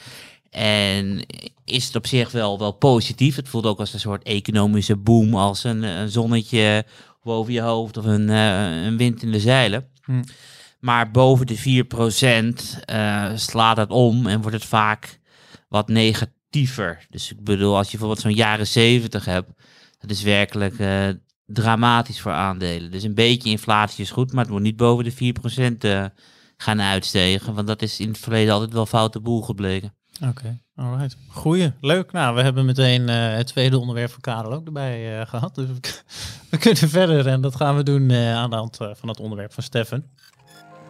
En 0.51 1.27
is 1.65 1.87
het 1.87 1.97
op 1.97 2.07
zich 2.07 2.31
wel, 2.31 2.59
wel 2.59 2.73
positief. 2.73 3.37
Het 3.37 3.49
voelt 3.49 3.67
ook 3.67 3.79
als 3.79 3.93
een 3.93 4.01
soort 4.01 4.23
economische 4.23 4.97
boom, 4.97 5.35
als 5.35 5.65
een, 5.65 5.83
een 5.83 6.11
zonnetje 6.11 6.85
boven 7.23 7.53
je 7.53 7.61
hoofd 7.61 7.97
of 7.97 8.05
een, 8.05 8.29
uh, 8.29 8.85
een 8.85 8.97
wind 8.97 9.23
in 9.23 9.33
de 9.33 9.41
zeilen. 9.41 9.89
Hm. 10.05 10.23
Maar 10.81 11.11
boven 11.11 11.47
de 11.47 11.85
4% 11.85 12.91
uh, 12.91 13.31
slaat 13.35 13.77
het 13.77 13.91
om 13.91 14.27
en 14.27 14.41
wordt 14.41 14.57
het 14.57 14.65
vaak 14.65 15.19
wat 15.69 15.89
negatiever. 15.89 17.07
Dus 17.11 17.31
ik 17.31 17.45
bedoel, 17.45 17.77
als 17.77 17.91
je 17.91 17.99
bijvoorbeeld 17.99 18.21
zo'n 18.21 18.35
jaren 18.35 18.67
70 18.67 19.25
hebt, 19.25 19.51
dat 19.99 20.11
is 20.11 20.23
werkelijk 20.23 20.79
uh, 20.79 21.09
dramatisch 21.47 22.21
voor 22.21 22.33
aandelen. 22.33 22.91
Dus 22.91 23.03
een 23.03 23.15
beetje 23.15 23.51
inflatie 23.51 24.05
is 24.05 24.11
goed, 24.11 24.33
maar 24.33 24.45
het 24.45 24.53
moet 24.53 24.63
niet 24.63 24.77
boven 24.77 25.05
de 25.05 25.13
4% 25.13 25.17
uh, 25.85 26.05
eh, 26.05 26.11
gaan 26.57 26.81
uitstegen. 26.81 27.55
Want 27.55 27.67
dat 27.67 27.83
is 27.83 28.01
in 28.01 28.09
het 28.09 28.19
verleden 28.19 28.53
altijd 28.53 28.73
wel 28.73 28.87
foute 28.87 29.21
boel 29.21 29.43
gebleken. 29.43 29.98
Oké, 30.21 30.29
okay, 30.29 30.59
alright. 30.75 31.17
Goeie, 31.29 31.73
leuk. 31.81 32.13
Nou, 32.13 32.35
we 32.35 32.43
hebben 32.43 32.65
meteen 32.65 33.03
uh, 33.03 33.37
het 33.37 33.47
tweede 33.47 33.79
onderwerp 33.79 34.11
van 34.11 34.21
Karel 34.21 34.53
ook 34.53 34.67
erbij 34.67 35.19
uh, 35.19 35.27
gehad. 35.27 35.55
Dus 35.55 35.67
we, 36.51 36.59
kunnen 36.59 36.89
verder 36.89 37.27
en 37.27 37.41
dat 37.41 37.57
gaan 37.57 37.77
we 37.77 37.83
doen 37.83 38.11
uh, 38.11 38.35
aan 38.35 38.51
de 38.51 38.57
hand 38.57 38.77
van 38.77 39.09
het 39.09 39.21
onderwerp 39.21 39.53
van 39.53 39.63
Stefan. 39.63 40.03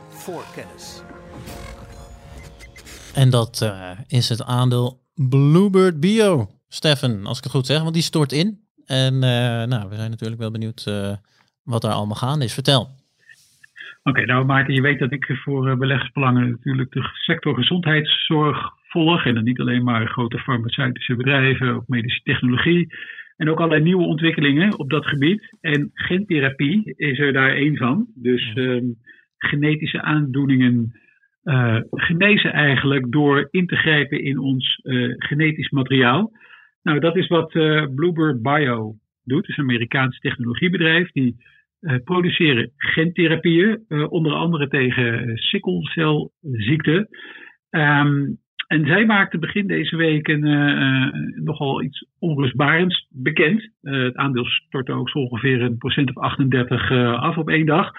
Voor 0.08 0.44
kennis. 0.54 1.02
En 3.14 3.30
dat 3.30 3.72
is 4.06 4.28
het 4.28 4.44
aandeel 4.44 5.00
Bluebird 5.14 6.00
Bio. 6.00 6.48
Stefan, 6.68 7.26
als 7.26 7.38
ik 7.38 7.44
het 7.44 7.52
goed 7.52 7.66
zeg, 7.66 7.82
want 7.82 7.94
die 7.94 8.02
stort 8.02 8.32
in. 8.32 8.60
En 8.86 9.14
uh, 9.14 9.20
nou, 9.64 9.88
we 9.88 9.96
zijn 9.96 10.10
natuurlijk 10.10 10.40
wel 10.40 10.50
benieuwd 10.50 10.84
uh, 10.88 11.12
wat 11.62 11.82
daar 11.82 11.92
allemaal 11.92 12.16
gaande 12.16 12.44
is. 12.44 12.54
Vertel. 12.54 12.80
Oké, 12.80 12.90
okay, 14.02 14.24
nou 14.24 14.44
Maarten, 14.44 14.74
je 14.74 14.80
weet 14.80 14.98
dat 14.98 15.12
ik 15.12 15.38
voor 15.44 15.68
uh, 15.68 15.76
beleggersbelangen 15.76 16.50
natuurlijk 16.50 16.92
de 16.92 17.02
sector 17.12 17.54
gezondheidszorg 17.54 18.76
volg. 18.88 19.24
En 19.24 19.34
dan 19.34 19.44
niet 19.44 19.60
alleen 19.60 19.84
maar 19.84 20.08
grote 20.08 20.38
farmaceutische 20.38 21.16
bedrijven 21.16 21.76
of 21.76 21.86
medische 21.86 22.22
technologie. 22.22 22.86
En 23.36 23.50
ook 23.50 23.58
allerlei 23.58 23.82
nieuwe 23.82 24.04
ontwikkelingen 24.04 24.78
op 24.78 24.90
dat 24.90 25.06
gebied. 25.06 25.56
En 25.60 25.90
gentherapie 25.94 26.94
is 26.96 27.18
er 27.18 27.32
daar 27.32 27.54
één 27.54 27.76
van. 27.76 28.06
Dus 28.14 28.52
ehm, 28.54 28.84
genetische 29.36 30.02
aandoeningen 30.02 30.92
uh, 31.44 31.80
genezen 31.90 32.52
eigenlijk 32.52 33.12
door 33.12 33.48
in 33.50 33.66
te 33.66 33.76
grijpen 33.76 34.22
in 34.22 34.38
ons 34.38 34.80
uh, 34.82 35.14
genetisch 35.18 35.70
materiaal. 35.70 36.32
Nou, 36.82 37.00
dat 37.00 37.16
is 37.16 37.26
wat 37.26 37.54
uh, 37.54 37.86
Bluebird 37.94 38.42
Bio 38.42 38.94
doet. 39.24 39.40
Het 39.40 39.48
is 39.48 39.56
een 39.56 39.64
Amerikaans 39.64 40.18
technologiebedrijf. 40.18 41.10
Die 41.12 41.56
produceren 42.04 42.72
gentherapieën, 42.76 43.84
onder 44.08 44.32
andere 44.32 44.68
tegen 44.68 45.36
sikkelcelziekte. 45.36 47.08
Um, 47.70 48.38
en 48.68 48.86
zij 48.86 49.06
maakte 49.06 49.38
begin 49.38 49.66
deze 49.66 49.96
week 49.96 50.28
een, 50.28 50.44
uh, 50.44 51.12
nogal 51.44 51.82
iets 51.82 52.06
onrustbarends 52.18 53.06
bekend. 53.10 53.70
Uh, 53.82 54.02
het 54.02 54.16
aandeel 54.16 54.44
stortte 54.44 54.92
ook 54.92 55.10
zo 55.10 55.18
ongeveer 55.18 55.62
een 55.62 55.78
procent 55.78 56.08
of 56.08 56.22
38 56.22 56.90
uh, 56.90 57.22
af 57.22 57.36
op 57.36 57.48
één 57.48 57.66
dag. 57.66 57.90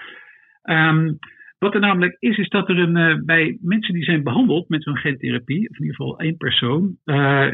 Um, 0.62 1.18
wat 1.58 1.74
er 1.74 1.80
namelijk 1.80 2.16
is, 2.18 2.36
is 2.36 2.48
dat 2.48 2.68
er 2.68 2.78
een, 2.78 3.24
bij 3.24 3.58
mensen 3.60 3.94
die 3.94 4.04
zijn 4.04 4.22
behandeld 4.22 4.68
met 4.68 4.82
zo'n 4.82 4.96
gentherapie, 4.96 5.56
in 5.56 5.78
ieder 5.78 5.94
geval 5.94 6.18
één 6.18 6.36
persoon, 6.36 6.96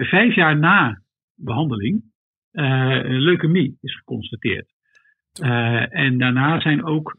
vijf 0.01 0.35
jaar 0.35 0.59
na 0.59 1.01
behandeling, 1.35 2.03
leukemie 3.03 3.79
is 3.81 3.97
geconstateerd. 3.97 4.67
en 5.91 6.19
daarna 6.19 6.61
zijn 6.61 6.85
ook 6.85 7.17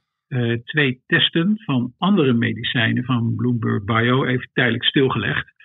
twee 0.64 1.02
testen 1.06 1.58
van 1.58 1.94
andere 1.98 2.34
medicijnen 2.34 3.04
van 3.04 3.36
Bloomberg 3.36 3.84
Bio 3.84 4.26
even 4.26 4.50
tijdelijk 4.54 4.84
stilgelegd. 4.84 5.56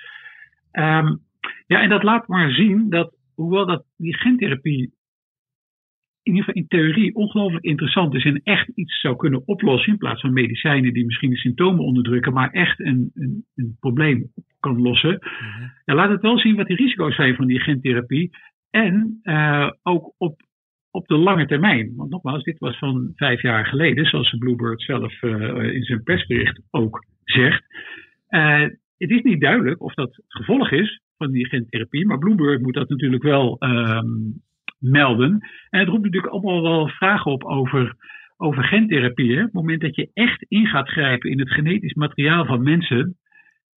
Um, 0.72 1.20
ja, 1.66 1.82
en 1.82 1.88
dat 1.88 2.02
laat 2.02 2.28
maar 2.28 2.50
zien 2.50 2.90
dat, 2.90 3.14
hoewel 3.34 3.66
dat 3.66 3.84
die 3.96 4.16
gentherapie 4.16 4.92
in 6.22 6.32
ieder 6.32 6.44
geval 6.44 6.62
in 6.62 6.68
theorie 6.68 7.14
ongelooflijk 7.14 7.64
interessant 7.64 8.14
is 8.14 8.24
en 8.24 8.40
echt 8.42 8.68
iets 8.68 9.00
zou 9.00 9.16
kunnen 9.16 9.42
oplossen 9.46 9.92
in 9.92 9.98
plaats 9.98 10.20
van 10.20 10.32
medicijnen 10.32 10.92
die 10.92 11.04
misschien 11.04 11.30
de 11.30 11.36
symptomen 11.36 11.84
onderdrukken, 11.84 12.32
maar 12.32 12.50
echt 12.50 12.80
een, 12.80 13.10
een, 13.14 13.44
een 13.54 13.76
probleem 13.80 14.32
kan 14.60 14.82
lossen. 14.82 15.18
Mm 15.20 15.70
ja, 15.84 15.94
laat 15.94 16.10
het 16.10 16.20
wel 16.22 16.38
zien 16.38 16.56
wat 16.56 16.66
die 16.66 16.76
risico's 16.76 17.14
zijn 17.14 17.34
van 17.34 17.46
die 17.46 17.60
gentherapie 17.60 18.30
en 18.70 19.20
uh, 19.22 19.70
ook 19.82 20.14
op, 20.18 20.40
op 20.90 21.06
de 21.06 21.16
lange 21.16 21.46
termijn. 21.46 21.92
Want 21.96 22.10
nogmaals, 22.10 22.42
dit 22.42 22.58
was 22.58 22.78
van 22.78 23.12
vijf 23.14 23.42
jaar 23.42 23.66
geleden, 23.66 24.06
zoals 24.06 24.36
Bluebird 24.38 24.82
zelf 24.82 25.22
uh, 25.22 25.74
in 25.74 25.82
zijn 25.82 26.02
persbericht 26.02 26.60
ook 26.70 27.04
zegt. 27.24 27.64
Uh, 28.28 28.66
het 29.02 29.10
is 29.10 29.22
niet 29.22 29.40
duidelijk 29.40 29.82
of 29.82 29.94
dat 29.94 30.16
het 30.16 30.24
gevolg 30.28 30.70
is 30.70 31.00
van 31.16 31.30
die 31.30 31.48
gentherapie, 31.48 32.06
maar 32.06 32.18
Bloomberg 32.18 32.60
moet 32.60 32.74
dat 32.74 32.88
natuurlijk 32.88 33.22
wel 33.22 33.56
um, 33.58 34.42
melden. 34.78 35.48
En 35.70 35.80
het 35.80 35.88
roept 35.88 36.04
natuurlijk 36.04 36.32
allemaal 36.32 36.62
wel 36.62 36.88
vragen 36.88 37.32
op 37.32 37.44
over, 37.44 37.96
over 38.36 38.64
gentherapie. 38.64 39.36
Op 39.36 39.44
het 39.44 39.52
moment 39.52 39.80
dat 39.80 39.94
je 39.94 40.10
echt 40.12 40.44
in 40.48 40.66
gaat 40.66 40.88
grijpen 40.88 41.30
in 41.30 41.38
het 41.38 41.50
genetisch 41.50 41.94
materiaal 41.94 42.44
van 42.44 42.62
mensen, 42.62 43.18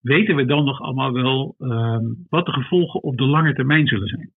weten 0.01 0.37
we 0.37 0.45
dan 0.45 0.65
nog 0.65 0.81
allemaal 0.81 1.13
wel 1.13 1.55
um, 1.59 2.27
wat 2.29 2.47
de 2.47 2.53
gevolgen 2.53 3.03
op 3.03 3.17
de 3.17 3.27
lange 3.27 3.55
termijn 3.55 3.87
zullen 3.87 4.09
zijn. 4.09 4.33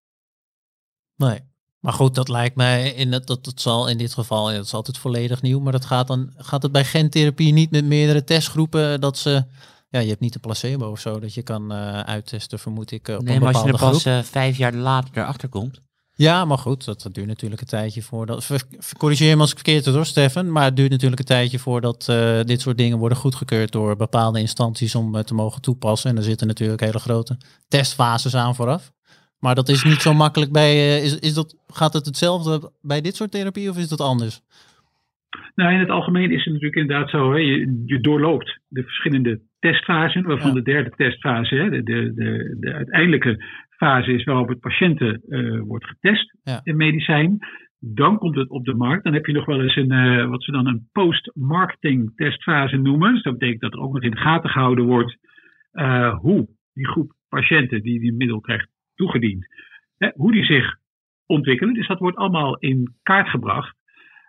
Nee. 1.17 1.39
Maar 1.81 1.93
goed, 1.93 2.15
dat 2.15 2.29
lijkt 2.29 2.57
mij, 2.57 2.89
in 2.89 3.13
het, 3.13 3.27
dat, 3.27 3.45
dat 3.45 3.61
zal 3.61 3.89
in 3.89 3.99
dit 3.99 4.15
geval, 4.15 4.47
dat 4.47 4.65
is 4.65 4.75
altijd 4.75 4.99
volledig 4.99 5.43
nieuw, 5.43 5.61
maar 5.61 5.73
dat 5.73 5.85
gaat 5.85 6.07
dan, 6.07 6.33
gaat 6.37 6.63
het 6.63 6.73
bij 6.73 6.85
gentherapie 6.85 7.53
niet 7.53 7.71
met 7.71 7.85
meerdere 7.85 8.25
testgroepen, 8.25 9.01
dat 9.01 9.19
ze 9.19 9.45
ja, 9.97 10.03
je 10.03 10.09
hebt 10.09 10.21
niet 10.21 10.35
een 10.35 10.41
placebo 10.41 10.91
of 10.91 11.01
zo 11.01 11.21
dat 11.21 11.35
je 11.35 11.43
kan 11.43 11.73
uh, 11.73 12.01
uittesten, 12.01 12.59
vermoed 12.59 12.91
ik. 12.91 13.09
Uh, 13.09 13.17
op 13.17 13.23
nee, 13.23 13.35
een 13.35 13.43
maar 13.43 13.55
als 13.55 13.63
je 13.63 13.73
er 13.73 13.79
pas 13.79 14.07
uh, 14.07 14.23
vijf 14.23 14.57
jaar 14.57 14.75
later 14.75 15.11
erachter 15.19 15.49
komt. 15.49 15.85
Ja, 16.15 16.45
maar 16.45 16.59
goed, 16.59 16.85
dat, 16.85 17.03
dat, 17.03 17.15
duurt 17.15 17.27
natuurlijk 17.27 17.61
een 17.61 17.67
tijdje 17.67 18.03
voordat. 18.03 18.51
Corrigeer 18.99 19.35
me 19.35 19.41
als 19.41 19.51
ik 19.51 19.59
verkeerd 19.59 19.87
hoor, 19.87 20.07
Stefan. 20.07 20.53
Maar 20.53 20.65
het 20.65 20.77
duurt 20.77 20.91
natuurlijk 20.91 21.21
een 21.21 21.27
tijdje 21.27 21.59
voordat 21.59 22.07
uh, 22.11 22.41
dit 22.41 22.61
soort 22.61 22.79
dingen 22.79 22.99
worden 22.99 23.19
goedgekeurd 23.19 23.73
door 23.73 23.97
bepaalde 23.97 24.41
instanties 24.41 24.95
om 24.95 25.23
te 25.23 25.35
mogen 25.35 25.63
toepassen. 25.63 26.11
En 26.11 26.17
er 26.17 26.23
zitten 26.23 26.47
natuurlijk 26.47 26.81
hele 26.81 26.99
grote 26.99 27.37
testfases 27.69 28.35
aan 28.35 28.55
vooraf. 28.55 28.93
Maar 29.39 29.55
dat 29.55 29.69
is 29.69 29.85
niet 29.85 30.03
zo 30.03 30.15
makkelijk 30.15 30.53
bij. 30.53 31.01
is, 31.01 31.19
is 31.19 31.35
dat, 31.35 31.57
gaat 31.67 31.93
het 31.93 32.07
hetzelfde 32.07 32.73
bij 32.81 33.01
dit 33.01 33.17
soort 33.17 33.31
therapie 33.31 33.71
of 33.71 33.79
is 33.79 33.89
dat 33.89 34.01
anders? 34.01 34.43
Nou, 35.55 35.73
in 35.73 35.81
het 35.81 35.91
algemeen 35.91 36.31
is 36.31 36.45
het 36.45 36.53
natuurlijk 36.53 36.77
inderdaad 36.77 37.11
zo. 37.11 37.33
Hè, 37.33 37.39
je, 37.39 37.83
je 37.87 38.01
doorloopt 38.01 38.59
de 38.69 38.83
verschillende 38.83 39.41
testfasen, 39.67 40.23
waarvan 40.23 40.49
ja. 40.49 40.55
de 40.55 40.63
derde 40.63 40.91
testfase, 40.91 41.55
hè, 41.55 41.71
de, 41.71 41.83
de, 41.83 42.15
de, 42.15 42.57
de, 42.61 42.73
uiteindelijke 42.73 43.45
fase 43.69 44.13
is 44.13 44.25
waarop 44.25 44.49
het 44.49 44.61
patiënten 44.61 45.23
uh, 45.29 45.61
wordt 45.61 45.87
getest 45.87 46.37
ja. 46.43 46.61
in 46.63 46.77
medicijn. 46.77 47.39
Dan 47.79 48.19
komt 48.19 48.37
het 48.37 48.51
op 48.51 48.65
de 48.65 48.75
markt. 48.75 49.05
Dan 49.05 49.13
heb 49.13 49.27
je 49.27 49.33
nog 49.33 49.45
wel 49.45 49.63
eens 49.63 49.77
een, 49.77 49.93
uh, 49.93 50.29
wat 50.29 50.43
ze 50.43 50.51
dan 50.51 50.67
een 50.67 50.89
post-marketing 50.93 52.13
testfase 52.15 52.77
noemen. 52.77 53.13
Dus 53.13 53.23
dat 53.23 53.39
betekent 53.39 53.61
dat 53.61 53.73
er 53.73 53.81
ook 53.81 53.93
nog 53.93 54.03
in 54.03 54.11
de 54.11 54.17
gaten 54.17 54.51
gehouden 54.51 54.85
wordt 54.85 55.17
uh, 55.73 56.19
hoe 56.19 56.49
die 56.73 56.89
groep 56.89 57.13
patiënten 57.29 57.83
die 57.83 58.01
die 58.01 58.13
middel 58.13 58.41
krijgt 58.41 58.69
toegediend, 58.95 59.47
hè, 59.99 60.11
hoe 60.15 60.33
die 60.33 60.45
zich 60.45 60.77
ontwikkelen. 61.27 61.75
Dus 61.75 61.87
dat 61.87 61.99
wordt 61.99 62.17
allemaal 62.17 62.59
in 62.59 62.95
kaart 63.03 63.29
gebracht. 63.29 63.77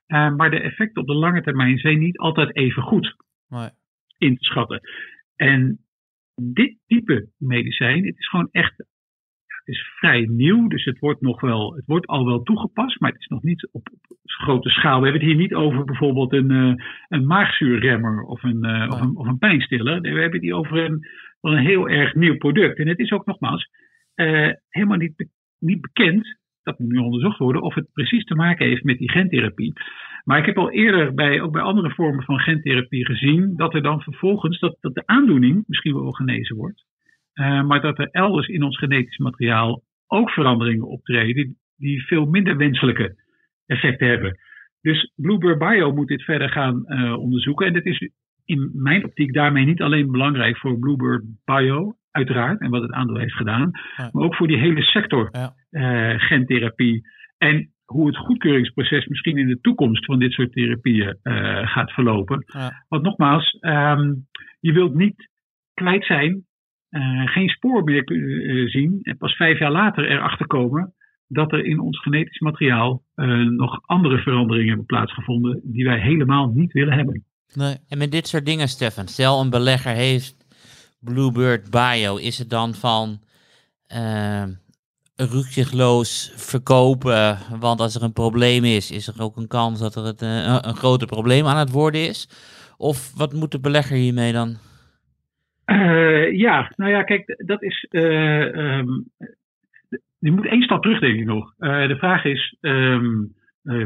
Maar 0.08 0.50
de 0.50 0.60
effecten 0.60 1.02
op 1.02 1.08
de 1.08 1.14
lange 1.14 1.42
termijn 1.42 1.78
zijn 1.78 2.00
niet 2.00 2.18
altijd 2.18 2.56
even 2.56 2.84
goed 2.84 3.16
nee. 3.50 3.70
in 4.18 4.38
te 4.38 4.44
schatten. 4.44 4.82
En 5.38 5.80
dit 6.42 6.78
type 6.88 7.30
medicijn, 7.38 8.06
het 8.06 8.18
is 8.18 8.30
gewoon 8.30 8.50
echt, 8.52 8.78
het 8.78 9.68
is 9.76 9.82
vrij 10.00 10.28
nieuw, 10.30 10.68
dus 10.68 10.86
het 10.86 11.00
wordt 11.00 11.22
nog 11.22 11.42
wel, 11.42 11.76
het 11.76 11.86
wordt 11.86 12.08
al 12.08 12.26
wel 12.26 12.44
toegepast, 12.44 13.00
maar 13.00 13.12
het 13.12 13.20
is 13.20 13.28
nog 13.28 13.44
niet 13.44 13.70
op, 13.72 13.88
grote 14.24 14.70
schaal. 14.70 15.00
We 15.00 15.04
hebben 15.04 15.22
het 15.22 15.32
hier 15.32 15.42
niet 15.42 15.54
over 15.54 15.86
bijvoorbeeld 15.86 16.34
een, 16.34 16.52
uh, 16.52 16.76
een 17.08 17.26
maagzuurremmer 17.26 18.24
of 18.24 18.44
een, 18.44 18.60
nee. 18.60 18.88
of, 18.88 19.02
een, 19.02 19.16
of 19.16 19.28
een 19.28 19.38
pijnstiller. 19.38 20.02
We 20.02 20.08
hebben 20.08 20.32
het 20.32 20.42
hier 20.42 20.56
over 20.56 20.78
een, 20.78 21.08
een 21.42 21.58
heel 21.58 21.90
erg 21.90 22.16
nieuw 22.16 22.38
product. 22.38 22.78
En 22.78 22.88
het 22.88 23.00
is 23.00 23.12
ook 23.12 23.26
nogmaals 23.26 23.70
uh, 24.16 24.52
helemaal 24.70 24.98
niet, 24.98 25.28
niet 25.60 25.82
bekend 25.82 26.38
dat 26.68 26.80
moet 26.80 26.92
nu 26.92 26.98
onderzocht 26.98 27.38
worden 27.38 27.62
of 27.62 27.74
het 27.74 27.92
precies 27.94 28.24
te 28.24 28.36
maken 28.36 28.66
heeft 28.66 28.84
met 28.84 28.98
die 28.98 29.12
gentherapie. 29.12 29.74
Maar 30.28 30.40
ik 30.40 30.46
heb 30.46 30.58
al 30.58 30.72
eerder 30.72 31.14
bij, 31.14 31.42
ook 31.42 31.52
bij 31.52 31.62
andere 31.62 31.90
vormen 31.90 32.24
van 32.24 32.40
gentherapie 32.40 33.06
gezien 33.06 33.54
dat 33.56 33.74
er 33.74 33.82
dan 33.82 34.02
vervolgens 34.02 34.60
dat, 34.60 34.78
dat 34.80 34.94
de 34.94 35.06
aandoening 35.06 35.64
misschien 35.68 35.94
wel 35.94 36.12
genezen 36.12 36.56
wordt. 36.56 36.86
Uh, 37.34 37.64
maar 37.64 37.82
dat 37.82 38.00
er 38.00 38.08
elders 38.12 38.48
in 38.48 38.64
ons 38.64 38.78
genetisch 38.78 39.18
materiaal 39.18 39.84
ook 40.08 40.30
veranderingen 40.30 40.88
optreden 40.88 41.58
die, 41.78 42.06
veel 42.06 42.26
minder 42.26 42.58
wenselijke 42.58 43.16
effecten 43.66 44.08
hebben. 44.08 44.40
Dus 44.82 45.12
Bluebird 45.16 45.60
Bio 45.60 45.94
moet 45.94 46.08
dit 46.08 46.24
verder 46.24 46.50
gaan 46.50 46.84
uh, 46.88 47.18
onderzoeken. 47.18 47.68
En 47.68 47.74
dat 47.74 47.86
is 47.86 48.10
in 48.46 48.72
mijn 48.74 49.06
optiek 49.06 49.34
daarmee 49.34 49.66
niet 49.66 49.82
alleen 49.82 50.12
belangrijk 50.12 50.58
voor 50.58 50.80
Bluebird 50.80 51.24
Bio, 51.46 51.96
uiteraard, 52.12 52.60
en 52.60 52.70
wat 52.70 52.82
het 52.82 52.92
aandeel 52.92 53.18
heeft 53.18 53.36
gedaan, 53.36 53.72
ja. 53.98 54.10
maar 54.12 54.24
ook 54.24 54.36
voor 54.36 54.48
die 54.48 54.58
hele 54.58 54.82
sector 54.82 55.30
ja. 55.32 55.54
uh, 55.72 56.20
gentherapie. 56.20 57.02
En 57.38 57.72
hoe 57.88 58.08
het 58.08 58.18
goedkeuringsproces 58.18 59.06
misschien 59.06 59.38
in 59.38 59.48
de 59.48 59.62
toekomst 59.62 60.06
van 60.06 60.20
dit 60.20 60.32
soort 60.32 60.52
therapieën 60.52 61.18
uh, 61.24 61.68
gaat 61.68 61.92
verlopen. 61.92 62.44
Ja. 62.48 62.86
Want 62.88 63.04
nogmaals, 63.04 63.58
um, 63.62 64.28
je 64.60 64.72
wilt 64.72 64.96
niet 64.96 65.30
kwijt 65.74 66.06
zijn, 66.06 66.46
uh, 66.90 67.28
geen 67.28 67.50
spoor 67.50 67.84
meer 67.84 68.12
uh, 68.12 68.70
zien 68.70 69.00
en 69.02 69.18
pas 69.18 69.36
vijf 69.36 69.60
jaar 69.60 69.72
later 69.72 70.10
erachter 70.10 70.48
komen 70.48 70.94
dat 71.28 71.52
er 71.52 71.66
in 71.66 71.80
ons 71.80 72.02
genetisch 72.02 72.40
materiaal 72.40 73.04
nog 73.58 73.80
andere 73.86 74.18
veranderingen 74.18 74.68
hebben 74.68 74.86
plaatsgevonden 74.86 75.62
die 75.64 75.86
wij 75.86 76.00
helemaal 76.00 76.52
niet 76.54 76.72
willen 76.72 76.94
hebben. 76.94 77.26
Nee. 77.54 77.76
En 77.88 77.98
met 77.98 78.12
dit 78.12 78.28
soort 78.28 78.46
dingen, 78.46 78.68
Stefan, 78.68 79.08
stel 79.08 79.42
een 79.42 79.50
belegger 79.50 79.92
heeft 79.92 80.36
Bluebird 81.00 81.70
Bio, 81.70 82.16
is 82.16 82.38
het 82.38 82.50
dan 82.50 82.74
van 82.74 83.20
rukzichtloos 85.18 86.34
verkopen. 86.36 87.38
Want 87.60 87.80
als 87.80 87.96
er 87.96 88.04
een 88.04 88.14
probleem 88.14 88.64
is, 88.64 88.92
is 88.92 89.08
er 89.08 89.24
ook 89.24 89.38
een 89.38 89.48
kans 89.48 89.80
dat 89.80 89.96
er 89.96 90.04
het, 90.04 90.22
uh, 90.22 90.60
een 90.62 90.76
groter 90.76 91.08
probleem 91.08 91.46
aan 91.46 91.58
het 91.58 91.72
worden 91.72 92.08
is. 92.08 92.30
Of 92.78 93.18
wat 93.18 93.34
moet 93.34 93.52
de 93.52 93.60
belegger 93.60 93.96
hiermee 93.96 94.32
dan? 94.32 94.56
Uh, 95.66 96.38
ja, 96.38 96.72
nou 96.76 96.92
ja, 96.92 97.04
kijk, 97.04 97.44
dat 97.46 97.64
is. 97.64 97.88
Uh, 97.90 98.78
um, 98.78 99.10
je 100.20 100.32
moet 100.32 100.48
één 100.48 100.62
stap 100.62 100.82
terug, 100.82 101.00
denk 101.00 101.20
ik 101.20 101.26
nog. 101.26 101.54
de 101.58 101.96
vraag 101.98 102.26
is: 102.26 102.58
um, 102.62 103.34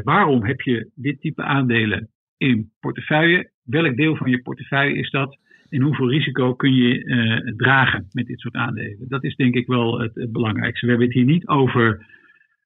waarom 0.04 0.44
heb 0.44 0.60
je 0.60 0.90
dit 0.94 1.20
type 1.20 1.42
aandelen 1.42 2.08
in 2.36 2.72
portefeuille? 2.80 3.50
Welk 3.62 3.96
deel 3.96 4.16
van 4.16 4.30
je 4.30 4.42
portefeuille 4.42 4.96
is 4.96 5.10
dat? 5.10 5.38
En 5.72 5.82
hoeveel 5.82 6.10
risico 6.10 6.54
kun 6.54 6.74
je 6.74 7.04
uh, 7.04 7.52
dragen 7.56 8.06
met 8.10 8.26
dit 8.26 8.40
soort 8.40 8.54
aandelen. 8.54 9.08
Dat 9.08 9.24
is 9.24 9.36
denk 9.36 9.54
ik 9.54 9.66
wel 9.66 10.00
het, 10.00 10.32
belangrijkste. 10.32 10.84
We 10.86 10.90
hebben 10.90 11.08
het 11.08 11.16
hier 11.16 11.26
niet 11.26 11.46
over 11.46 12.06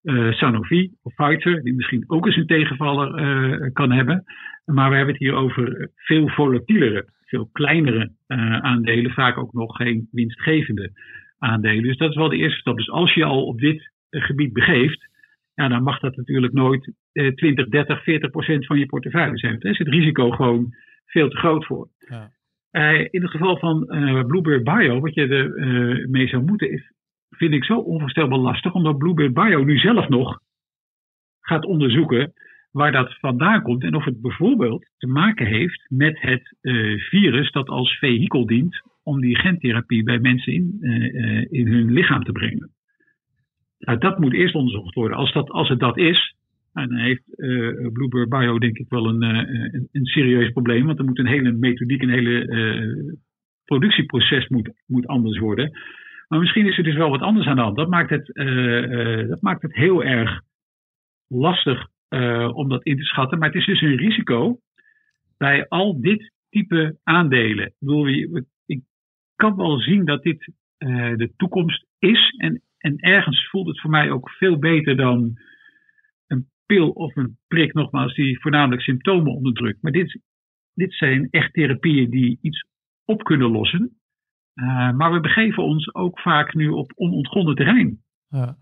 uh, 0.02 0.32
Sanofi 0.32 0.90
of 1.02 1.14
Pfizer, 1.14 1.62
die 1.62 1.74
misschien 1.74 2.04
ook 2.06 2.26
eens 2.26 2.36
een 2.36 2.46
tegenvaller 2.46 3.20
uh, 3.20 3.70
kan 3.72 3.92
hebben. 3.92 4.24
Maar 4.64 4.90
we 4.90 4.96
hebben 4.96 5.14
het 5.14 5.22
hier 5.22 5.34
over 5.34 5.90
veel 5.94 6.28
volatielere, 6.28 7.08
veel 7.24 7.48
kleinere 7.52 8.12
aandelen, 8.60 9.10
vaak 9.10 9.38
ook 9.38 9.52
nog 9.52 9.76
geen 9.76 10.08
winstgevende 10.10 10.90
aandelen. 11.38 11.82
Dus 11.82 11.96
dat 11.96 12.10
is 12.10 12.16
wel 12.16 12.28
de 12.28 12.36
eerste 12.36 12.60
stap. 12.60 12.76
Dus 12.76 12.90
als 12.90 13.14
je 13.14 13.24
al 13.24 13.44
op 13.44 13.60
dit 13.60 13.90
gebied 14.10 14.52
begeeft, 14.52 15.08
ja, 15.54 15.68
dan 15.68 15.82
mag 15.82 16.00
dat 16.00 16.16
natuurlijk 16.16 16.52
nooit 16.52 16.92
20, 17.12 17.68
30, 17.68 18.02
40 18.02 18.30
procent 18.30 18.66
van 18.66 18.78
je 18.78 18.86
portefeuille 18.86 19.38
zijn. 19.38 19.58
Daar 19.58 19.72
is 19.72 19.78
het 19.78 19.88
risico 19.88 20.30
gewoon 20.30 20.74
veel 21.06 21.28
te 21.28 21.36
groot 21.36 21.66
voor. 21.66 21.88
Ja. 22.08 22.30
In 23.10 23.22
het 23.22 23.30
geval 23.30 23.58
van 23.58 23.86
Bluebird 24.26 24.64
Bio, 24.64 25.00
wat 25.00 25.14
je 25.14 25.26
er 25.26 26.08
mee 26.08 26.28
zou 26.28 26.42
moeten, 26.42 26.70
is, 26.72 26.92
vind 27.30 27.52
ik 27.52 27.64
zo 27.64 27.78
onvoorstelbaar 27.78 28.38
lastig, 28.38 28.72
omdat 28.72 28.98
Bluebird 28.98 29.34
Bio 29.34 29.64
nu 29.64 29.78
zelf 29.78 30.08
nog 30.08 30.38
gaat 31.40 31.64
onderzoeken 31.64 32.32
waar 32.70 32.92
dat 32.92 33.18
vandaan 33.18 33.62
komt 33.62 33.82
en 33.82 33.94
of 33.94 34.04
het 34.04 34.20
bijvoorbeeld 34.20 34.90
te 34.96 35.06
maken 35.06 35.46
heeft 35.46 35.86
met 35.88 36.20
het 36.20 36.56
virus 37.10 37.50
dat 37.50 37.68
als 37.68 37.98
vehikel 37.98 38.46
dient 38.46 38.82
om 39.02 39.20
die 39.20 39.38
gentherapie 39.38 40.02
bij 40.02 40.18
mensen 40.18 40.52
in, 40.52 40.78
in 41.50 41.66
hun 41.66 41.92
lichaam 41.92 42.24
te 42.24 42.32
brengen. 42.32 42.70
Nou, 43.78 43.98
dat 43.98 44.18
moet 44.18 44.32
eerst 44.32 44.54
onderzocht 44.54 44.94
worden. 44.94 45.16
Als, 45.16 45.32
dat, 45.32 45.50
als 45.50 45.68
het 45.68 45.80
dat 45.80 45.98
is, 45.98 46.35
nou, 46.76 46.88
dan 46.88 46.98
heeft 46.98 47.22
uh, 47.36 47.92
Bluebird 47.92 48.28
Bio 48.28 48.58
denk 48.58 48.78
ik 48.78 48.88
wel 48.88 49.06
een, 49.06 49.22
een, 49.22 49.88
een, 49.92 50.04
serieus 50.04 50.50
probleem, 50.50 50.86
want 50.86 50.98
er 50.98 51.04
moet 51.04 51.18
een 51.18 51.26
hele 51.26 51.52
methodiek, 51.52 52.02
een 52.02 52.10
hele 52.10 53.16
productieproces 53.64 54.48
moet, 54.48 54.70
moet 54.86 55.06
anders 55.06 55.38
worden. 55.38 55.78
Maar 56.28 56.38
misschien 56.38 56.66
is 56.66 56.78
er 56.78 56.84
dus 56.84 56.96
wel 56.96 57.10
wat 57.10 57.20
anders 57.20 57.46
aan 57.46 57.56
de 57.56 57.62
hand. 57.62 57.76
Dat 57.76 57.88
maakt 57.88 58.10
het, 58.10 58.26
dat 59.28 59.40
maakt 59.40 59.62
het 59.62 59.74
heel 59.74 60.04
erg 60.04 60.40
lastig 61.28 61.88
om 62.52 62.68
dat 62.68 62.84
in 62.84 62.96
te 62.96 63.04
schatten. 63.04 63.38
Maar 63.38 63.48
het 63.48 63.56
is 63.56 63.66
dus 63.66 63.80
een 63.80 63.96
risico 63.96 64.58
bij 65.38 65.68
al 65.68 66.00
dit 66.00 66.32
type 66.50 66.96
aandelen. 67.02 67.66
Ik, 67.66 67.74
bedoel, 67.78 68.08
ik 68.66 68.80
kan 69.36 69.56
wel 69.56 69.78
zien 69.78 70.04
dat 70.04 70.22
dit 70.22 70.52
de 71.16 71.32
toekomst 71.36 71.86
is. 71.98 72.34
En, 72.38 72.62
en 72.78 72.96
ergens 72.96 73.48
voelt 73.48 73.66
het 73.66 73.80
voor 73.80 73.90
mij 73.90 74.10
ook 74.10 74.30
veel 74.30 74.58
beter 74.58 74.96
dan 74.96 75.38
pil 76.66 76.90
of 76.90 77.16
een 77.16 77.38
prik, 77.46 77.72
nogmaals, 77.74 78.14
die 78.14 78.40
voornamelijk 78.40 78.82
symptomen 78.82 79.34
onderdrukt. 79.34 79.82
Maar 79.82 79.92
dit, 79.92 80.20
dit 80.74 80.94
zijn 80.94 81.28
echt 81.30 81.52
therapieën 81.52 82.10
die 82.10 82.38
iets 82.40 82.64
op 83.04 83.22
kunnen 83.22 83.50
lossen. 83.50 83.98
Uh, 84.54 84.92
maar 84.92 85.12
we 85.12 85.20
begeven 85.20 85.62
ons 85.62 85.94
ook 85.94 86.20
vaak 86.20 86.54
nu 86.54 86.68
op 86.68 86.92
onontgonnen 86.94 87.54
terrein. 87.54 88.02
Ja. 88.28 88.56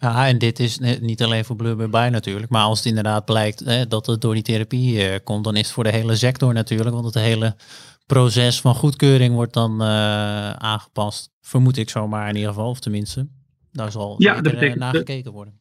Ja, 0.00 0.26
en 0.26 0.38
dit 0.38 0.58
is 0.58 0.78
niet 1.00 1.22
alleen 1.22 1.44
voor 1.44 1.56
Blubber 1.56 1.90
bij 1.90 2.10
natuurlijk, 2.10 2.50
maar 2.50 2.62
als 2.62 2.78
het 2.78 2.88
inderdaad 2.88 3.24
blijkt 3.24 3.60
hè, 3.60 3.86
dat 3.86 4.06
het 4.06 4.20
door 4.20 4.34
die 4.34 4.42
therapie 4.42 4.94
uh, 4.94 5.14
komt, 5.24 5.44
dan 5.44 5.56
is 5.56 5.62
het 5.62 5.72
voor 5.72 5.84
de 5.84 5.90
hele 5.90 6.16
sector 6.16 6.52
natuurlijk, 6.52 6.90
want 6.90 7.04
het 7.04 7.24
hele 7.24 7.56
proces 8.06 8.60
van 8.60 8.74
goedkeuring 8.74 9.34
wordt 9.34 9.54
dan 9.54 9.82
uh, 9.82 10.50
aangepast, 10.50 11.30
vermoed 11.40 11.76
ik 11.76 11.90
zomaar 11.90 12.28
in 12.28 12.34
ieder 12.34 12.50
geval, 12.50 12.70
of 12.70 12.80
tenminste, 12.80 13.28
daar 13.72 13.90
zal 13.90 14.14
ja, 14.18 14.34
zeker, 14.34 14.50
betekent, 14.50 14.84
gekeken 14.84 15.32
worden. 15.32 15.60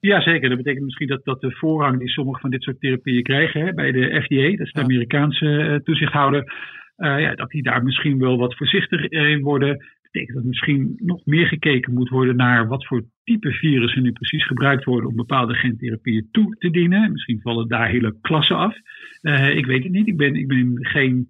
Ja, 0.00 0.20
zeker. 0.20 0.48
Dat 0.48 0.58
betekent 0.58 0.84
misschien 0.84 1.08
dat, 1.08 1.24
dat 1.24 1.40
de 1.40 1.50
voorrang 1.50 1.98
die 1.98 2.08
sommige 2.08 2.40
van 2.40 2.50
dit 2.50 2.62
soort 2.62 2.80
therapieën 2.80 3.22
krijgen 3.22 3.66
hè, 3.66 3.72
bij 3.72 3.92
de 3.92 4.22
FDA, 4.22 4.56
dat 4.56 4.66
is 4.66 4.72
de 4.72 4.82
Amerikaanse 4.82 5.80
toezichthouder, 5.84 6.52
ja, 6.96 7.34
dat 7.34 7.50
die 7.50 7.62
daar 7.62 7.82
misschien 7.82 8.18
wel 8.18 8.38
wat 8.38 8.56
voorzichtig 8.56 9.08
in 9.08 9.42
worden 9.42 9.78
betekent 10.10 10.36
dat 10.36 10.46
misschien 10.46 10.94
nog 10.96 11.20
meer 11.24 11.46
gekeken 11.46 11.94
moet 11.94 12.08
worden 12.08 12.36
naar 12.36 12.68
wat 12.68 12.86
voor 12.86 13.04
type 13.24 13.52
virussen 13.52 14.02
nu 14.02 14.12
precies 14.12 14.46
gebruikt 14.46 14.84
worden 14.84 15.08
om 15.08 15.16
bepaalde 15.16 15.54
gentherapieën 15.54 16.28
toe 16.30 16.56
te 16.58 16.70
dienen. 16.70 17.12
Misschien 17.12 17.40
vallen 17.40 17.68
daar 17.68 17.88
hele 17.88 18.16
klassen 18.20 18.56
af. 18.56 18.76
Uh, 19.22 19.56
ik 19.56 19.66
weet 19.66 19.82
het 19.82 19.92
niet. 19.92 20.08
Ik 20.08 20.16
ben, 20.16 20.34
ik 20.34 20.48
ben 20.48 20.78
geen 20.80 21.28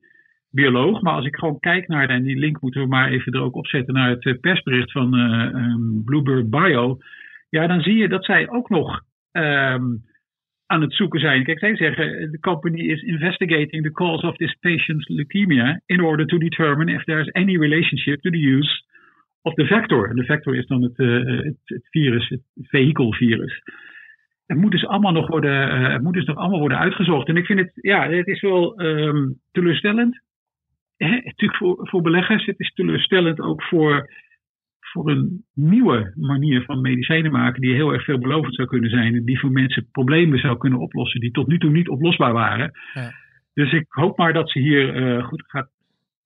bioloog. 0.51 1.03
Maar 1.03 1.15
als 1.15 1.27
ik 1.27 1.37
gewoon 1.37 1.59
kijk 1.59 1.89
naar, 1.89 2.09
en 2.09 2.23
die 2.23 2.39
link 2.39 2.61
moeten 2.61 2.81
we 2.81 2.89
maar 2.89 3.11
even 3.11 3.33
er 3.33 3.41
ook 3.41 3.57
opzetten 3.57 3.95
naar 3.95 4.11
het 4.11 4.25
eh, 4.25 4.39
persbericht 4.41 4.93
van 4.93 5.19
uh, 5.19 5.43
um, 5.43 6.03
Bluebird 6.05 6.51
Bio. 6.51 6.99
Ja, 7.49 7.67
dan 7.67 7.81
zie 7.81 7.97
je 7.97 8.09
dat 8.09 8.25
zij 8.25 8.49
ook 8.49 8.69
nog 8.69 9.01
um, 9.33 10.03
aan 10.67 10.81
het 10.81 10.95
zoeken 10.95 11.21
zijn. 11.21 11.45
Kijk, 11.45 11.59
zij 11.59 11.77
zeggen, 11.77 12.31
the 12.31 12.39
company 12.41 12.81
is 12.81 13.03
investigating 13.03 13.83
the 13.83 13.93
cause 13.93 14.27
of 14.27 14.37
this 14.37 14.57
patient's 14.61 15.09
leukemia 15.09 15.81
in 15.87 16.01
order 16.01 16.27
to 16.27 16.39
determine 16.39 16.93
if 16.93 17.05
there 17.05 17.21
is 17.21 17.33
any 17.33 17.57
relationship 17.57 18.21
to 18.21 18.31
the 18.31 18.47
use 18.57 18.83
of 19.43 19.55
the 19.55 19.65
vector. 19.65 20.09
En 20.09 20.17
de 20.17 20.25
vector 20.25 20.57
is 20.57 20.67
dan 20.67 20.83
het, 20.83 20.99
uh, 20.99 21.43
het, 21.65 21.89
virus, 21.91 22.29
het 22.29 22.43
vehikelvirus. 22.55 23.63
Het 24.47 24.59
moet 24.59 24.71
dus 24.71 24.87
allemaal 24.87 25.13
nog 25.13 25.27
worden, 25.29 25.81
uh, 25.81 25.99
moet 25.99 26.15
dus 26.15 26.25
nog 26.25 26.37
allemaal 26.37 26.61
worden 26.61 26.79
uitgezocht. 26.79 27.29
En 27.29 27.37
ik 27.37 27.47
vind 27.47 27.59
het, 27.59 27.73
ja, 27.75 28.11
het 28.11 28.27
is 28.27 28.41
wel 28.41 28.81
um, 28.81 29.41
teleurstellend. 29.53 30.21
Hè? 30.97 31.11
Natuurlijk 31.11 31.57
voor, 31.57 31.89
voor 31.89 32.03
beleggers, 32.03 32.47
het 32.47 32.61
is 32.61 32.73
teleurstellend 32.75 33.41
ook 33.41 33.63
voor 33.63 34.11
voor 34.93 35.11
een 35.11 35.45
nieuwe 35.55 36.13
manier 36.17 36.63
van 36.63 36.81
medicijnen 36.81 37.33
maken 37.33 37.61
die 37.61 37.75
heel 37.75 37.93
erg 37.93 38.05
veelbelovend 38.05 38.55
zou 38.55 38.69
kunnen 38.69 38.91
zijn 38.91 39.15
en 39.15 39.25
die 39.25 39.39
voor 39.39 39.51
mensen 39.51 39.89
problemen 39.91 40.39
zou 40.39 40.59
kunnen 40.59 40.79
oplossen 40.79 41.21
die 41.21 41.31
tot 41.31 41.47
nu 41.47 41.59
toe 41.59 41.71
niet 41.71 41.89
oplosbaar 41.89 42.33
waren. 42.33 42.73
Ja. 42.95 43.11
Dus 43.55 43.73
ik 43.73 43.87
hoop 43.89 44.19
maar 44.19 44.33
dat 44.33 44.51
ze 44.51 44.59
hier 44.59 44.97
uh, 44.97 45.25
goed 45.25 45.43
gaat 45.47 45.71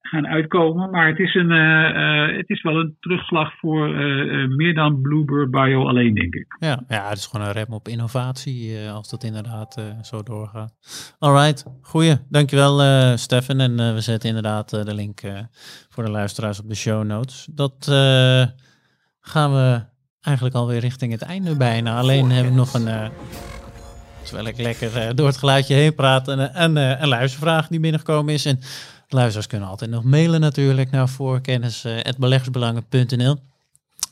gaan 0.02 0.26
uitkomen. 0.26 0.90
Maar 0.90 1.08
het 1.08 1.18
is, 1.18 1.34
een, 1.34 1.50
uh, 1.50 2.28
uh, 2.28 2.36
het 2.36 2.48
is 2.48 2.62
wel 2.62 2.80
een 2.80 2.96
terugslag 3.00 3.58
voor 3.58 3.88
uh, 3.88 4.48
meer 4.56 4.74
dan 4.74 5.00
Bluebird 5.00 5.50
Bio 5.50 5.86
alleen, 5.86 6.14
denk 6.14 6.34
ik. 6.34 6.56
Ja, 6.58 6.82
ja 6.88 7.08
het 7.08 7.18
is 7.18 7.26
gewoon 7.26 7.46
een 7.46 7.52
rem 7.52 7.72
op 7.72 7.88
innovatie 7.88 8.88
als 8.88 9.10
dat 9.10 9.24
inderdaad 9.24 9.82
zo 10.02 10.22
doorgaat. 10.22 10.74
Alright, 11.18 11.66
goeie. 11.82 12.16
Dankjewel 12.28 12.78
Stefan. 13.16 13.60
En 13.60 13.76
we 13.94 14.00
zetten 14.00 14.28
inderdaad 14.28 14.70
de 14.70 14.94
link 14.94 15.20
voor 15.88 16.04
de 16.04 16.10
luisteraars 16.10 16.60
op 16.60 16.68
de 16.68 16.74
show 16.74 17.04
notes. 17.04 17.48
Dat 17.50 17.86
gaan 19.20 19.52
we 19.52 19.84
eigenlijk 20.20 20.54
alweer 20.54 20.80
richting 20.80 21.12
het 21.12 21.22
einde 21.22 21.56
bijna. 21.56 21.98
Alleen 21.98 22.30
heb 22.30 22.46
ik 22.46 22.52
nog 22.52 22.74
een... 22.74 23.10
Terwijl 24.22 24.46
ik 24.46 24.58
lekker 24.58 25.16
door 25.16 25.26
het 25.26 25.36
geluidje 25.36 25.74
heen 25.74 25.94
praat. 25.94 26.28
En 26.28 26.62
een, 26.62 26.76
een 27.02 27.08
luistervraag 27.08 27.68
die 27.68 27.80
binnengekomen 27.80 28.34
is. 28.34 28.46
En 28.46 28.58
Luisteraars 29.12 29.46
kunnen 29.46 29.68
altijd 29.68 29.90
nog 29.90 30.04
mailen 30.04 30.40
natuurlijk 30.40 30.90
naar 30.90 31.08
voorkennis.beleggersbelangen.nl. 31.08 33.36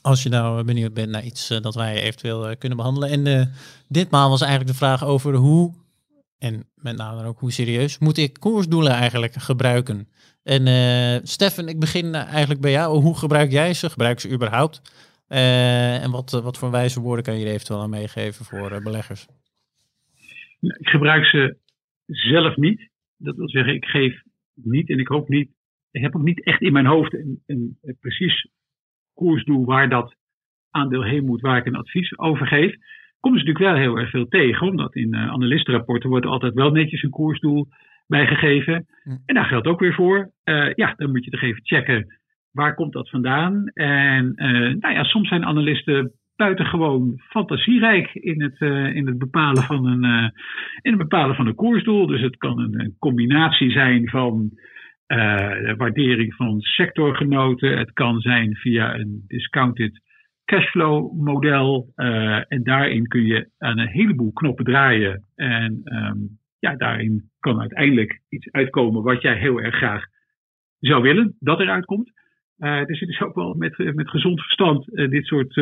Als 0.01 0.23
je 0.23 0.29
nou 0.29 0.63
benieuwd 0.63 0.93
bent 0.93 1.09
naar 1.09 1.23
iets 1.23 1.49
eh, 1.49 1.61
dat 1.61 1.75
wij 1.75 2.01
eventueel 2.01 2.47
eh, 2.47 2.57
kunnen 2.57 2.77
behandelen. 2.77 3.09
En 3.09 3.25
uh, 3.25 3.41
ditmaal 3.87 4.29
was 4.29 4.41
eigenlijk 4.41 4.71
de 4.71 4.77
vraag 4.77 5.05
over 5.05 5.33
hoe, 5.33 5.73
en 6.37 6.63
met 6.75 6.97
name 6.97 7.25
ook 7.25 7.39
hoe 7.39 7.51
serieus, 7.51 7.99
moet 7.99 8.17
ik 8.17 8.39
koersdoelen 8.39 8.91
eigenlijk 8.91 9.33
gebruiken? 9.33 10.07
En 10.43 11.27
Stefan, 11.27 11.67
ik 11.67 11.79
begin 11.79 12.15
eigenlijk 12.15 12.61
bij 12.61 12.71
jou. 12.71 13.01
Hoe 13.01 13.17
gebruik 13.17 13.51
jij 13.51 13.73
ze? 13.73 13.89
Gebruik 13.89 14.19
ze 14.19 14.31
überhaupt? 14.31 14.81
en 15.27 16.11
wat, 16.11 16.31
wat 16.31 16.57
voor 16.57 16.71
wijze 16.71 16.99
woorden 16.99 17.25
kan 17.25 17.39
je 17.39 17.45
er 17.45 17.51
eventueel 17.51 17.81
aan 17.81 17.89
meegeven 17.89 18.45
voor 18.45 18.81
beleggers? 18.83 19.27
Ik 20.59 20.87
gebruik 20.87 21.25
ze 21.25 21.57
zelf 22.05 22.55
niet. 22.55 22.89
Dat 23.17 23.35
wil 23.35 23.49
zeggen, 23.49 23.73
ik 23.73 23.85
geef 23.85 24.21
niet. 24.55 24.89
En 24.89 24.99
ik 24.99 25.07
hoop 25.07 25.29
niet, 25.29 25.49
ik 25.91 26.01
heb 26.01 26.15
ook 26.15 26.23
niet 26.23 26.43
echt 26.43 26.61
in 26.61 26.73
mijn 26.73 26.85
hoofd 26.85 27.13
een, 27.13 27.43
een, 27.45 27.77
een 27.81 27.97
precies 27.99 28.47
koersdoel 29.13 29.65
waar 29.65 29.89
dat 29.89 30.15
aandeel 30.69 31.03
heen 31.03 31.25
moet, 31.25 31.41
waar 31.41 31.57
ik 31.57 31.65
een 31.65 31.75
advies 31.75 32.17
over 32.17 32.47
geef. 32.47 32.75
Komt 33.19 33.33
dus 33.33 33.43
natuurlijk 33.43 33.73
wel 33.73 33.83
heel 33.83 33.97
erg 33.97 34.09
veel 34.09 34.27
tegen, 34.27 34.67
omdat 34.67 34.95
in 34.95 35.15
uh, 35.15 35.29
analistenrapporten 35.29 36.09
wordt 36.09 36.25
altijd 36.25 36.53
wel 36.53 36.71
netjes 36.71 37.03
een 37.03 37.09
koersdoel 37.09 37.67
bijgegeven. 38.07 38.85
En 39.25 39.35
daar 39.35 39.45
geldt 39.45 39.67
ook 39.67 39.79
weer 39.79 39.93
voor. 39.93 40.31
Uh, 40.43 40.73
ja, 40.73 40.93
dan 40.95 41.11
moet 41.11 41.25
je 41.25 41.31
toch 41.31 41.41
even 41.41 41.65
checken 41.65 42.19
waar 42.51 42.75
komt 42.75 42.93
dat 42.93 43.09
vandaan. 43.09 43.67
En 43.73 44.33
uh, 44.35 44.75
nou 44.75 44.93
ja, 44.93 45.03
soms 45.03 45.27
zijn 45.27 45.45
analisten 45.45 46.11
buitengewoon 46.41 47.21
fantasierijk 47.29 48.13
in 48.13 48.41
het, 48.41 48.59
uh, 48.59 48.95
in 48.95 49.07
het 49.07 49.17
bepalen 49.17 49.63
van 49.63 49.85
een, 49.85 50.03
uh, 50.03 50.29
in 50.81 50.91
het 50.91 50.97
bepalen 50.97 51.35
van 51.35 51.47
een 51.47 51.55
koersdoel. 51.55 52.07
Dus 52.07 52.21
het 52.21 52.37
kan 52.37 52.59
een, 52.59 52.95
combinatie 52.99 53.71
zijn 53.71 54.09
van 54.09 54.49
uh, 55.07 55.73
waardering 55.77 56.33
van 56.33 56.61
sectorgenoten. 56.61 57.77
Het 57.77 57.93
kan 57.93 58.19
zijn 58.19 58.55
via 58.55 58.95
een 58.95 59.23
discounted 59.27 60.01
cashflow 60.45 61.21
model. 61.21 61.91
en 62.47 62.63
daarin 62.63 63.07
kun 63.07 63.25
je 63.25 63.49
aan 63.57 63.79
een 63.79 63.87
heleboel 63.87 64.31
knoppen 64.33 64.65
draaien. 64.65 65.23
En 65.35 65.81
um, 65.83 66.39
ja, 66.59 66.75
daarin 66.75 67.29
kan 67.39 67.59
uiteindelijk 67.59 68.21
iets 68.29 68.51
uitkomen 68.51 69.03
wat 69.03 69.21
jij 69.21 69.37
heel 69.37 69.61
erg 69.61 69.75
graag 69.75 70.05
zou 70.79 71.01
willen 71.01 71.35
dat 71.39 71.59
eruit 71.59 71.85
komt. 71.85 72.11
Dus 72.57 72.99
het 72.99 73.09
is 73.09 73.21
ook 73.21 73.35
wel 73.35 73.53
met, 73.53 73.77
met 73.95 74.09
gezond 74.09 74.41
verstand 74.41 74.85
dit 74.85 75.25
soort 75.25 75.53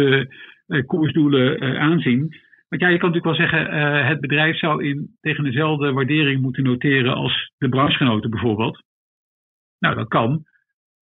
koersdoelen 0.86 1.80
aanzien. 1.80 2.20
Want 2.67 2.82
ja, 2.82 2.88
je 2.88 2.97
kan 2.97 3.11
natuurlijk 3.11 3.38
wel 3.38 3.47
zeggen, 3.47 4.05
het 4.05 4.20
bedrijf 4.20 4.57
zou 4.57 4.86
in, 4.86 5.17
tegen 5.22 5.43
dezelfde 5.43 5.91
waardering 5.91 6.41
moeten 6.41 6.63
noteren 6.63 7.13
als 7.13 7.51
de 7.57 7.70
branchegenoten 7.70 8.30
bijvoorbeeld. 8.30 8.84
Nou, 9.80 9.95
dat 9.95 10.07
kan. 10.07 10.43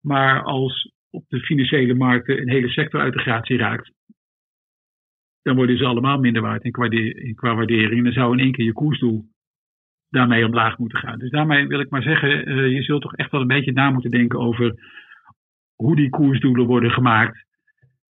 Maar 0.02 0.44
als 0.44 0.92
op 1.10 1.24
de 1.28 1.40
financiële 1.40 1.94
markten 1.94 2.42
een 2.42 2.50
hele 2.50 2.70
sector 2.70 3.02
uit 3.02 3.14
de 3.14 3.20
gratie 3.20 3.58
raakt, 3.58 3.92
dan 5.42 5.56
worden 5.56 5.78
ze 5.78 5.86
allemaal 5.86 6.20
minder 6.20 6.42
waard 6.42 6.64
in 6.64 6.72
qua, 6.72 6.90
in 6.90 7.36
qua 7.36 7.56
waardering. 7.56 8.04
Dan 8.04 8.14
zou 8.14 8.34
in 8.34 8.44
één 8.44 8.52
keer 8.52 8.66
je 8.66 8.74
koersdoel 8.74 9.26
daarmee 10.10 10.46
omlaag 10.46 10.78
moeten 10.78 11.00
gaan. 11.00 11.20
Dus 11.20 11.30
daarmee 11.30 11.68
wil 11.68 11.80
ik 11.80 11.90
maar 11.90 12.02
zeggen, 12.02 12.30
je 12.70 12.84
zult 12.84 13.02
toch 13.02 13.16
echt 13.16 13.32
wel 13.32 13.42
een 13.42 13.48
beetje 13.48 13.72
na 13.72 13.90
moeten 13.90 14.12
denken 14.12 14.40
over 14.40 14.74
hoe 15.76 15.96
die 15.96 16.10
koersdoelen 16.10 16.66
worden 16.66 16.92
gemaakt. 16.92 17.46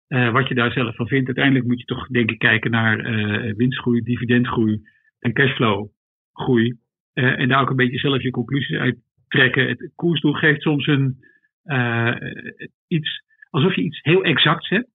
Eh, 0.08 0.32
wat 0.32 0.48
je 0.48 0.56
daar 0.56 0.72
zelf 0.72 0.96
van 0.96 1.08
vindt. 1.08 1.26
Uiteindelijk 1.26 1.66
moet 1.66 1.80
je 1.80 1.86
toch 1.86 2.08
denk 2.08 2.32
ik 2.32 2.40
kijken 2.40 2.72
naar 2.72 3.00
eh, 3.00 3.54
winstgroei, 3.56 4.02
dividendgroei 4.02 4.82
en 5.20 5.34
cashflowgroei. 5.34 6.78
Eh, 7.14 7.40
en 7.40 7.48
daar 7.48 7.62
ook 7.62 7.70
een 7.70 7.76
beetje 7.76 8.00
zelf 8.00 8.22
je 8.22 8.32
conclusies 8.32 8.78
uit 8.78 8.98
trekken. 9.28 9.68
Het 9.68 9.92
koersdoel 9.96 10.34
geeft 10.34 10.62
soms 10.62 10.88
een 10.88 11.26
iets, 12.88 13.24
alsof 13.50 13.76
je 13.76 13.82
iets 13.82 14.00
heel 14.02 14.24
exacts 14.24 14.70
hebt. 14.70 14.88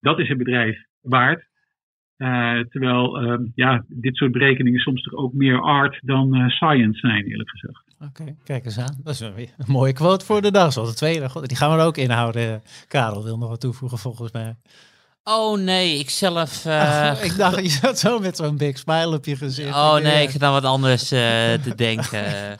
Dat 0.00 0.18
is 0.18 0.28
een 0.28 0.38
bedrijf 0.38 0.84
waard. 1.00 1.48
Terwijl 2.68 3.20
ehm, 3.20 3.44
ja, 3.54 3.84
dit 3.88 4.16
soort 4.16 4.32
berekeningen 4.32 4.80
soms 4.80 5.02
toch 5.02 5.14
ook 5.14 5.32
meer 5.32 5.60
art 5.60 5.98
dan 6.02 6.50
science 6.50 6.98
zijn, 6.98 7.24
eerlijk 7.24 7.50
gezegd. 7.50 7.89
Oké, 8.04 8.36
kijk 8.44 8.64
eens 8.64 8.78
aan. 8.78 8.96
Dat 9.02 9.14
is 9.14 9.20
een 9.20 9.48
mooie 9.66 9.92
quote 9.92 10.24
voor 10.24 10.42
de 10.42 10.50
dag. 10.50 10.72
Zoals 10.72 10.88
de 10.88 10.94
tweede. 10.94 11.28
God, 11.28 11.48
die 11.48 11.56
gaan 11.56 11.70
we 11.70 11.78
er 11.78 11.86
ook 11.86 11.96
inhouden. 11.96 12.62
Karel 12.88 13.24
wil 13.24 13.38
nog 13.38 13.48
wat 13.48 13.60
toevoegen 13.60 13.98
volgens 13.98 14.32
mij. 14.32 14.56
Oh 15.24 15.58
nee, 15.58 15.98
ik 15.98 16.10
zelf... 16.10 16.64
eh, 16.66 17.12
ik 17.22 17.36
dacht, 17.36 17.62
je 17.62 17.68
zat 17.68 17.98
zo 17.98 18.18
met 18.18 18.36
zo'n 18.36 18.56
big 18.56 18.78
smile 18.78 19.16
op 19.16 19.24
je 19.24 19.36
gezicht. 19.36 19.74
Oh 19.74 19.94
nee, 19.94 20.22
ik 20.22 20.30
zit 20.30 20.42
aan 20.42 20.52
wat 20.52 20.64
anders 20.64 21.02
eh, 21.10 21.20
te 21.64 21.72
denken. 21.76 22.56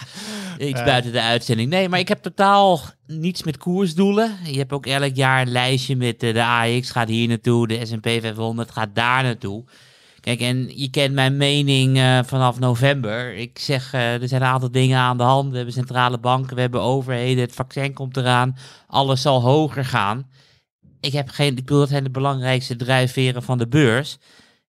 Eh, 0.58 0.68
Iets 0.68 0.84
buiten 0.84 1.12
de 1.12 1.20
uitzending. 1.22 1.70
Nee, 1.70 1.88
maar 1.88 1.98
ik 1.98 2.08
heb 2.08 2.22
totaal 2.22 2.80
niets 3.06 3.42
met 3.42 3.56
koersdoelen. 3.56 4.36
Je 4.44 4.58
hebt 4.58 4.72
ook 4.72 4.86
elk 4.86 5.14
jaar 5.14 5.40
een 5.40 5.52
lijstje 5.52 5.96
met 5.96 6.20
de 6.20 6.44
AX 6.44 6.90
gaat 6.90 7.08
hier 7.08 7.28
naartoe, 7.28 7.66
de 7.66 7.86
S&P 7.86 8.08
500 8.08 8.70
gaat 8.70 8.94
daar 8.94 9.22
naartoe. 9.22 9.64
Kijk, 10.20 10.40
en 10.40 10.78
je 10.78 10.90
kent 10.90 11.14
mijn 11.14 11.36
mening 11.36 11.98
eh, 11.98 12.18
vanaf 12.24 12.58
november. 12.58 13.34
Ik 13.34 13.58
zeg, 13.58 13.92
eh, 13.92 14.22
er 14.22 14.28
zijn 14.28 14.42
een 14.42 14.48
aantal 14.48 14.70
dingen 14.70 14.98
aan 14.98 15.16
de 15.16 15.22
hand. 15.22 15.50
We 15.50 15.56
hebben 15.56 15.74
centrale 15.74 16.18
banken, 16.18 16.54
we 16.54 16.60
hebben 16.60 16.80
overheden, 16.80 17.42
het 17.42 17.54
vaccin 17.54 17.92
komt 17.92 18.16
eraan. 18.16 18.56
Alles 18.86 19.22
zal 19.22 19.42
hoger 19.42 19.84
gaan. 19.84 20.30
Ik 21.00 21.12
heb 21.12 21.28
geen, 21.28 21.48
ik 21.48 21.54
bedoel, 21.54 21.78
dat 21.78 21.88
zijn 21.88 22.04
de 22.04 22.10
belangrijkste 22.10 22.76
drijfveren 22.76 23.42
van 23.42 23.58
de 23.58 23.68
beurs. 23.68 24.18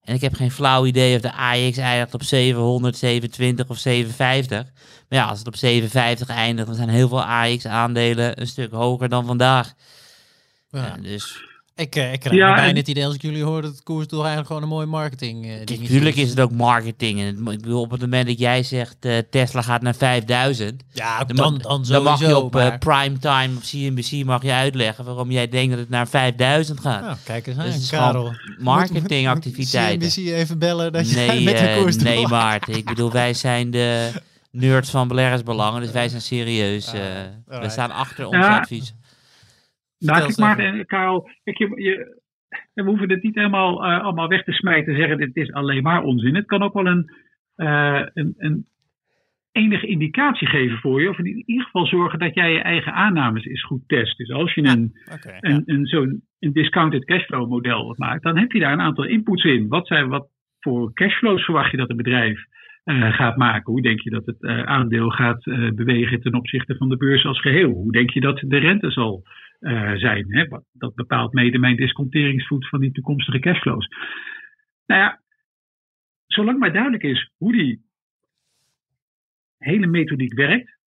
En 0.01 0.15
ik 0.15 0.21
heb 0.21 0.33
geen 0.33 0.51
flauw 0.51 0.85
idee 0.85 1.15
of 1.15 1.21
de 1.21 1.33
AX 1.33 1.77
eindigt 1.77 2.13
op 2.13 2.23
727 2.23 3.69
of 3.69 3.77
750. 3.77 4.63
Maar 5.09 5.19
ja, 5.19 5.25
als 5.25 5.39
het 5.39 5.47
op 5.47 5.55
750 5.55 6.27
eindigt, 6.27 6.67
dan 6.67 6.75
zijn 6.75 6.89
heel 6.89 7.07
veel 7.07 7.23
AX-aandelen 7.23 8.41
een 8.41 8.47
stuk 8.47 8.71
hoger 8.71 9.09
dan 9.09 9.25
vandaag. 9.25 9.73
ja. 10.69 10.85
Ja, 10.85 10.97
dus 11.01 11.50
Ik, 11.75 11.95
eh, 11.95 12.13
ik 12.13 12.19
krijg 12.19 12.35
Ja, 12.35 12.53
bijna 12.53 12.69
en- 12.69 12.75
het 12.75 12.87
idee 12.87 13.05
als 13.05 13.15
ik 13.15 13.21
jullie 13.21 13.43
hoor 13.43 13.61
dat 13.61 13.71
het 13.71 13.83
koersdoel 13.83 14.19
eigenlijk 14.19 14.47
gewoon 14.47 14.63
een 14.63 14.69
mooi 14.69 14.85
marketing 14.85 15.43
eh 15.45 15.49
dingetje 15.51 15.77
natuurlijk 15.79 16.15
is 16.15 16.29
het 16.29 16.39
ook 16.39 16.51
marketing. 16.51 17.19
En 17.19 17.25
het, 17.25 17.37
ik 17.53 17.61
bedoel, 17.61 17.81
op 17.81 17.91
het 17.91 18.01
moment 18.01 18.27
dat 18.27 18.39
jij 18.39 18.63
zegt 18.63 18.95
uh, 19.05 19.17
Tesla 19.29 19.61
gaat 19.61 19.81
naar 19.81 19.95
5000, 19.95 20.83
Ja, 20.93 21.23
dan, 21.23 21.35
dan, 21.35 21.53
ma- 21.53 21.59
dan, 21.59 21.83
dan 21.87 22.03
mag 22.03 22.19
je 22.19 22.37
op 22.37 22.55
eh, 22.55 22.61
maar- 22.61 22.77
primetime 22.77 23.55
op 23.55 23.61
CNBC 23.63 24.25
mag 24.25 24.43
je 24.43 24.51
uitleggen 24.51 25.05
waarom 25.05 25.31
jij 25.31 25.47
denkt 25.47 25.69
dat 25.69 25.79
het 25.79 25.89
naar 25.89 26.07
5000 26.07 26.79
gaat. 26.79 27.01
Nou, 27.01 27.15
kijk 27.23 27.47
eens 27.47 27.57
aan, 27.57 27.65
Dus 27.65 27.73
het 27.73 27.83
is 27.83 27.89
Karel. 27.89 28.33
Marketingactiviteiten. 28.59 30.09
CNBC 30.09 30.27
even 30.33 30.59
bellen 30.59 30.91
dat 30.93 31.09
jij 31.11 31.27
Nee, 31.27 31.43
met 31.51 31.57
de 31.57 31.67
eh, 31.67 31.77
koersdoel... 31.81 32.13
nee 32.13 32.27
Maarten. 32.27 32.73
Ik 32.75 32.85
bedoel, 32.85 33.11
wij 33.21 33.33
zijn 33.33 33.71
de 33.71 34.11
nerds 34.51 34.89
van 34.89 35.07
beleggersbelangen, 35.07 35.81
dus 35.81 35.91
wij 35.91 36.09
zijn 36.09 36.21
serieus. 36.21 36.93
eh, 36.93 37.01
we 37.61 37.69
staan 37.69 37.91
achter 37.91 38.25
ons 38.25 38.35
Ja. 38.35 38.59
advies. 38.59 38.93
Nou, 40.01 40.17
kijk 40.17 40.29
eens 40.29 40.37
maar, 40.37 40.59
eh, 40.59 40.85
Karel, 40.85 41.29
kijk, 41.43 41.57
je, 41.57 41.71
je, 41.75 42.21
we 42.73 42.83
hoeven 42.83 43.09
het 43.09 43.23
niet 43.23 43.35
helemaal, 43.35 43.85
eh, 43.85 44.03
allemaal 44.03 44.27
weg 44.27 44.43
te 44.43 44.51
smijten 44.51 44.93
en 44.93 44.99
zeggen 44.99 45.17
dit 45.17 45.35
is 45.35 45.51
alleen 45.51 45.83
maar 45.83 46.03
onzin. 46.03 46.35
Het 46.35 46.45
kan 46.45 46.63
ook 46.63 46.73
wel 46.73 46.87
een, 46.87 47.11
eh, 47.55 48.01
een, 48.13 48.33
een 48.37 48.65
enige 49.51 49.87
indicatie 49.87 50.47
geven 50.47 50.77
voor 50.77 51.01
je. 51.01 51.09
Of 51.09 51.17
in 51.17 51.43
ieder 51.45 51.65
geval 51.65 51.85
zorgen 51.85 52.19
dat 52.19 52.33
jij 52.33 52.51
je 52.51 52.59
eigen 52.59 52.93
aannames 52.93 53.45
eens 53.45 53.63
goed 53.63 53.87
test. 53.87 54.17
Dus 54.17 54.31
als 54.31 54.53
je 54.53 54.67
een, 54.67 54.91
Oké, 55.13 55.29
ja. 55.29 55.37
een, 55.39 55.63
een, 55.65 55.85
zo'n 55.85 56.23
een 56.39 56.53
discounted 56.53 57.05
cashflow 57.05 57.49
model 57.49 57.95
maakt, 57.97 58.23
dan 58.23 58.37
heb 58.37 58.51
je 58.51 58.59
daar 58.59 58.73
een 58.73 58.81
aantal 58.81 59.05
inputs 59.05 59.43
in. 59.43 59.67
Wat, 59.67 59.87
zijn, 59.87 60.07
wat 60.07 60.27
voor 60.59 60.93
cashflows 60.93 61.43
verwacht 61.43 61.71
je 61.71 61.77
dat 61.77 61.89
een 61.89 61.97
bedrijf 61.97 62.45
gaat 62.85 63.37
maken? 63.37 63.71
Hoe 63.71 63.81
denk 63.81 63.99
je 63.99 64.09
dat 64.09 64.25
het 64.25 64.45
aandeel 64.65 65.09
gaat 65.09 65.43
bewegen 65.75 66.21
ten 66.21 66.33
opzichte 66.33 66.75
van 66.75 66.89
de 66.89 66.97
beurs 66.97 67.25
als 67.25 67.41
geheel? 67.41 67.69
Hoe 67.69 67.91
denk 67.91 68.09
je 68.09 68.19
dat 68.19 68.43
de 68.47 68.57
rente 68.57 68.91
zal 68.91 69.23
eh, 69.61 69.93
zijn? 69.93 70.25
Hè? 70.33 70.45
Dat 70.73 70.95
bepaalt 70.95 71.33
mede 71.33 71.59
mijn 71.59 71.75
disconteringsvoet 71.75 72.69
van 72.69 72.79
die 72.79 72.91
toekomstige 72.91 73.39
cashflows. 73.39 73.87
Nou 74.85 75.01
ja, 75.01 75.21
zolang 76.27 76.59
maar 76.59 76.73
duidelijk 76.73 77.03
is 77.03 77.31
hoe 77.37 77.51
die 77.51 77.81
hele 79.57 79.87
methodiek 79.87 80.33
werkt, 80.33 80.77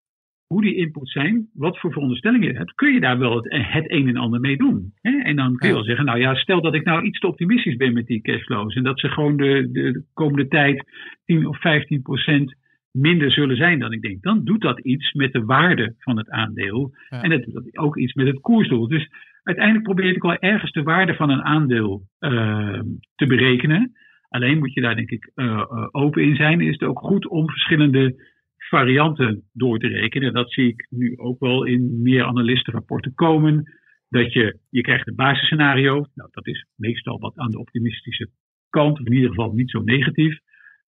hoe 0.46 0.62
die 0.62 0.74
inputs 0.74 1.12
zijn, 1.12 1.48
wat 1.52 1.78
voor 1.78 1.92
veronderstellingen 1.92 2.48
je 2.48 2.58
hebt, 2.58 2.74
kun 2.74 2.92
je 2.92 3.00
daar 3.00 3.18
wel 3.18 3.36
het, 3.36 3.46
het 3.72 3.90
een 3.90 4.08
en 4.08 4.16
ander 4.16 4.40
mee 4.40 4.56
doen. 4.56 4.92
Hè? 5.00 5.18
En 5.18 5.36
dan 5.36 5.56
kun 5.56 5.68
je 5.68 5.74
wel 5.74 5.84
zeggen, 5.84 6.04
nou 6.04 6.18
ja, 6.18 6.34
stel 6.34 6.60
dat 6.60 6.74
ik 6.74 6.84
nou 6.84 7.02
iets 7.02 7.18
te 7.18 7.26
optimistisch 7.26 7.76
ben 7.76 7.92
met 7.92 8.06
die 8.06 8.20
cashflows 8.20 8.74
en 8.74 8.82
dat 8.82 9.00
ze 9.00 9.08
gewoon 9.08 9.36
de, 9.36 9.68
de, 9.72 9.92
de 9.92 10.04
komende 10.12 10.48
tijd 10.48 10.84
10 11.24 11.46
of 11.46 11.60
15 11.60 12.02
procent 12.02 12.54
minder 12.96 13.32
zullen 13.32 13.56
zijn 13.56 13.78
dan 13.78 13.92
ik 13.92 14.02
denk, 14.02 14.22
dan 14.22 14.44
doet 14.44 14.60
dat 14.60 14.80
iets 14.80 15.12
met 15.12 15.32
de 15.32 15.44
waarde 15.44 15.94
van 15.98 16.16
het 16.16 16.30
aandeel 16.30 16.94
Ja. 17.08 17.22
en 17.22 17.30
het 17.30 17.44
doet 17.44 17.76
ook 17.76 17.96
iets 17.96 18.12
met 18.12 18.26
het 18.26 18.40
koersdoel. 18.40 18.88
Dus 18.88 19.08
uiteindelijk 19.42 19.84
probeer 19.84 20.14
ik 20.16 20.22
wel 20.22 20.38
ergens 20.38 20.72
de 20.72 20.82
waarde 20.82 21.14
van 21.14 21.30
een 21.30 21.42
aandeel 21.42 22.02
eh, 22.18 22.80
te 23.14 23.26
berekenen. 23.26 23.92
Alleen 24.28 24.58
moet 24.58 24.72
je 24.72 24.80
daar 24.80 24.94
denk 24.94 25.10
ik 25.10 25.30
eh, 25.34 25.46
eh, 25.46 25.88
open 25.90 26.22
in 26.22 26.36
zijn. 26.36 26.60
Is 26.60 26.72
het 26.72 26.82
ook 26.82 26.98
goed 26.98 27.28
om 27.28 27.48
verschillende 27.48 28.14
varianten 28.56 29.42
door 29.52 29.78
te 29.78 29.88
rekenen. 29.88 30.32
Dat 30.32 30.52
zie 30.52 30.68
ik 30.68 30.86
nu 30.90 31.16
ook 31.16 31.40
wel 31.40 31.64
in 31.64 32.02
meer 32.02 32.24
analistenrapporten 32.24 33.14
komen. 33.14 33.72
Dat 34.08 34.32
je, 34.32 34.58
je 34.70 34.80
krijgt 34.80 35.08
een 35.08 35.14
basisscenario. 35.14 36.06
Nou, 36.14 36.28
dat 36.32 36.46
is 36.46 36.66
meestal 36.76 37.18
wat 37.18 37.36
aan 37.36 37.50
de 37.50 37.58
optimistische 37.58 38.28
kant. 38.70 39.00
Of 39.00 39.06
in 39.06 39.12
ieder 39.12 39.28
geval 39.28 39.52
niet 39.52 39.70
zo 39.70 39.80
negatief. 39.80 40.38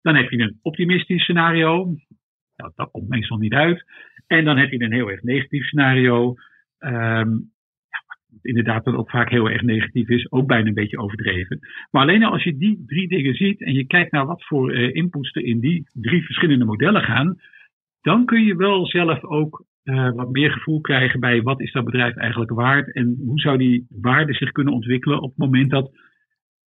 Dan 0.03 0.15
heb 0.17 0.31
je 0.31 0.39
een 0.39 0.59
optimistisch 0.63 1.23
scenario. 1.23 1.97
Dat 2.57 2.91
komt 2.91 3.09
meestal 3.09 3.39
niet 3.39 3.53
uit. 3.53 3.85
En 4.27 4.45
dan 4.45 4.57
heb 4.57 4.71
je 4.71 4.83
een 4.83 4.93
heel 4.93 5.11
erg 5.11 5.23
negatief 5.23 5.65
scenario. 5.65 6.35
Wat 6.79 8.39
inderdaad 8.43 8.85
dat 8.85 8.95
ook 8.95 9.11
vaak 9.11 9.31
heel 9.31 9.51
erg 9.51 9.63
negatief 9.63 10.09
is. 10.09 10.31
Ook 10.33 10.47
bijna 10.47 10.69
een 10.69 10.75
beetje 10.75 10.99
overdreven. 10.99 11.59
Maar 11.91 12.03
alleen 12.03 12.23
al 12.23 12.33
als 12.33 12.43
je 12.43 12.57
die 12.57 12.85
drie 12.87 13.09
dingen 13.09 13.35
ziet. 13.35 13.61
En 13.63 13.73
je 13.73 13.87
kijkt 13.87 14.13
naar 14.13 14.27
wat 14.27 14.45
voor 14.45 14.73
eh, 14.73 14.95
inputs 14.95 15.35
er 15.35 15.45
in 15.45 15.61
die 15.61 15.89
drie 15.93 16.25
verschillende 16.25 16.65
modellen 16.65 17.03
gaan 17.03 17.39
dan 18.01 18.25
kun 18.25 18.45
je 18.45 18.57
wel 18.57 18.87
zelf 18.87 19.25
ook 19.25 19.65
eh, 19.83 20.11
wat 20.11 20.31
meer 20.31 20.51
gevoel 20.51 20.81
krijgen 20.81 21.21
bij 21.21 21.43
wat 21.43 21.61
is 21.61 21.73
dat 21.73 21.85
bedrijf 21.85 22.17
eigenlijk 22.17 22.51
waard 22.51 22.95
en 22.95 23.17
hoe 23.27 23.41
zou 23.41 23.59
die 23.59 23.87
waarde 23.89 24.35
zich 24.35 24.53
kunnen 24.53 24.75
ontwikkelen 24.75 25.21
op 25.21 25.29
het 25.29 25.39
moment 25.39 25.71
dat 25.71 25.91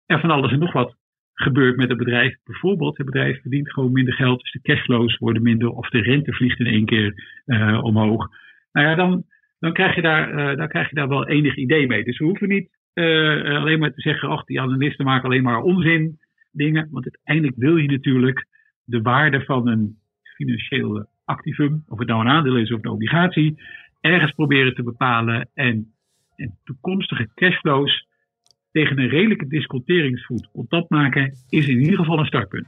er 0.06 0.20
van 0.20 0.32
alles 0.32 0.52
en 0.52 0.60
nog 0.60 0.74
wat 0.74 0.96
gebeurt 1.34 1.78
met 1.78 1.90
het 1.90 1.98
bedrijf. 1.98 2.36
Bijvoorbeeld, 2.44 2.98
het 2.98 3.06
bedrijf 3.06 3.42
verdient 3.42 3.72
gewoon 3.72 3.92
minder 3.92 4.14
geld, 4.14 4.40
dus 4.40 4.52
de 4.52 4.62
cashflows 4.62 5.18
worden 5.18 5.42
minder 5.42 5.70
of 5.70 5.90
de 5.90 6.02
rente 6.02 6.34
vliegt 6.34 6.60
in 6.60 6.66
één 6.66 6.86
keer 6.86 7.14
eh, 7.46 7.84
omhoog. 7.84 8.30
Nou 8.72 8.88
ja, 8.88 8.96
dan, 8.96 9.24
dan, 9.60 9.74
krijg 9.74 9.96
je 9.96 10.02
daar, 10.02 10.30
eh, 10.30 10.58
dan 10.58 10.68
krijg 10.68 10.90
je 10.90 10.96
daar 10.96 11.08
wel 11.08 11.28
enig 11.28 11.56
idee 11.56 11.88
mee. 11.88 12.04
Dus 12.04 12.18
we 12.18 12.26
hoeven 12.26 12.48
niet 12.48 12.70
eh, 12.94 13.56
alleen 13.56 13.80
maar 13.80 13.94
te 13.94 14.02
zeggen, 14.02 14.30
ach, 14.30 14.44
die 14.44 14.62
analisten 14.62 15.06
maken 15.06 15.26
alleen 15.26 15.44
maar 15.44 15.62
onzin 15.62 16.20
dingen, 16.52 16.88
want 16.92 17.06
uiteindelijk 17.06 17.56
wil 17.58 17.78
je 17.78 17.90
natuurlijk 17.90 18.48
de 18.84 19.02
waarde 19.02 19.44
van 19.44 19.68
een 19.68 19.98
financieel 20.36 21.08
activum, 21.26 21.84
of 21.88 22.00
het 22.00 22.08
nou 22.08 22.22
een 22.22 22.32
aandeel 22.32 22.58
is 22.58 22.72
of 22.72 22.84
een 22.84 22.92
obligatie, 22.92 23.62
ergens 24.02 24.32
proberen 24.32 24.76
te 24.76 24.84
bepalen 24.84 25.50
en, 25.54 25.94
en 26.36 26.58
toekomstige 26.64 27.30
cashflows 27.36 28.08
tegen 28.74 29.00
een 29.00 29.10
redelijke 29.10 29.48
disconteringsvoet 29.48 30.48
contact 30.54 30.90
maken, 30.90 31.34
is 31.50 31.68
in 31.68 31.80
ieder 31.82 31.98
geval 31.98 32.20
een 32.20 32.26
startpunt. 32.26 32.68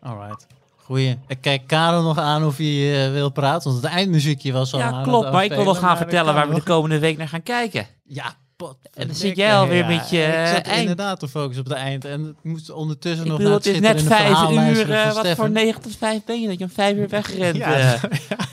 Alright. 0.00 0.46
Goeie. 0.76 1.16
Ik 1.28 1.38
kijk 1.40 1.66
Karel 1.66 2.02
nog 2.02 2.18
aan 2.18 2.44
of 2.44 2.56
hij 2.56 3.04
eh, 3.06 3.12
wil 3.12 3.30
praten, 3.30 3.70
want 3.70 3.82
het 3.82 3.92
eindmuziekje 3.92 4.52
was 4.52 4.72
al 4.74 4.80
aan 4.82 4.90
Ja, 4.92 4.98
het 4.98 5.08
klopt. 5.08 5.32
Maar 5.32 5.44
ik 5.44 5.50
wil 5.50 5.58
nog 5.58 5.68
afspelen, 5.68 5.88
gaan 5.88 5.96
vertellen 6.02 6.34
waar 6.34 6.48
we 6.48 6.54
de 6.54 6.62
komende 6.62 6.98
week 6.98 7.16
naar 7.16 7.28
gaan 7.28 7.42
kijken. 7.42 7.86
Ja, 8.04 8.34
pot. 8.56 8.76
En 8.94 9.06
dan 9.06 9.16
zit 9.16 9.36
jij 9.36 9.54
alweer 9.56 9.86
met 9.86 10.10
je, 10.10 10.18
Ik 10.18 10.46
zat 10.46 10.66
eh, 10.66 10.72
eind. 10.72 10.80
inderdaad 10.80 11.20
te 11.20 11.28
focussen 11.28 11.64
op 11.64 11.68
de 11.70 11.74
eind 11.74 12.04
en 12.04 12.26
ik 12.28 12.34
moest 12.50 12.70
ondertussen 12.70 13.24
Ik 13.24 13.28
nog 13.30 13.36
bedoel, 13.38 13.52
naar 13.52 13.62
het 13.62 13.74
is 13.74 13.80
net 13.80 14.02
vijf 14.02 14.50
uur. 14.50 14.90
eh, 14.90 15.12
wat 15.14 15.28
voor 15.28 15.50
9 15.50 15.82
tot 15.82 15.96
5 15.96 16.24
ben 16.24 16.40
je? 16.40 16.48
Dat 16.48 16.58
je 16.58 16.64
om 16.64 16.70
5 16.70 16.96
uur 16.96 17.08
wegrent. 17.08 17.56
Ja, 17.56 17.78
ja, 17.78 17.98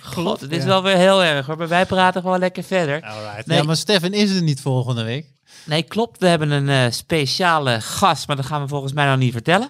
God, 0.02 0.42
het 0.42 0.52
is 0.52 0.62
ja. 0.62 0.68
wel 0.68 0.84
weer 0.84 0.96
heel 0.98 1.24
erg 1.24 1.46
hoor. 1.46 1.58
Maar 1.58 1.68
wij 1.68 1.86
praten 1.86 2.22
gewoon 2.22 2.40
lekker 2.40 2.64
verder. 2.64 3.02
Alright. 3.02 3.46
Nee. 3.48 3.58
Ja, 3.58 3.64
maar 3.64 3.76
Stefan 3.76 4.14
is 4.14 4.36
er 4.36 4.42
niet 4.44 4.62
volgende 4.62 5.04
week. 5.04 5.26
Nee, 5.70 5.84
klopt. 5.84 6.20
We 6.20 6.28
hebben 6.28 6.51
een 6.51 6.70
eh, 6.70 6.91
speciale 6.91 7.82
gast, 7.82 8.28
maar 8.28 8.36
dat 8.36 8.45
gaan 8.45 8.61
we 8.61 8.67
volgens 8.67 8.93
mij 8.93 9.05
nog 9.09 9.17
niet 9.17 9.32
vertellen. 9.34 9.70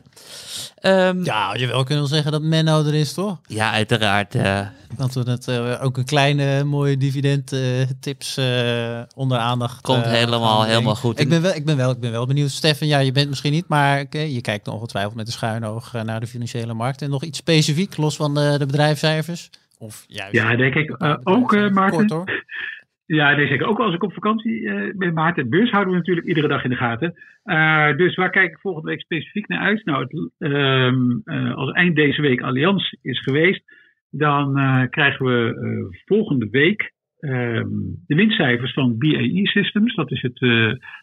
Ehm, 0.76 1.24
ja. 1.24 1.24
Ja, 1.24 1.56
je 1.56 1.68
wel 1.68 1.84
kunnen 1.84 2.08
zeggen 2.08 2.32
dat 2.32 2.42
Menno 2.42 2.84
er 2.86 2.94
is, 2.94 3.14
toch? 3.14 3.38
uiteraard. 3.58 4.36
eh, 4.36 4.68
Dat 4.98 5.14
we 5.14 5.32
het 5.32 5.48
eh, 5.48 5.84
ook 5.84 5.98
een 5.98 6.06
kleine 6.06 6.64
mooie 6.64 6.98
dividend 6.98 7.52
eh, 7.52 7.62
tips 8.00 8.38
eh, 8.38 9.00
onder 9.16 9.38
aandacht. 9.38 9.82
Komt 9.82 10.06
helemaal- 10.06 10.64
helemaal 10.64 10.96
goed. 10.96 11.20
Ik 11.20 11.30
ben, 11.30 11.42
wel, 11.42 11.54
ik, 11.56 11.66
ben 11.66 11.78
wel, 11.78 11.92
ik 11.92 12.00
ben 12.00 12.12
wel 12.12 12.26
benieuwd. 12.26 12.50
Stefan, 12.50 12.88
ja, 12.88 13.00
je 13.00 13.12
bent 13.12 13.30
misschien 13.30 13.52
niet, 13.52 13.68
maar 13.68 14.06
je 14.18 14.42
kijkt 14.42 14.68
ongetwijfeld 14.68 15.16
met 15.16 15.28
een 15.28 15.34
schuin 15.34 15.66
oog 15.66 15.94
eh, 15.94 16.02
naar 16.02 16.20
de 16.20 16.28
financiële 16.28 16.74
markt. 16.74 17.02
En 17.02 17.10
nog 17.10 17.24
iets 17.24 17.38
specifiek, 17.38 17.98
los 17.98 18.16
van 18.16 18.34
de, 18.34 18.56
de 18.58 18.66
bedrijfscijfers? 18.66 19.50
Of 19.78 20.06
juist. 20.08 20.34
Ja, 20.34 20.56
denk 20.56 20.74
ik. 20.76 20.90
eh, 20.90 21.16
ook, 21.24 21.54
eh, 21.54 21.70
Maarten. 21.70 21.98
Kort 21.98 22.10
hoor. 22.10 22.44
Ja, 23.16 23.36
nee, 23.36 23.48
zeker. 23.48 23.68
Ook 23.68 23.80
als 23.80 23.94
ik 23.94 24.04
op 24.04 24.14
vakantie 24.14 24.62
uh, 24.62 24.94
ben, 24.96 25.14
Maarten. 25.14 25.42
Het 25.42 25.52
beurs 25.52 25.70
houden 25.70 25.94
we 25.94 26.00
natuurlijk 26.00 26.28
iedere 26.28 26.48
dag 26.48 26.64
in 26.64 26.70
de 26.70 26.76
gaten. 26.76 27.14
Uh, 27.46 27.98
dus 27.98 28.16
waar 28.16 28.30
kijk 28.30 28.52
ik 28.52 28.60
volgende 28.60 28.90
week 28.90 29.02
specifiek 29.02 29.48
naar 29.48 29.60
uit? 29.60 29.86
Nou, 29.86 30.04
het, 30.04 30.32
uh, 30.40 31.56
als 31.56 31.72
eind 31.72 31.96
deze 31.96 32.22
week 32.22 32.42
Allianz 32.42 32.92
is 33.02 33.20
geweest, 33.20 33.64
dan 34.10 34.54
krijgen 34.90 35.26
we 35.26 36.02
volgende 36.06 36.48
week 36.50 36.92
ehm, 37.20 37.68
de 38.08 38.16
winstcijfers 38.16 38.74
van 38.74 38.98
BAE 38.98 39.48
Systems. 39.48 39.96
Dat 39.96 40.12
is 40.12 40.22
het 40.22 40.40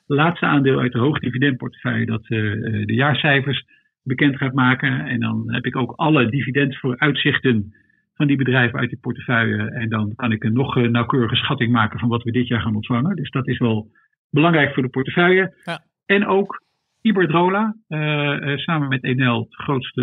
laatste 0.06 0.46
aandeel 0.46 0.78
uit 0.78 0.92
de 0.92 0.98
hoogdividendportefeuille 0.98 2.06
dat 2.06 2.24
de 2.26 2.94
jaarcijfers 2.94 3.64
bekend 4.02 4.36
gaat 4.36 4.54
maken. 4.54 5.06
En 5.06 5.20
dan 5.20 5.52
heb 5.52 5.66
ik 5.66 5.76
ook 5.76 5.92
alle 5.96 6.30
dividendvooruitzichten 6.30 7.74
van 8.16 8.26
die 8.26 8.36
bedrijven 8.36 8.78
uit 8.78 8.88
die 8.88 8.98
portefeuille. 8.98 9.70
En 9.70 9.88
dan 9.88 10.14
kan 10.14 10.32
ik 10.32 10.44
een 10.44 10.52
nog 10.52 10.76
eh, 10.76 10.88
nauwkeurige 10.88 11.36
schatting 11.36 11.72
maken 11.72 11.98
van 11.98 12.08
wat 12.08 12.22
we 12.22 12.30
dit 12.30 12.48
jaar 12.48 12.60
gaan 12.60 12.74
ontvangen. 12.74 13.16
Dus 13.16 13.30
dat 13.30 13.48
is 13.48 13.58
wel 13.58 13.90
belangrijk 14.30 14.74
voor 14.74 14.82
de 14.82 14.88
portefeuille. 14.88 15.54
Ja. 15.64 15.84
En 16.06 16.26
ook 16.26 16.64
Iberdrola, 17.00 17.76
uh, 17.88 18.00
uh, 18.00 18.56
samen 18.56 18.88
met 18.88 19.04
Enel, 19.04 19.40
het 19.40 19.54
grootste 19.54 20.02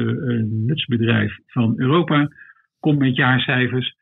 nutsbedrijf 0.66 1.38
van 1.46 1.74
Europa, 1.78 2.28
komt 2.80 3.00
met 3.00 3.16
jaarcijfers. 3.16 3.96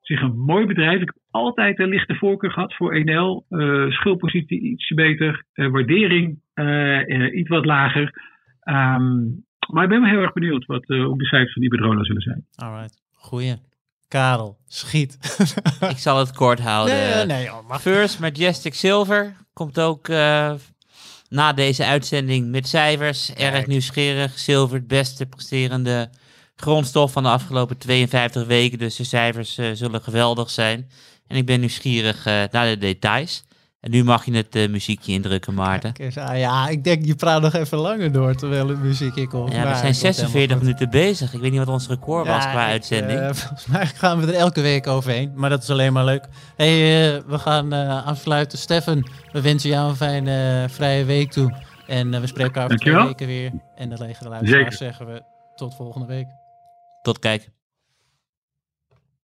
Zich 0.00 0.20
een 0.20 0.38
mooi 0.38 0.66
bedrijf. 0.66 1.00
Ik 1.00 1.06
heb 1.06 1.22
altijd 1.30 1.78
een 1.78 1.88
lichte 1.88 2.14
voorkeur 2.14 2.50
gehad 2.50 2.74
voor 2.74 2.92
Enel. 2.92 3.46
schuldpositie 3.88 4.60
iets 4.60 4.88
beter, 4.94 5.44
waardering 5.54 6.40
iets 7.32 7.48
wat 7.48 7.64
lager. 7.64 8.02
Um, 8.68 9.44
maar 9.72 9.82
ik 9.82 9.88
ben 9.88 10.00
wel 10.00 10.10
heel 10.10 10.22
erg 10.22 10.32
benieuwd 10.32 10.64
wat 10.66 10.90
ook 10.90 11.18
de 11.18 11.26
cijfers 11.26 11.52
van 11.52 11.62
Iberdrola 11.62 12.04
zullen 12.04 12.22
zijn. 12.22 12.44
Alright. 12.54 13.03
Goeie. 13.24 13.56
Karel, 14.08 14.58
schiet. 14.68 15.18
ik 15.94 15.98
zal 15.98 16.18
het 16.18 16.32
kort 16.32 16.60
houden. 16.60 16.94
Nee, 16.94 17.24
nee, 17.24 17.52
oh, 17.52 17.76
First 17.80 18.18
Majestic 18.18 18.74
Silver 18.74 19.36
komt 19.52 19.80
ook 19.80 20.08
uh, 20.08 20.52
na 21.28 21.52
deze 21.52 21.84
uitzending 21.84 22.50
met 22.50 22.68
cijfers. 22.68 23.34
Erg 23.34 23.66
nieuwsgierig. 23.66 24.38
Silver, 24.38 24.76
het 24.76 24.86
beste 24.86 25.26
presterende 25.26 26.10
grondstof 26.56 27.12
van 27.12 27.22
de 27.22 27.28
afgelopen 27.28 27.78
52 27.78 28.46
weken. 28.46 28.78
Dus 28.78 28.96
de 28.96 29.04
cijfers 29.04 29.58
uh, 29.58 29.70
zullen 29.72 30.02
geweldig 30.02 30.50
zijn. 30.50 30.90
En 31.26 31.36
ik 31.36 31.46
ben 31.46 31.60
nieuwsgierig 31.60 32.26
uh, 32.26 32.42
naar 32.50 32.66
de 32.66 32.78
details. 32.78 33.44
En 33.84 33.90
nu 33.90 34.04
mag 34.04 34.24
je 34.24 34.32
het 34.32 34.56
uh, 34.56 34.68
muziekje 34.68 35.12
indrukken, 35.12 35.54
Maarten. 35.54 35.92
Ah, 36.14 36.38
ja, 36.38 36.68
ik 36.68 36.84
denk 36.84 37.04
je 37.04 37.14
praat 37.14 37.42
nog 37.42 37.52
even 37.52 37.78
langer 37.78 38.12
door 38.12 38.34
terwijl 38.34 38.68
het 38.68 38.82
muziek 38.82 39.28
komt. 39.28 39.52
Ja, 39.52 39.68
we 39.72 39.76
zijn 39.76 39.94
46 39.94 40.58
minuten 40.58 40.90
bezig. 40.90 41.32
Ik 41.32 41.40
weet 41.40 41.50
niet 41.50 41.58
wat 41.58 41.68
ons 41.68 41.88
record 41.88 42.26
was 42.26 42.44
qua 42.44 42.66
uitzending. 42.66 43.20
Uh, 43.20 43.32
volgens 43.42 43.66
mij 43.66 43.86
gaan 43.86 44.20
we 44.20 44.26
er 44.26 44.34
elke 44.34 44.60
week 44.60 44.86
overheen, 44.86 45.32
maar 45.34 45.50
dat 45.50 45.62
is 45.62 45.70
alleen 45.70 45.92
maar 45.92 46.04
leuk. 46.04 46.28
hey, 46.56 47.14
uh, 47.14 47.22
we 47.26 47.38
gaan 47.38 47.72
afsluiten. 48.04 48.58
Stefan, 48.58 49.08
we 49.32 49.40
wensen 49.40 49.70
jou 49.70 49.88
een 49.88 49.96
fijne 49.96 50.66
vrije 50.70 51.04
week 51.04 51.30
toe. 51.32 51.54
En 51.86 52.20
we 52.20 52.26
spreken 52.26 52.44
elkaar 52.44 52.64
over 52.64 52.76
twee 52.76 52.94
weken 52.94 53.26
weer. 53.26 53.52
En 53.74 53.88
de 53.88 53.98
lege 53.98 54.28
luisteraars 54.28 54.76
zeggen 54.76 55.06
we 55.06 55.22
tot 55.54 55.74
volgende 55.74 56.06
week. 56.06 56.26
Tot 57.02 57.18
kijken. 57.18 57.53